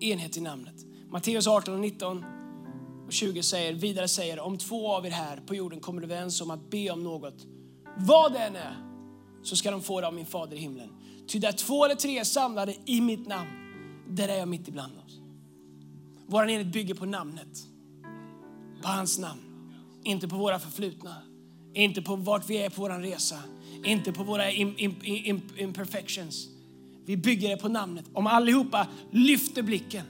Enhet 0.00 0.36
i 0.36 0.40
namnet. 0.40 0.86
Matteus 1.08 1.46
18 1.46 1.74
och 1.74 1.80
19 1.80 2.24
och 3.06 3.12
20 3.12 3.42
säger, 3.42 3.72
vidare 3.72 4.08
säger, 4.08 4.40
om 4.40 4.58
två 4.58 4.92
av 4.92 5.06
er 5.06 5.10
här 5.10 5.36
på 5.46 5.54
jorden 5.54 5.80
kommer 5.80 6.02
överens 6.02 6.40
om 6.40 6.50
att 6.50 6.70
be 6.70 6.90
om 6.90 7.04
något, 7.04 7.46
vad 7.96 8.32
det 8.32 8.38
än 8.38 8.56
är, 8.56 8.76
så 9.42 9.56
ska 9.56 9.70
de 9.70 9.82
få 9.82 10.00
det 10.00 10.06
av 10.06 10.14
min 10.14 10.26
fader 10.26 10.56
i 10.56 10.60
himlen. 10.60 10.88
Ty 11.28 11.38
där 11.38 11.52
två 11.52 11.84
eller 11.84 11.94
tre 11.94 12.18
är 12.18 12.24
samlade 12.24 12.74
i 12.86 13.00
mitt 13.00 13.28
namn, 13.28 13.50
där 14.08 14.28
är 14.28 14.38
jag 14.38 14.48
mitt 14.48 14.68
ibland 14.68 14.92
oss. 15.06 15.20
Vår 16.26 16.50
enhet 16.50 16.72
bygger 16.72 16.94
på 16.94 17.06
namnet. 17.06 17.66
På 18.82 18.88
hans 18.88 19.18
namn. 19.18 19.40
Inte 20.04 20.28
på 20.28 20.36
våra 20.36 20.58
förflutna. 20.58 21.16
Inte 21.74 22.02
på 22.02 22.16
vart 22.16 22.50
vi 22.50 22.56
är 22.56 22.70
på 22.70 22.82
vår 22.82 22.90
resa. 22.90 23.38
Inte 23.84 24.12
på 24.12 24.24
våra 24.24 24.50
imperfections. 24.50 26.48
Vi 27.04 27.16
bygger 27.16 27.48
det 27.48 27.56
på 27.56 27.68
namnet. 27.68 28.04
Om 28.12 28.26
allihopa 28.26 28.86
lyfter 29.10 29.62
blicken, 29.62 30.04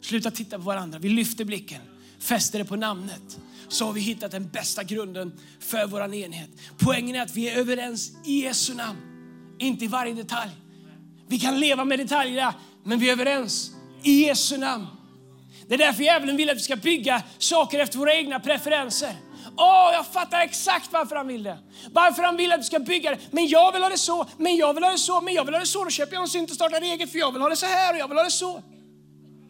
sluta 0.00 0.30
titta 0.30 0.56
på 0.56 0.62
varandra, 0.62 0.98
vi 0.98 1.08
lyfter 1.08 1.44
blicken, 1.44 1.80
fäster 2.20 2.58
det 2.58 2.64
på 2.64 2.76
namnet, 2.76 3.38
så 3.68 3.86
har 3.86 3.92
vi 3.92 4.00
hittat 4.00 4.30
den 4.30 4.48
bästa 4.48 4.82
grunden 4.82 5.40
för 5.60 5.86
vår 5.86 6.14
enhet. 6.14 6.50
Poängen 6.78 7.16
är 7.16 7.22
att 7.22 7.36
vi 7.36 7.48
är 7.48 7.58
överens 7.58 8.12
i 8.24 8.42
Jesu 8.42 8.74
namn, 8.74 8.98
inte 9.58 9.84
i 9.84 9.88
varje 9.88 10.14
detalj. 10.14 10.50
Vi 11.28 11.38
kan 11.38 11.60
leva 11.60 11.84
med 11.84 11.98
detaljerna, 11.98 12.54
men 12.84 12.98
vi 12.98 13.08
är 13.08 13.12
överens 13.12 13.70
i 14.02 14.26
Jesu 14.26 14.56
namn. 14.56 14.86
Det 15.68 15.74
är 15.74 15.78
därför 15.78 16.02
djävulen 16.02 16.36
vill 16.36 16.50
att 16.50 16.56
vi 16.56 16.60
ska 16.60 16.76
bygga 16.76 17.22
saker 17.38 17.78
efter 17.78 17.98
våra 17.98 18.14
egna 18.14 18.40
preferenser. 18.40 19.16
Åh, 19.58 19.88
oh, 19.88 19.92
jag 19.92 20.06
fattar 20.06 20.40
exakt 20.40 20.92
varför 20.92 21.16
han 21.16 21.26
vill 21.26 21.42
det. 21.42 21.58
Varför 21.92 22.22
han 22.22 22.36
vill 22.36 22.52
att 22.52 22.60
vi 22.60 22.64
ska 22.64 22.78
bygga 22.78 23.10
det. 23.10 23.18
Men 23.30 23.46
jag 23.46 23.72
vill 23.72 23.82
ha 23.82 23.88
det 23.88 23.98
så, 23.98 24.26
men 24.38 24.56
jag 24.56 24.74
vill 24.74 24.84
ha 24.84 24.90
det 24.90 24.98
så, 24.98 25.20
men 25.20 25.34
jag 25.34 25.44
vill 25.44 25.54
ha 25.54 25.60
det 25.60 25.66
så. 25.66 25.84
Då 25.84 25.90
köper 25.90 26.14
jag 26.14 26.22
en 26.22 26.28
synt 26.28 26.50
och 26.50 26.56
startar 26.56 26.80
eget 26.80 27.12
för 27.12 27.18
jag 27.18 27.32
vill 27.32 27.42
ha 27.42 27.48
det 27.48 27.56
så 27.56 27.66
här 27.66 27.94
och 27.94 28.00
jag 28.00 28.08
vill 28.08 28.16
ha 28.16 28.24
det 28.24 28.30
så. 28.30 28.62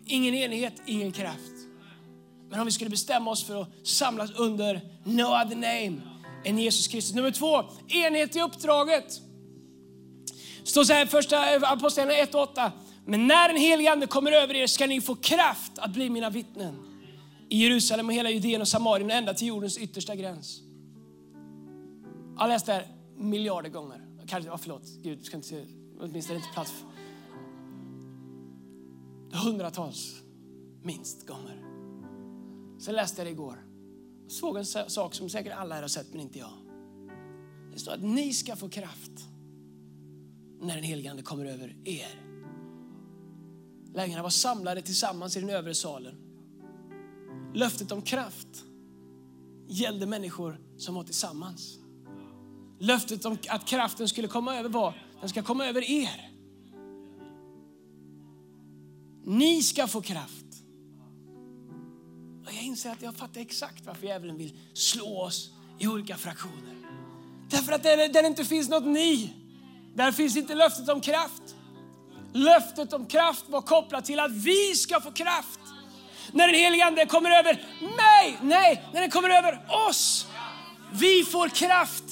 Ingen 0.07 0.35
enighet, 0.35 0.75
ingen 0.87 1.13
kraft. 1.13 1.56
Men 2.51 2.61
om 2.61 2.67
vi 2.67 2.73
skulle 2.73 2.91
bestämma 2.91 3.31
oss 3.31 3.45
för 3.45 3.63
att 3.63 3.69
samlas 3.83 4.31
under 4.31 4.81
no 5.05 5.23
other 5.23 5.55
name 5.55 6.01
än 6.45 6.59
Jesus 6.59 6.89
Kristus. 6.89 7.15
Nummer 7.15 7.31
två, 7.31 7.65
enhet 7.89 8.37
i 8.37 8.41
uppdraget. 8.41 9.21
Det 10.61 10.69
står 10.71 10.85
så 10.85 10.93
här, 10.93 11.07
första 11.07 11.55
eh, 11.55 11.73
Apostlagärningarna 11.73 12.31
1-8. 12.31 12.71
Men 13.05 13.27
när 13.27 13.49
den 13.49 13.57
helige 13.57 13.93
Ande 13.93 14.07
kommer 14.07 14.33
över 14.33 14.55
er 14.55 14.67
ska 14.67 14.87
ni 14.87 15.01
få 15.01 15.15
kraft 15.15 15.79
att 15.79 15.93
bli 15.93 16.11
mina 16.11 16.31
vittnen 16.31 16.75
i 17.49 17.63
Jerusalem 17.63 18.07
och 18.07 18.13
hela 18.15 18.31
Judeen 18.31 18.61
och 18.61 18.69
Samarien 18.69 19.11
ända 19.11 19.35
till 19.35 19.47
jordens 19.47 19.79
yttersta 19.79 20.15
gräns. 20.15 20.61
Jag 22.35 22.41
har 22.41 22.49
läst 22.49 22.67
det 22.67 22.73
här 22.73 22.87
miljarder 23.17 23.71
gånger. 23.71 24.01
Kanske, 24.27 24.51
oh, 24.51 24.57
förlåt, 24.57 24.83
Gud, 25.03 25.25
ska 25.25 25.37
inte, 25.37 25.67
åtminstone 26.01 26.39
inte 26.39 26.49
plats 26.55 26.73
hundratals, 29.33 30.23
minst, 30.83 31.27
gånger. 31.27 31.76
Sen 32.79 32.95
läste 32.95 33.21
jag 33.21 33.27
det 33.27 33.31
igår. 33.31 33.65
Jag 34.23 34.33
såg 34.33 34.57
en 34.57 34.67
sak 34.67 35.15
som 35.15 35.29
säkert 35.29 35.53
alla 35.57 35.75
här 35.75 35.83
har 35.83 35.89
sett, 35.89 36.13
men 36.13 36.21
inte 36.21 36.39
jag. 36.39 36.53
Det 37.73 37.79
står 37.79 37.93
att 37.93 38.03
ni 38.03 38.33
ska 38.33 38.57
få 38.57 38.69
kraft 38.69 39.13
när 40.61 40.75
den 40.75 40.85
helige 40.85 41.11
Ande 41.11 41.23
kommer 41.23 41.45
över 41.45 41.77
er. 41.85 42.23
Lärjungarna 43.95 44.23
var 44.23 44.31
samlade 44.31 44.83
tillsammans 44.83 45.37
i 45.37 45.41
den 45.41 45.51
övre 45.51 45.75
salen. 45.75 46.15
Löftet 47.55 47.93
om 47.93 48.03
kraft 48.03 48.65
gällde 49.69 50.07
människor 50.07 50.61
som 50.77 50.95
var 50.95 51.05
tillsammans. 51.05 51.79
Löftet 52.79 53.25
om 53.25 53.39
att 53.49 53.67
kraften 53.67 54.09
skulle 54.09 54.29
komma 54.29 54.57
över 54.57 54.69
var, 54.69 55.03
den 55.21 55.29
ska 55.29 55.43
komma 55.43 55.67
över 55.67 55.91
er. 55.91 56.31
Ni 59.25 59.63
ska 59.63 59.87
få 59.87 60.03
kraft. 60.03 60.36
Jag 62.77 62.79
inser 62.79 62.91
att 62.91 63.03
jag 63.03 63.15
fattar 63.15 63.41
exakt 63.41 63.87
varför 63.87 64.07
djävulen 64.07 64.39
vill 64.39 64.53
slå 64.75 65.21
oss 65.21 65.51
i 65.79 65.87
olika 65.87 66.17
fraktioner. 66.17 66.77
Därför 67.51 67.73
att 67.73 67.83
där 67.83 68.23
det 68.23 68.27
inte 68.27 68.45
finns 68.45 68.69
något 68.69 68.85
ni, 68.85 69.33
där 69.95 70.13
finns 70.13 70.37
inte 70.37 70.55
löftet 70.55 70.89
om 70.89 71.01
kraft. 71.01 71.43
Löftet 72.33 72.93
om 72.93 73.07
kraft 73.07 73.45
var 73.49 73.63
kopplat 73.63 74.05
till 74.05 74.21
att 74.21 74.31
vi 74.33 74.75
ska 74.75 75.01
få 75.01 75.13
kraft. 75.13 75.61
När 76.33 76.47
den 76.47 76.57
helige 76.57 76.85
Ande 76.85 77.07
kommer 77.07 77.31
över 77.31 77.53
mig, 77.81 78.39
nej, 78.43 78.83
när 78.93 79.01
den 79.01 79.11
kommer 79.11 79.31
över 79.31 79.61
oss. 79.89 80.27
Vi 80.93 81.25
får 81.25 81.49
kraft 81.49 82.05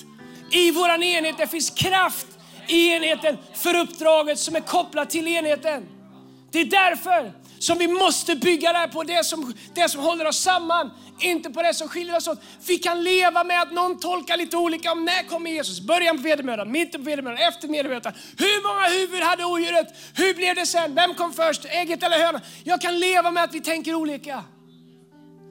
i 0.50 0.70
vår 0.70 0.88
enhet. 0.88 1.38
Det 1.38 1.46
finns 1.46 1.70
kraft 1.70 2.26
i 2.68 2.88
enheten 2.88 3.36
för 3.54 3.76
uppdraget 3.76 4.38
som 4.38 4.56
är 4.56 4.60
kopplat 4.60 5.10
till 5.10 5.28
enheten. 5.28 5.86
Det 6.50 6.60
är 6.60 6.64
därför 6.64 7.32
som 7.64 7.78
vi 7.78 7.88
måste 7.88 8.36
bygga 8.36 8.72
det 8.72 8.78
här 8.78 8.88
på 8.88 9.02
det 9.02 9.24
som, 9.24 9.54
det 9.74 9.88
som 9.88 10.00
håller 10.00 10.26
oss 10.26 10.40
samman, 10.40 10.90
inte 11.20 11.50
på 11.50 11.62
det 11.62 11.74
som 11.74 11.88
skiljer 11.88 12.16
oss 12.16 12.28
åt. 12.28 12.38
Vi 12.66 12.78
kan 12.78 13.04
leva 13.04 13.44
med 13.44 13.62
att 13.62 13.72
någon 13.72 14.00
tolkar 14.00 14.36
lite 14.36 14.56
olika 14.56 14.92
om 14.92 15.04
när 15.04 15.28
kommer 15.28 15.50
Jesus? 15.50 15.80
Början 15.80 16.16
på 16.16 16.22
vedermödan, 16.22 16.70
mitten 16.70 17.04
på 17.04 17.10
vedermödan, 17.10 17.38
efter 17.38 17.68
vedermödan. 17.68 18.12
Hur 18.38 18.62
många 18.68 19.00
huvud 19.00 19.22
hade 19.22 19.44
odjuret? 19.44 19.86
Hur 20.14 20.34
blev 20.34 20.54
det 20.54 20.66
sen? 20.66 20.94
Vem 20.94 21.14
kom 21.14 21.32
först? 21.32 21.64
Ägget 21.64 22.02
eller 22.02 22.18
hönan? 22.18 22.40
Jag 22.64 22.80
kan 22.80 22.98
leva 22.98 23.30
med 23.30 23.44
att 23.44 23.54
vi 23.54 23.60
tänker 23.60 23.94
olika. 23.94 24.44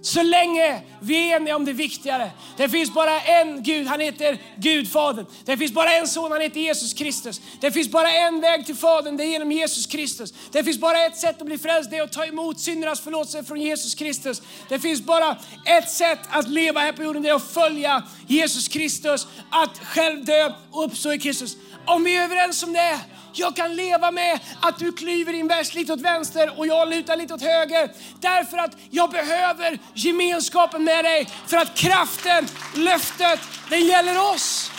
Så 0.06 0.24
länge 0.24 0.82
vi 1.00 1.32
är 1.32 1.36
eniga 1.36 1.56
om 1.56 1.66
det 1.66 1.74
viktigare. 1.74 2.32
Det 2.58 2.70
finns 2.70 2.94
bara 2.94 3.22
en 3.22 3.64
Gud, 3.64 3.88
han 3.88 4.00
heter 4.00 4.38
Gudfadern. 4.58 5.26
Det 5.46 5.58
finns 5.58 5.72
bara 5.72 5.94
en 5.94 6.08
son, 6.08 6.32
han 6.32 6.42
heter 6.42 6.60
Jesus 6.60 6.94
Kristus. 6.94 7.42
Det 7.60 7.72
finns 7.72 7.92
bara 7.92 8.12
en 8.12 8.42
väg 8.42 8.66
till 8.66 8.76
Fadern, 8.76 9.18
det 9.18 9.24
är 9.24 9.28
genom 9.28 9.52
Jesus 9.52 9.86
Kristus. 9.86 10.34
Det 10.52 10.64
finns 10.64 10.78
bara 10.78 11.06
ett 11.06 11.18
sätt 11.18 11.42
att 11.42 11.46
bli 11.46 11.58
frälst, 11.58 11.92
det 11.92 11.98
är 11.98 12.04
att 12.04 12.12
ta 12.12 12.26
emot 12.26 12.60
syndernas 12.60 13.02
förlåtelse 13.02 13.44
från 13.44 13.62
Jesus 13.62 13.96
Kristus. 13.96 14.42
Det 14.70 14.80
finns 14.80 15.02
bara 15.02 15.38
ett 15.66 15.90
sätt 15.90 16.20
att 16.30 16.50
leva 16.50 16.80
här 16.80 16.92
på 16.92 17.04
jorden, 17.04 17.22
det 17.24 17.30
är 17.30 17.36
att 17.36 17.54
följa 17.54 18.04
Jesus 18.28 18.68
Kristus, 18.68 19.28
att 19.50 19.78
själv 19.78 20.26
dö 20.26 20.54
och 20.72 20.86
uppstå 20.86 21.14
i 21.14 21.20
Kristus. 21.20 21.58
Om 21.86 22.04
vi 22.04 22.18
är 22.18 22.24
överens 22.24 22.64
om 22.64 22.74
det, 22.74 23.00
jag 23.34 23.56
kan 23.56 23.76
leva 23.76 24.12
med 24.12 24.40
att 24.62 24.80
du 24.80 24.92
klyver 24.92 25.34
din 25.34 25.48
vers 25.48 25.74
lite 25.74 25.94
åt 25.94 26.02
vänster 26.02 26.60
och 26.60 26.68
jag 26.68 26.90
lutar 26.90 27.18
lite 27.18 27.34
åt 27.34 27.42
höger. 27.42 27.92
Därför 28.20 28.58
att 28.58 28.78
jag 28.90 29.12
behöver 29.12 29.80
gemenskapen 29.94 30.84
med 30.84 31.06
dig. 31.06 31.26
För 31.48 31.58
att 31.58 31.76
kraften, 31.76 32.48
löftet, 32.76 33.40
den 33.70 33.88
gäller 33.88 34.34
oss. 34.34 34.72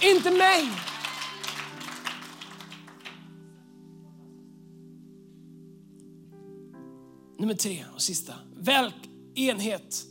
Inte 0.00 0.30
mig. 0.30 0.68
Nummer 7.38 7.54
tre 7.54 7.84
och 7.94 8.02
sista. 8.02 8.34
Väl, 8.56 8.92
enhet 9.34 10.02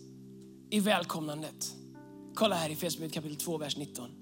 i 0.70 0.80
välkomnandet. 0.80 1.74
Kolla 2.36 2.56
här 2.56 2.70
i 2.70 2.76
Fesbrevet 2.76 3.14
kapitel 3.14 3.38
2, 3.38 3.58
vers 3.58 3.78
19. 3.78 4.21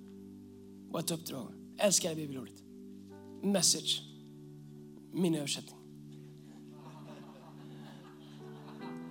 Vårt 0.91 1.11
uppdrag. 1.11 1.53
Älskar 1.77 2.09
det 2.09 2.15
bibelordet. 2.15 2.63
Message, 3.43 4.01
min 5.13 5.35
översättning. 5.35 5.75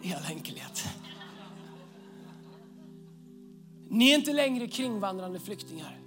I 0.02 0.14
all 0.14 0.24
enkelhet. 0.32 0.84
Ni 3.90 4.10
är 4.10 4.14
inte 4.14 4.32
längre 4.32 4.68
kringvandrande 4.68 5.40
flyktingar. 5.40 6.00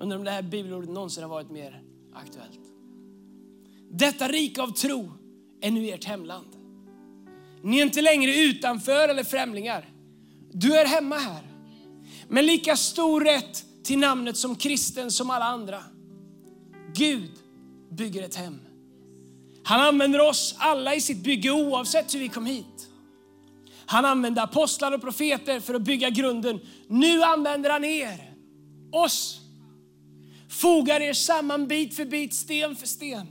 Undrar 0.00 0.18
om 0.18 0.24
det 0.24 0.30
här 0.30 0.42
bibelordet 0.42 0.90
någonsin 0.90 1.22
har 1.22 1.30
varit 1.30 1.50
mer 1.50 1.82
aktuellt. 2.14 2.60
Detta 3.90 4.28
rike 4.28 4.62
av 4.62 4.68
tro 4.68 5.12
är 5.60 5.70
nu 5.70 5.88
ert 5.88 6.04
hemland. 6.04 6.46
Ni 7.62 7.78
är 7.78 7.82
inte 7.82 8.02
längre 8.02 8.36
utanför 8.36 9.08
eller 9.08 9.24
främlingar. 9.24 9.88
Du 10.52 10.76
är 10.76 10.86
hemma 10.86 11.16
här. 11.16 11.42
Med 12.28 12.44
lika 12.44 12.76
stor 12.76 13.20
rätt 13.20 13.64
till 13.84 13.98
namnet 13.98 14.36
som 14.36 14.56
kristen 14.56 15.10
som 15.10 15.30
alla 15.30 15.44
andra. 15.44 15.82
Gud 16.94 17.30
bygger 17.90 18.22
ett 18.22 18.34
hem. 18.34 18.60
Han 19.64 19.80
använder 19.80 20.28
oss 20.28 20.54
alla 20.58 20.94
i 20.94 21.00
sitt 21.00 21.18
bygge 21.18 21.50
oavsett 21.50 22.14
hur 22.14 22.18
vi 22.18 22.28
kom 22.28 22.46
hit. 22.46 22.88
Han 23.86 24.04
använde 24.04 24.42
apostlar 24.42 24.92
och 24.92 25.00
profeter 25.00 25.60
för 25.60 25.74
att 25.74 25.82
bygga 25.82 26.10
grunden. 26.10 26.60
Nu 26.88 27.22
använder 27.22 27.70
han 27.70 27.84
er, 27.84 28.34
oss. 28.92 29.40
Fogar 30.48 31.00
er 31.00 31.12
samman 31.12 31.66
bit 31.66 31.96
för 31.96 32.04
bit, 32.04 32.34
sten 32.34 32.76
för 32.76 32.86
sten. 32.86 33.26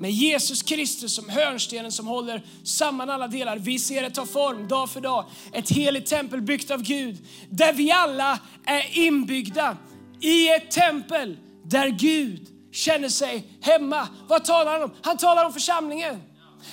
Med 0.00 0.10
Jesus 0.10 0.62
Kristus 0.62 1.14
som 1.14 1.28
hörnstenen 1.28 1.92
som 1.92 2.06
håller 2.06 2.42
samman 2.64 3.10
alla 3.10 3.28
delar. 3.28 3.58
Vi 3.58 3.78
ser 3.78 4.02
det 4.02 4.10
ta 4.10 4.26
form 4.26 4.68
dag 4.68 4.90
för 4.90 5.00
dag. 5.00 5.24
Ett 5.52 5.70
heligt 5.70 6.06
tempel 6.06 6.42
byggt 6.42 6.70
av 6.70 6.82
Gud. 6.82 7.26
Där 7.50 7.72
vi 7.72 7.90
alla 7.90 8.38
är 8.66 8.98
inbyggda 8.98 9.76
i 10.20 10.48
ett 10.48 10.70
tempel 10.70 11.36
där 11.64 11.88
Gud 11.88 12.48
känner 12.72 13.08
sig 13.08 13.46
hemma. 13.60 14.08
Vad 14.28 14.44
talar 14.44 14.72
han 14.72 14.82
om? 14.82 14.90
Han 15.02 15.16
talar 15.16 15.44
om 15.44 15.52
församlingen. 15.52 16.22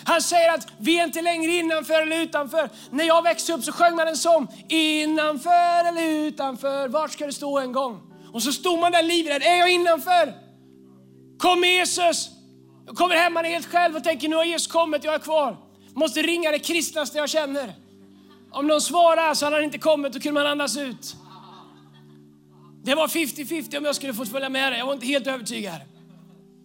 Han 0.03 0.21
säger 0.21 0.53
att 0.53 0.67
vi 0.79 0.99
är 0.99 1.03
inte 1.03 1.21
längre 1.21 1.51
innanför 1.51 2.01
eller 2.01 2.21
utanför. 2.21 2.69
När 2.91 3.03
jag 3.03 3.23
växte 3.23 3.53
upp 3.53 3.63
så 3.63 3.71
sjöng 3.71 3.95
man 3.95 4.07
en 4.07 4.17
sång. 4.17 4.47
Innanför 4.69 5.87
eller 5.87 6.09
utanför, 6.09 6.87
vart 6.87 7.11
ska 7.11 7.25
du 7.25 7.33
stå 7.33 7.59
en 7.59 7.71
gång? 7.71 8.01
Och 8.33 8.43
så 8.43 8.51
stod 8.53 8.79
man 8.79 8.91
där 8.91 9.03
livrädd. 9.03 9.43
Är 9.43 9.55
jag 9.55 9.71
innanför? 9.71 10.33
Kom 11.37 11.63
Jesus! 11.63 12.36
Jag 12.87 12.95
kommer 12.95 13.15
hem, 13.15 13.33
man 13.33 13.45
är 13.45 13.49
helt 13.49 13.65
själv 13.65 13.95
och 13.95 14.03
tänker 14.03 14.29
nu 14.29 14.35
har 14.35 14.43
Jesus 14.43 14.67
kommit, 14.67 15.03
jag 15.03 15.13
är 15.13 15.19
kvar. 15.19 15.57
Måste 15.93 16.21
ringa 16.21 16.51
det 16.51 16.59
kristnaste 16.59 17.17
jag 17.17 17.29
känner. 17.29 17.75
Om 18.51 18.67
någon 18.67 18.81
svarar 18.81 19.33
så 19.33 19.45
hade 19.45 19.55
han 19.55 19.63
inte 19.63 19.77
kommit, 19.77 20.13
då 20.13 20.19
kunde 20.19 20.41
man 20.41 20.51
andas 20.51 20.77
ut. 20.77 21.15
Det 22.83 22.95
var 22.95 23.07
50-50 23.07 23.77
om 23.77 23.85
jag 23.85 23.95
skulle 23.95 24.13
få 24.13 24.25
följa 24.25 24.49
med 24.49 24.71
dig. 24.71 24.79
Jag 24.79 24.85
var 24.85 24.93
inte 24.93 25.05
helt 25.05 25.27
övertygad. 25.27 25.81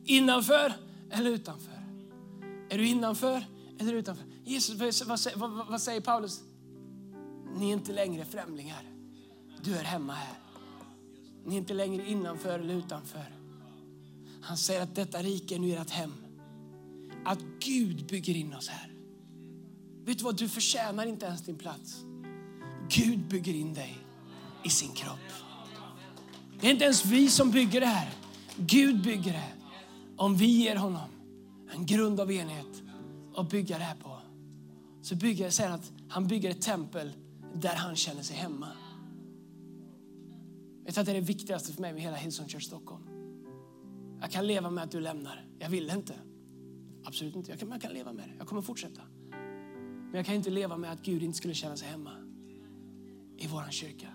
Innanför 0.05 0.73
eller 1.13 1.31
utanför? 1.31 1.83
Är 2.71 2.79
du 2.79 2.87
innanför 2.87 3.45
eller 3.81 3.93
utanför? 3.95 4.25
Jesus, 4.45 5.03
vad, 5.07 5.19
vad, 5.37 5.51
vad, 5.51 5.67
vad 5.67 5.83
säger 5.83 6.01
Paulus? 6.01 6.41
Ni 7.57 7.69
är 7.69 7.73
inte 7.73 7.93
längre 7.93 8.25
främlingar. 8.25 8.83
Du 9.63 9.77
är 9.77 9.85
hemma 9.85 10.13
här. 10.13 10.37
Ni 11.45 11.55
är 11.55 11.59
inte 11.59 11.75
längre 11.75 12.09
innanför 12.09 12.59
eller 12.59 12.75
utanför. 12.75 13.42
Han 14.43 14.57
säger 14.57 14.83
att 14.83 14.95
detta 14.95 15.23
rike 15.23 15.55
är 15.55 15.59
nu 15.59 15.73
ert 15.73 15.91
hem. 15.91 16.13
Att 17.25 17.39
Gud 17.61 18.07
bygger 18.07 18.37
in 18.37 18.55
oss 18.55 18.69
här. 18.69 18.93
Vet 20.05 20.19
du 20.19 20.25
vad, 20.25 20.37
du 20.37 20.49
förtjänar 20.49 21.07
inte 21.07 21.27
ens 21.27 21.43
din 21.43 21.59
plats. 21.59 22.05
Gud 22.89 23.29
bygger 23.29 23.55
in 23.55 23.75
dig 23.75 23.99
i 24.65 24.71
sin 24.71 24.93
kropp. 24.93 25.19
Det 26.61 26.67
är 26.67 26.71
inte 26.71 26.85
ens 26.85 27.05
vi 27.05 27.29
som 27.29 27.51
bygger 27.51 27.81
det 27.81 27.87
här. 27.87 28.11
Gud 28.57 29.03
bygger 29.03 29.33
det. 29.33 29.53
Om 30.17 30.37
vi 30.37 30.47
ger 30.47 30.77
honom 30.77 31.09
en 31.75 31.87
grund 31.87 32.21
av 32.21 32.33
enhet 32.33 32.83
att 33.37 33.51
bygga 33.51 33.79
det 33.79 33.85
här 33.85 33.97
på. 33.97 34.19
Så 35.03 35.15
bygger, 35.17 35.51
säger 35.51 35.71
han 35.71 35.81
att 35.81 35.93
han 36.09 36.27
bygger 36.27 36.51
ett 36.51 36.63
tempel 36.63 37.13
där 37.55 37.75
han 37.75 37.97
känner 37.97 38.23
sig 38.23 38.37
hemma. 38.37 38.69
Vet 40.85 40.99
att 40.99 41.07
det 41.07 41.13
är 41.13 41.15
det 41.15 41.21
viktigaste 41.21 41.73
för 41.73 41.81
mig 41.81 41.93
med 41.93 42.03
hela 42.03 42.17
Hillsong 42.17 42.49
Church 42.49 42.65
Stockholm. 42.65 43.12
Jag 44.23 44.31
kan 44.31 44.47
leva 44.47 44.71
med 44.71 44.85
att 44.85 44.91
du 44.91 45.01
lämnar. 45.01 45.47
Jag 45.59 45.69
vill 45.69 45.91
inte. 45.91 46.15
Absolut 47.05 47.37
inte. 47.37 47.51
Jag 47.51 47.61
kan, 47.61 47.71
jag 47.71 47.83
kan 47.83 47.93
leva 47.93 48.13
med 48.13 48.29
det. 48.29 48.35
Jag 48.39 48.47
kommer 48.47 48.63
fortsätta. 48.63 49.03
Men 49.31 50.15
jag 50.15 50.27
kan 50.27 50.35
inte 50.35 50.51
leva 50.51 50.77
med 50.77 50.93
att 50.93 51.03
Gud 51.03 51.23
inte 51.23 51.39
skulle 51.39 51.55
känna 51.55 51.77
sig 51.77 51.89
hemma 51.89 52.11
i 53.39 53.47
vår 53.47 53.71
kyrka. 53.71 54.09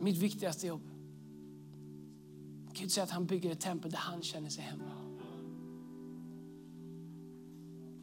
Mitt 0.00 0.18
viktigaste 0.18 0.66
jobb. 0.66 0.82
Gud 2.72 2.92
säger 2.92 3.04
att 3.04 3.10
han 3.12 3.26
bygger 3.26 3.50
ett 3.50 3.60
tempel 3.60 3.90
där 3.90 3.98
han 3.98 4.22
känner 4.22 4.48
sig 4.48 4.64
hemma. 4.64 4.92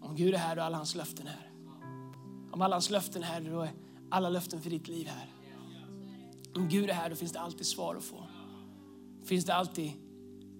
Om 0.02 0.16
Gud 0.16 0.34
är 0.34 0.38
här 0.38 0.56
då 0.56 0.62
är 0.62 0.66
alla 0.66 0.78
hans 0.78 0.96
löften 0.96 1.28
här. 1.28 1.52
Om 2.52 2.62
alla 2.62 2.76
hans 2.76 2.90
löften 2.90 3.24
är 3.24 3.28
här 3.28 3.42
då 3.42 3.62
är 3.62 3.72
alla 4.10 4.30
löften 4.30 4.62
för 4.62 4.70
ditt 4.70 4.88
liv 4.88 5.08
här. 5.08 5.34
Om 6.56 6.70
Gud 6.70 6.90
är 6.90 6.94
här 6.94 7.10
då 7.10 7.16
finns 7.16 7.32
det 7.32 7.40
alltid 7.40 7.66
svar 7.66 7.96
att 7.96 8.04
få. 8.04 8.24
Finns 9.24 9.46
det 9.46 9.54
alltid 9.54 10.09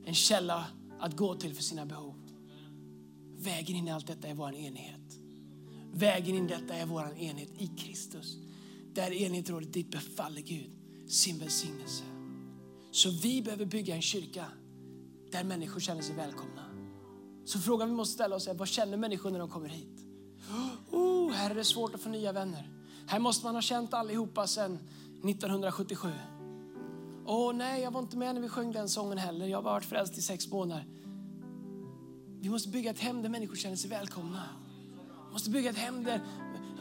en 0.06 0.14
källa 0.14 0.68
att 1.00 1.18
gå 1.18 1.36
till 1.36 1.56
för 1.56 1.64
sina 1.64 1.86
behov. 1.86 2.16
Vägen 3.38 3.76
in 3.76 3.88
i 3.88 3.92
allt 3.92 4.08
detta 4.08 4.28
är 4.28 4.34
vår 4.34 4.56
enhet. 4.56 5.20
Vägen 5.94 6.36
in 6.36 6.46
i 6.46 6.48
detta 6.48 6.76
är 6.76 6.86
vår 6.86 7.18
enhet 7.18 7.50
i 7.58 7.68
Kristus. 7.68 8.38
Där 8.94 9.12
enhet 9.12 9.50
råder, 9.50 9.68
dit 9.68 9.92
befaller 9.92 10.42
Gud 10.42 10.72
sin 11.08 11.40
välsignelse. 11.40 12.04
Så 12.92 13.10
vi 13.10 13.42
behöver 13.42 13.66
bygga 13.66 13.96
en 13.96 14.02
kyrka 14.02 14.46
där 15.32 15.44
människor 15.44 15.80
känner 15.80 16.02
sig 16.02 16.16
välkomna. 16.16 16.66
Så 17.46 17.60
frågan 17.60 17.90
vi 17.90 17.96
måste 17.96 18.14
ställa 18.14 18.36
oss 18.36 18.48
är, 18.48 18.54
vad 18.54 18.68
känner 18.68 18.98
människor 18.98 19.32
när 19.32 19.40
de 19.40 19.50
kommer 19.50 19.70
hit? 19.70 20.06
Oh, 20.92 21.32
här 21.32 21.50
är 21.50 21.56
det 21.56 21.64
svårt 21.64 21.96
att 21.96 22.02
få 22.02 22.10
nya 22.10 22.32
vänner. 22.32 22.70
Här 23.08 23.20
måste 23.20 23.46
man 23.46 23.56
ha 23.56 23.62
känt 23.62 23.94
allihopa 23.94 24.48
sedan 24.48 24.80
1977. 25.24 26.10
Åh 27.32 27.54
nej, 27.54 27.82
jag 27.82 27.92
var 27.92 28.00
inte 28.00 28.18
med 28.18 28.36
när 28.36 28.42
vi 28.42 28.50
sjöng 28.50 28.72
den 28.72 28.90
sången 28.90 29.18
heller. 29.18 29.48
Jag 29.48 29.58
har 29.58 29.64
varit 29.64 29.86
frälst 29.86 30.18
i 30.18 30.22
sex 30.22 30.48
månader. 30.48 30.86
Vi 32.42 32.50
måste 32.50 32.70
bygga 32.70 32.92
ett 32.92 33.00
hem 33.00 33.22
där 33.22 33.30
människor 33.30 33.56
känner 33.56 33.76
sig 33.76 33.90
välkomna. 33.90 34.44
Vi 35.28 35.34
måste 35.34 35.50
bygga 35.50 35.70
ett 35.70 35.78
hem 35.78 36.04
där, 36.04 36.22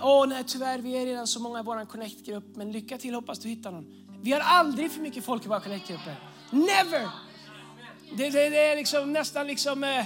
åh 0.02 0.28
nej 0.28 0.44
tyvärr, 0.46 0.78
vi 0.78 0.96
är 0.96 1.06
redan 1.06 1.26
så 1.26 1.40
många 1.40 1.60
i 1.60 1.62
vår 1.62 1.84
connect-grupp, 1.84 2.44
men 2.56 2.72
lycka 2.72 2.98
till, 2.98 3.14
hoppas 3.14 3.38
du 3.38 3.48
hittar 3.48 3.72
någon. 3.72 4.06
Vi 4.22 4.32
har 4.32 4.40
aldrig 4.40 4.90
för 4.90 5.00
mycket 5.00 5.24
folk 5.24 5.44
i 5.44 5.48
våra 5.48 5.60
connect-grupper. 5.60 6.16
Never! 6.50 7.08
Det, 8.16 8.30
det, 8.30 8.48
det, 8.48 8.72
är 8.72 8.76
liksom 8.76 9.12
nästan 9.12 9.46
liksom, 9.46 9.84
eh, 9.84 10.04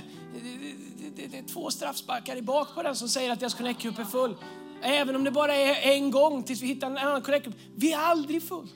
det, 1.16 1.26
det, 1.26 1.38
är 1.38 1.42
två 1.42 1.70
straffsparkar 1.70 2.36
i 2.36 2.42
bak 2.42 2.74
på 2.74 2.82
den 2.82 2.96
som 2.96 3.08
säger 3.08 3.30
att 3.30 3.40
deras 3.40 3.54
connect-grupp 3.54 3.98
är 3.98 4.04
full. 4.04 4.36
Även 4.82 5.16
om 5.16 5.24
det 5.24 5.30
bara 5.30 5.54
är 5.54 5.92
en 5.92 6.10
gång 6.10 6.42
tills 6.42 6.62
vi 6.62 6.66
hittar 6.66 6.86
en 6.86 6.98
annan 6.98 7.22
connect-grupp. 7.22 7.56
Vi 7.74 7.92
är 7.92 7.98
aldrig 7.98 8.42
full. 8.42 8.68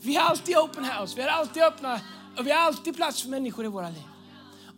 Vi 0.00 0.16
har 0.16 0.30
alltid 0.30 0.56
open 0.56 0.84
house, 0.84 1.16
vi 1.16 1.22
har 1.22 1.28
alltid 1.28 1.62
öppna 1.62 2.00
och 2.38 2.46
vi 2.46 2.50
har 2.50 2.58
alltid 2.60 2.96
plats 2.96 3.22
för 3.22 3.28
människor 3.28 3.64
i 3.64 3.68
våra 3.68 3.88
liv. 3.88 4.02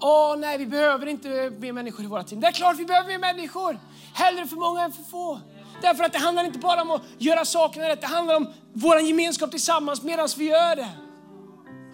Åh 0.00 0.36
nej, 0.38 0.58
vi 0.58 0.66
behöver 0.66 1.06
inte 1.06 1.50
mer 1.58 1.72
människor 1.72 2.04
i 2.04 2.08
våra 2.08 2.24
team. 2.24 2.40
Det 2.40 2.46
är 2.46 2.52
klart 2.52 2.78
vi 2.78 2.84
behöver 2.84 3.08
mer 3.08 3.18
människor. 3.18 3.78
Hellre 4.14 4.46
för 4.46 4.56
många 4.56 4.82
än 4.82 4.92
för 4.92 5.02
få. 5.02 5.40
Därför 5.82 6.04
att 6.04 6.12
det 6.12 6.18
handlar 6.18 6.44
inte 6.44 6.58
bara 6.58 6.82
om 6.82 6.90
att 6.90 7.02
göra 7.18 7.44
sakerna 7.44 7.88
rätt, 7.88 8.00
det 8.00 8.06
handlar 8.06 8.36
om 8.36 8.52
vår 8.72 9.00
gemenskap 9.00 9.50
tillsammans 9.50 10.02
medan 10.02 10.28
vi 10.38 10.44
gör 10.44 10.76
det. 10.76 10.88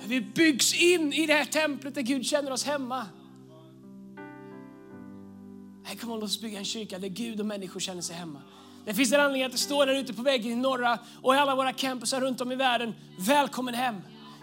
Vi 0.07 0.21
byggs 0.21 0.75
in 0.75 1.13
i 1.13 1.27
det 1.27 1.35
här 1.35 1.45
templet 1.45 1.95
där 1.95 2.03
Gud 2.03 2.27
känner 2.27 2.51
oss 2.51 2.65
hemma. 2.65 3.07
Här 5.85 5.97
kommer 5.97 6.15
låt 6.15 6.25
oss 6.25 6.41
bygga 6.41 6.59
en 6.59 6.65
kyrka 6.65 6.99
där 6.99 7.09
Gud 7.09 7.41
och 7.41 7.47
människor 7.47 7.81
känner 7.81 8.03
sig 8.03 8.17
hemma. 8.17 8.43
Det 8.87 8.95
finns 8.95 9.13
en 9.13 9.21
anledning 9.21 9.43
att 9.43 9.53
det 9.53 9.59
står 9.59 9.87
där 9.87 9.95
ute 9.95 10.13
på 10.13 10.23
väggen 10.23 10.53
i 10.53 10.57
norra 10.57 10.99
och 11.23 11.35
i 11.35 11.39
alla 11.39 11.55
våra 11.55 11.73
campusar 11.73 12.21
runt 12.21 12.41
om 12.41 12.53
i 12.53 12.57
världen. 12.57 12.95
Välkommen 13.19 13.75
hem. 13.75 13.97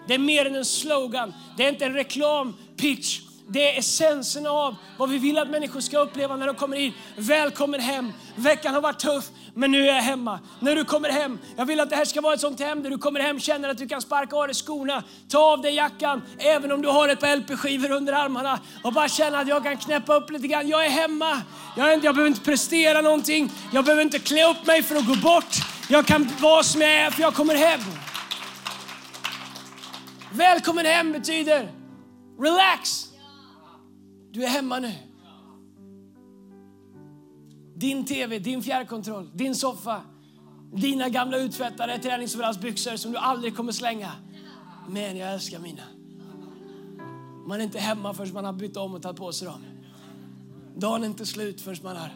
Det 0.08 0.14
är 0.14 0.20
mer 0.20 0.46
än 0.46 0.56
en 0.56 0.66
slogan. 0.66 1.34
Det 1.58 1.66
är 1.66 1.70
inte 1.70 1.86
en 1.86 1.94
reklampitch. 1.94 3.22
Det 3.48 3.76
är 3.76 3.80
essensen 3.80 4.48
av 4.48 4.76
vad 4.98 5.10
vi 5.10 5.18
vill 5.18 5.38
att 5.38 5.50
människor 5.50 5.80
ska 5.80 6.00
uppleva 6.00 6.36
när 6.36 6.48
de 6.48 6.56
kommer 6.56 6.78
in. 6.78 6.94
Välkommen 7.16 7.80
hem. 7.80 8.14
Veckan 8.36 8.74
har 8.74 8.82
varit 8.82 9.00
tuff, 9.00 9.26
men 9.54 9.72
nu 9.72 9.82
är 9.90 9.96
jag 9.96 10.02
hemma. 10.02 10.40
När 10.60 10.76
du 10.76 10.86
kommer 10.86 11.10
hem, 11.10 11.40
jag 11.58 11.66
vill 11.66 11.80
att 11.80 11.90
det 11.90 11.96
här 11.96 12.06
ska 12.06 12.22
vara 12.22 12.34
ett 12.34 12.40
sånt 12.40 12.60
hem 12.60 12.84
där 12.84 12.90
du 12.90 12.98
kommer 12.98 13.20
hem 13.20 13.40
känner 13.40 13.70
att 13.70 13.78
du 13.78 13.88
kan 13.88 14.02
sparka 14.02 14.36
av 14.36 14.48
dig 14.48 14.54
skorna, 14.54 15.04
ta 15.30 15.40
av 15.40 15.62
dig 15.62 15.76
jackan, 15.76 16.22
även 16.38 16.72
om 16.72 16.82
du 16.82 16.88
har 16.88 17.10
ett 17.10 17.20
par 17.20 17.36
LP-skivor 17.36 17.92
under 17.92 18.14
armarna 18.14 18.60
och 18.84 18.94
bara 18.94 19.08
känna 19.08 19.40
att 19.40 19.48
jag 19.48 19.64
kan 19.64 19.78
knäppa 19.78 20.16
upp 20.16 20.30
lite 20.30 20.48
grann. 20.48 20.68
Jag 20.68 20.86
är 20.86 20.90
hemma. 20.90 21.42
Jag, 21.78 21.90
är 21.90 21.94
inte, 21.94 22.06
jag 22.06 22.16
behöver 22.16 22.30
inte 22.30 22.46
prestera 22.46 23.02
någonting. 23.02 23.52
Jag 23.74 23.86
behöver 23.86 24.04
inte 24.04 24.20
klä 24.20 24.50
upp 24.50 24.66
mig 24.66 24.84
för 24.84 24.96
att 24.96 25.08
gå 25.08 25.16
bort. 25.16 25.56
Jag 25.90 26.06
kan 26.06 26.30
vara 26.42 26.64
som 26.64 26.82
jag 26.82 26.92
är 26.92 27.12
för 27.12 27.22
jag 27.22 27.34
kommer 27.34 27.56
hem. 27.56 27.82
Välkommen 30.32 30.86
hem 30.86 31.12
betyder 31.12 31.72
relax. 32.40 33.13
Du 34.34 34.44
är 34.44 34.48
hemma 34.48 34.80
nu. 34.80 34.94
Din 37.76 38.06
TV, 38.06 38.40
din 38.40 38.64
fjärrkontroll, 38.64 39.30
din 39.34 39.56
soffa, 39.56 40.02
dina 40.76 41.10
gamla 41.10 41.38
uttvättade 41.38 41.98
träningsoverallsbyxor 41.98 42.96
som 42.96 43.12
du 43.12 43.18
aldrig 43.18 43.56
kommer 43.56 43.72
slänga. 43.72 44.12
Men 44.90 45.18
jag 45.18 45.34
älskar 45.34 45.60
mina. 45.60 45.84
Man 47.48 47.60
är 47.60 47.64
inte 47.64 47.80
hemma 47.80 48.14
förrän 48.14 48.34
man 48.34 48.46
har 48.46 48.54
bytt 48.54 48.78
om 48.78 48.94
och 48.94 49.02
tagit 49.02 49.18
på 49.18 49.32
sig 49.32 49.48
dem. 49.48 49.64
Dagen 50.76 51.04
är 51.04 51.08
inte 51.08 51.26
slut 51.26 51.62
förrän 51.62 51.78
man 51.84 51.96
har 51.96 52.12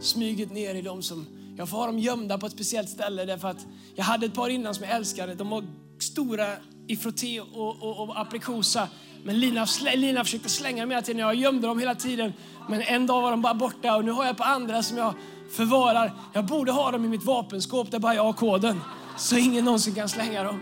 smugit 0.00 0.52
ner 0.52 0.74
i 0.74 0.82
dem 0.82 1.02
som 1.02 1.26
Jag 1.56 1.68
får 1.68 1.76
ha 1.76 1.86
dem 1.86 1.98
gömda 1.98 2.38
på 2.38 2.46
ett 2.46 2.52
speciellt 2.52 2.88
ställe 2.88 3.24
därför 3.24 3.48
att 3.48 3.66
jag 3.94 4.04
hade 4.04 4.26
ett 4.26 4.34
par 4.34 4.48
innan 4.48 4.74
som 4.74 4.84
jag 4.84 4.96
älskade. 4.96 5.34
De 5.34 5.50
var 5.50 5.64
stora 5.98 6.46
i 6.86 6.96
frotté 6.96 7.40
och, 7.40 7.82
och, 7.82 8.00
och 8.00 8.20
aprikosa. 8.20 8.88
Men 9.24 9.40
Lina, 9.40 9.66
Lina 9.94 10.24
försökte 10.24 10.48
slänga 10.48 10.82
dem 10.82 10.90
hela 10.90 11.02
tiden. 11.02 11.20
Jag 11.20 11.34
gömde 11.34 11.66
dem 11.66 11.78
hela 11.78 11.94
tiden. 11.94 12.32
Men 12.68 12.82
en 12.82 13.06
dag 13.06 13.22
var 13.22 13.30
de 13.30 13.42
bara 13.42 13.54
borta 13.54 13.96
och 13.96 14.04
nu 14.04 14.10
har 14.10 14.24
jag 14.24 14.36
på 14.36 14.44
andra 14.44 14.82
som 14.82 14.96
jag 14.96 15.14
förvarar. 15.50 16.12
Jag 16.32 16.46
borde 16.46 16.72
ha 16.72 16.90
dem 16.90 17.04
i 17.04 17.08
mitt 17.08 17.24
vapenskåp 17.24 17.90
där 17.90 17.98
bara 17.98 18.14
jag 18.14 18.24
har 18.24 18.32
koden. 18.32 18.80
Så 19.18 19.36
ingen 19.36 19.64
någonsin 19.64 19.94
kan 19.94 20.08
slänga 20.08 20.44
dem. 20.44 20.60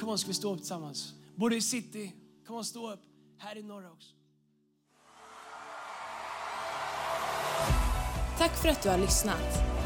Kom 0.00 0.08
on, 0.08 0.18
ska 0.18 0.28
vi 0.28 0.34
stå 0.34 0.52
upp 0.52 0.58
tillsammans? 0.58 1.14
Både 1.34 1.56
i 1.56 1.60
city, 1.60 2.12
kom 2.46 2.56
on, 2.56 2.64
stå 2.64 2.92
upp. 2.92 3.00
Här 3.38 3.58
i 3.58 3.62
norra 3.62 3.92
också. 3.92 4.08
Tack 8.38 8.62
för 8.62 8.68
att 8.68 8.82
du 8.82 8.88
har 8.88 8.98
lyssnat. 8.98 9.85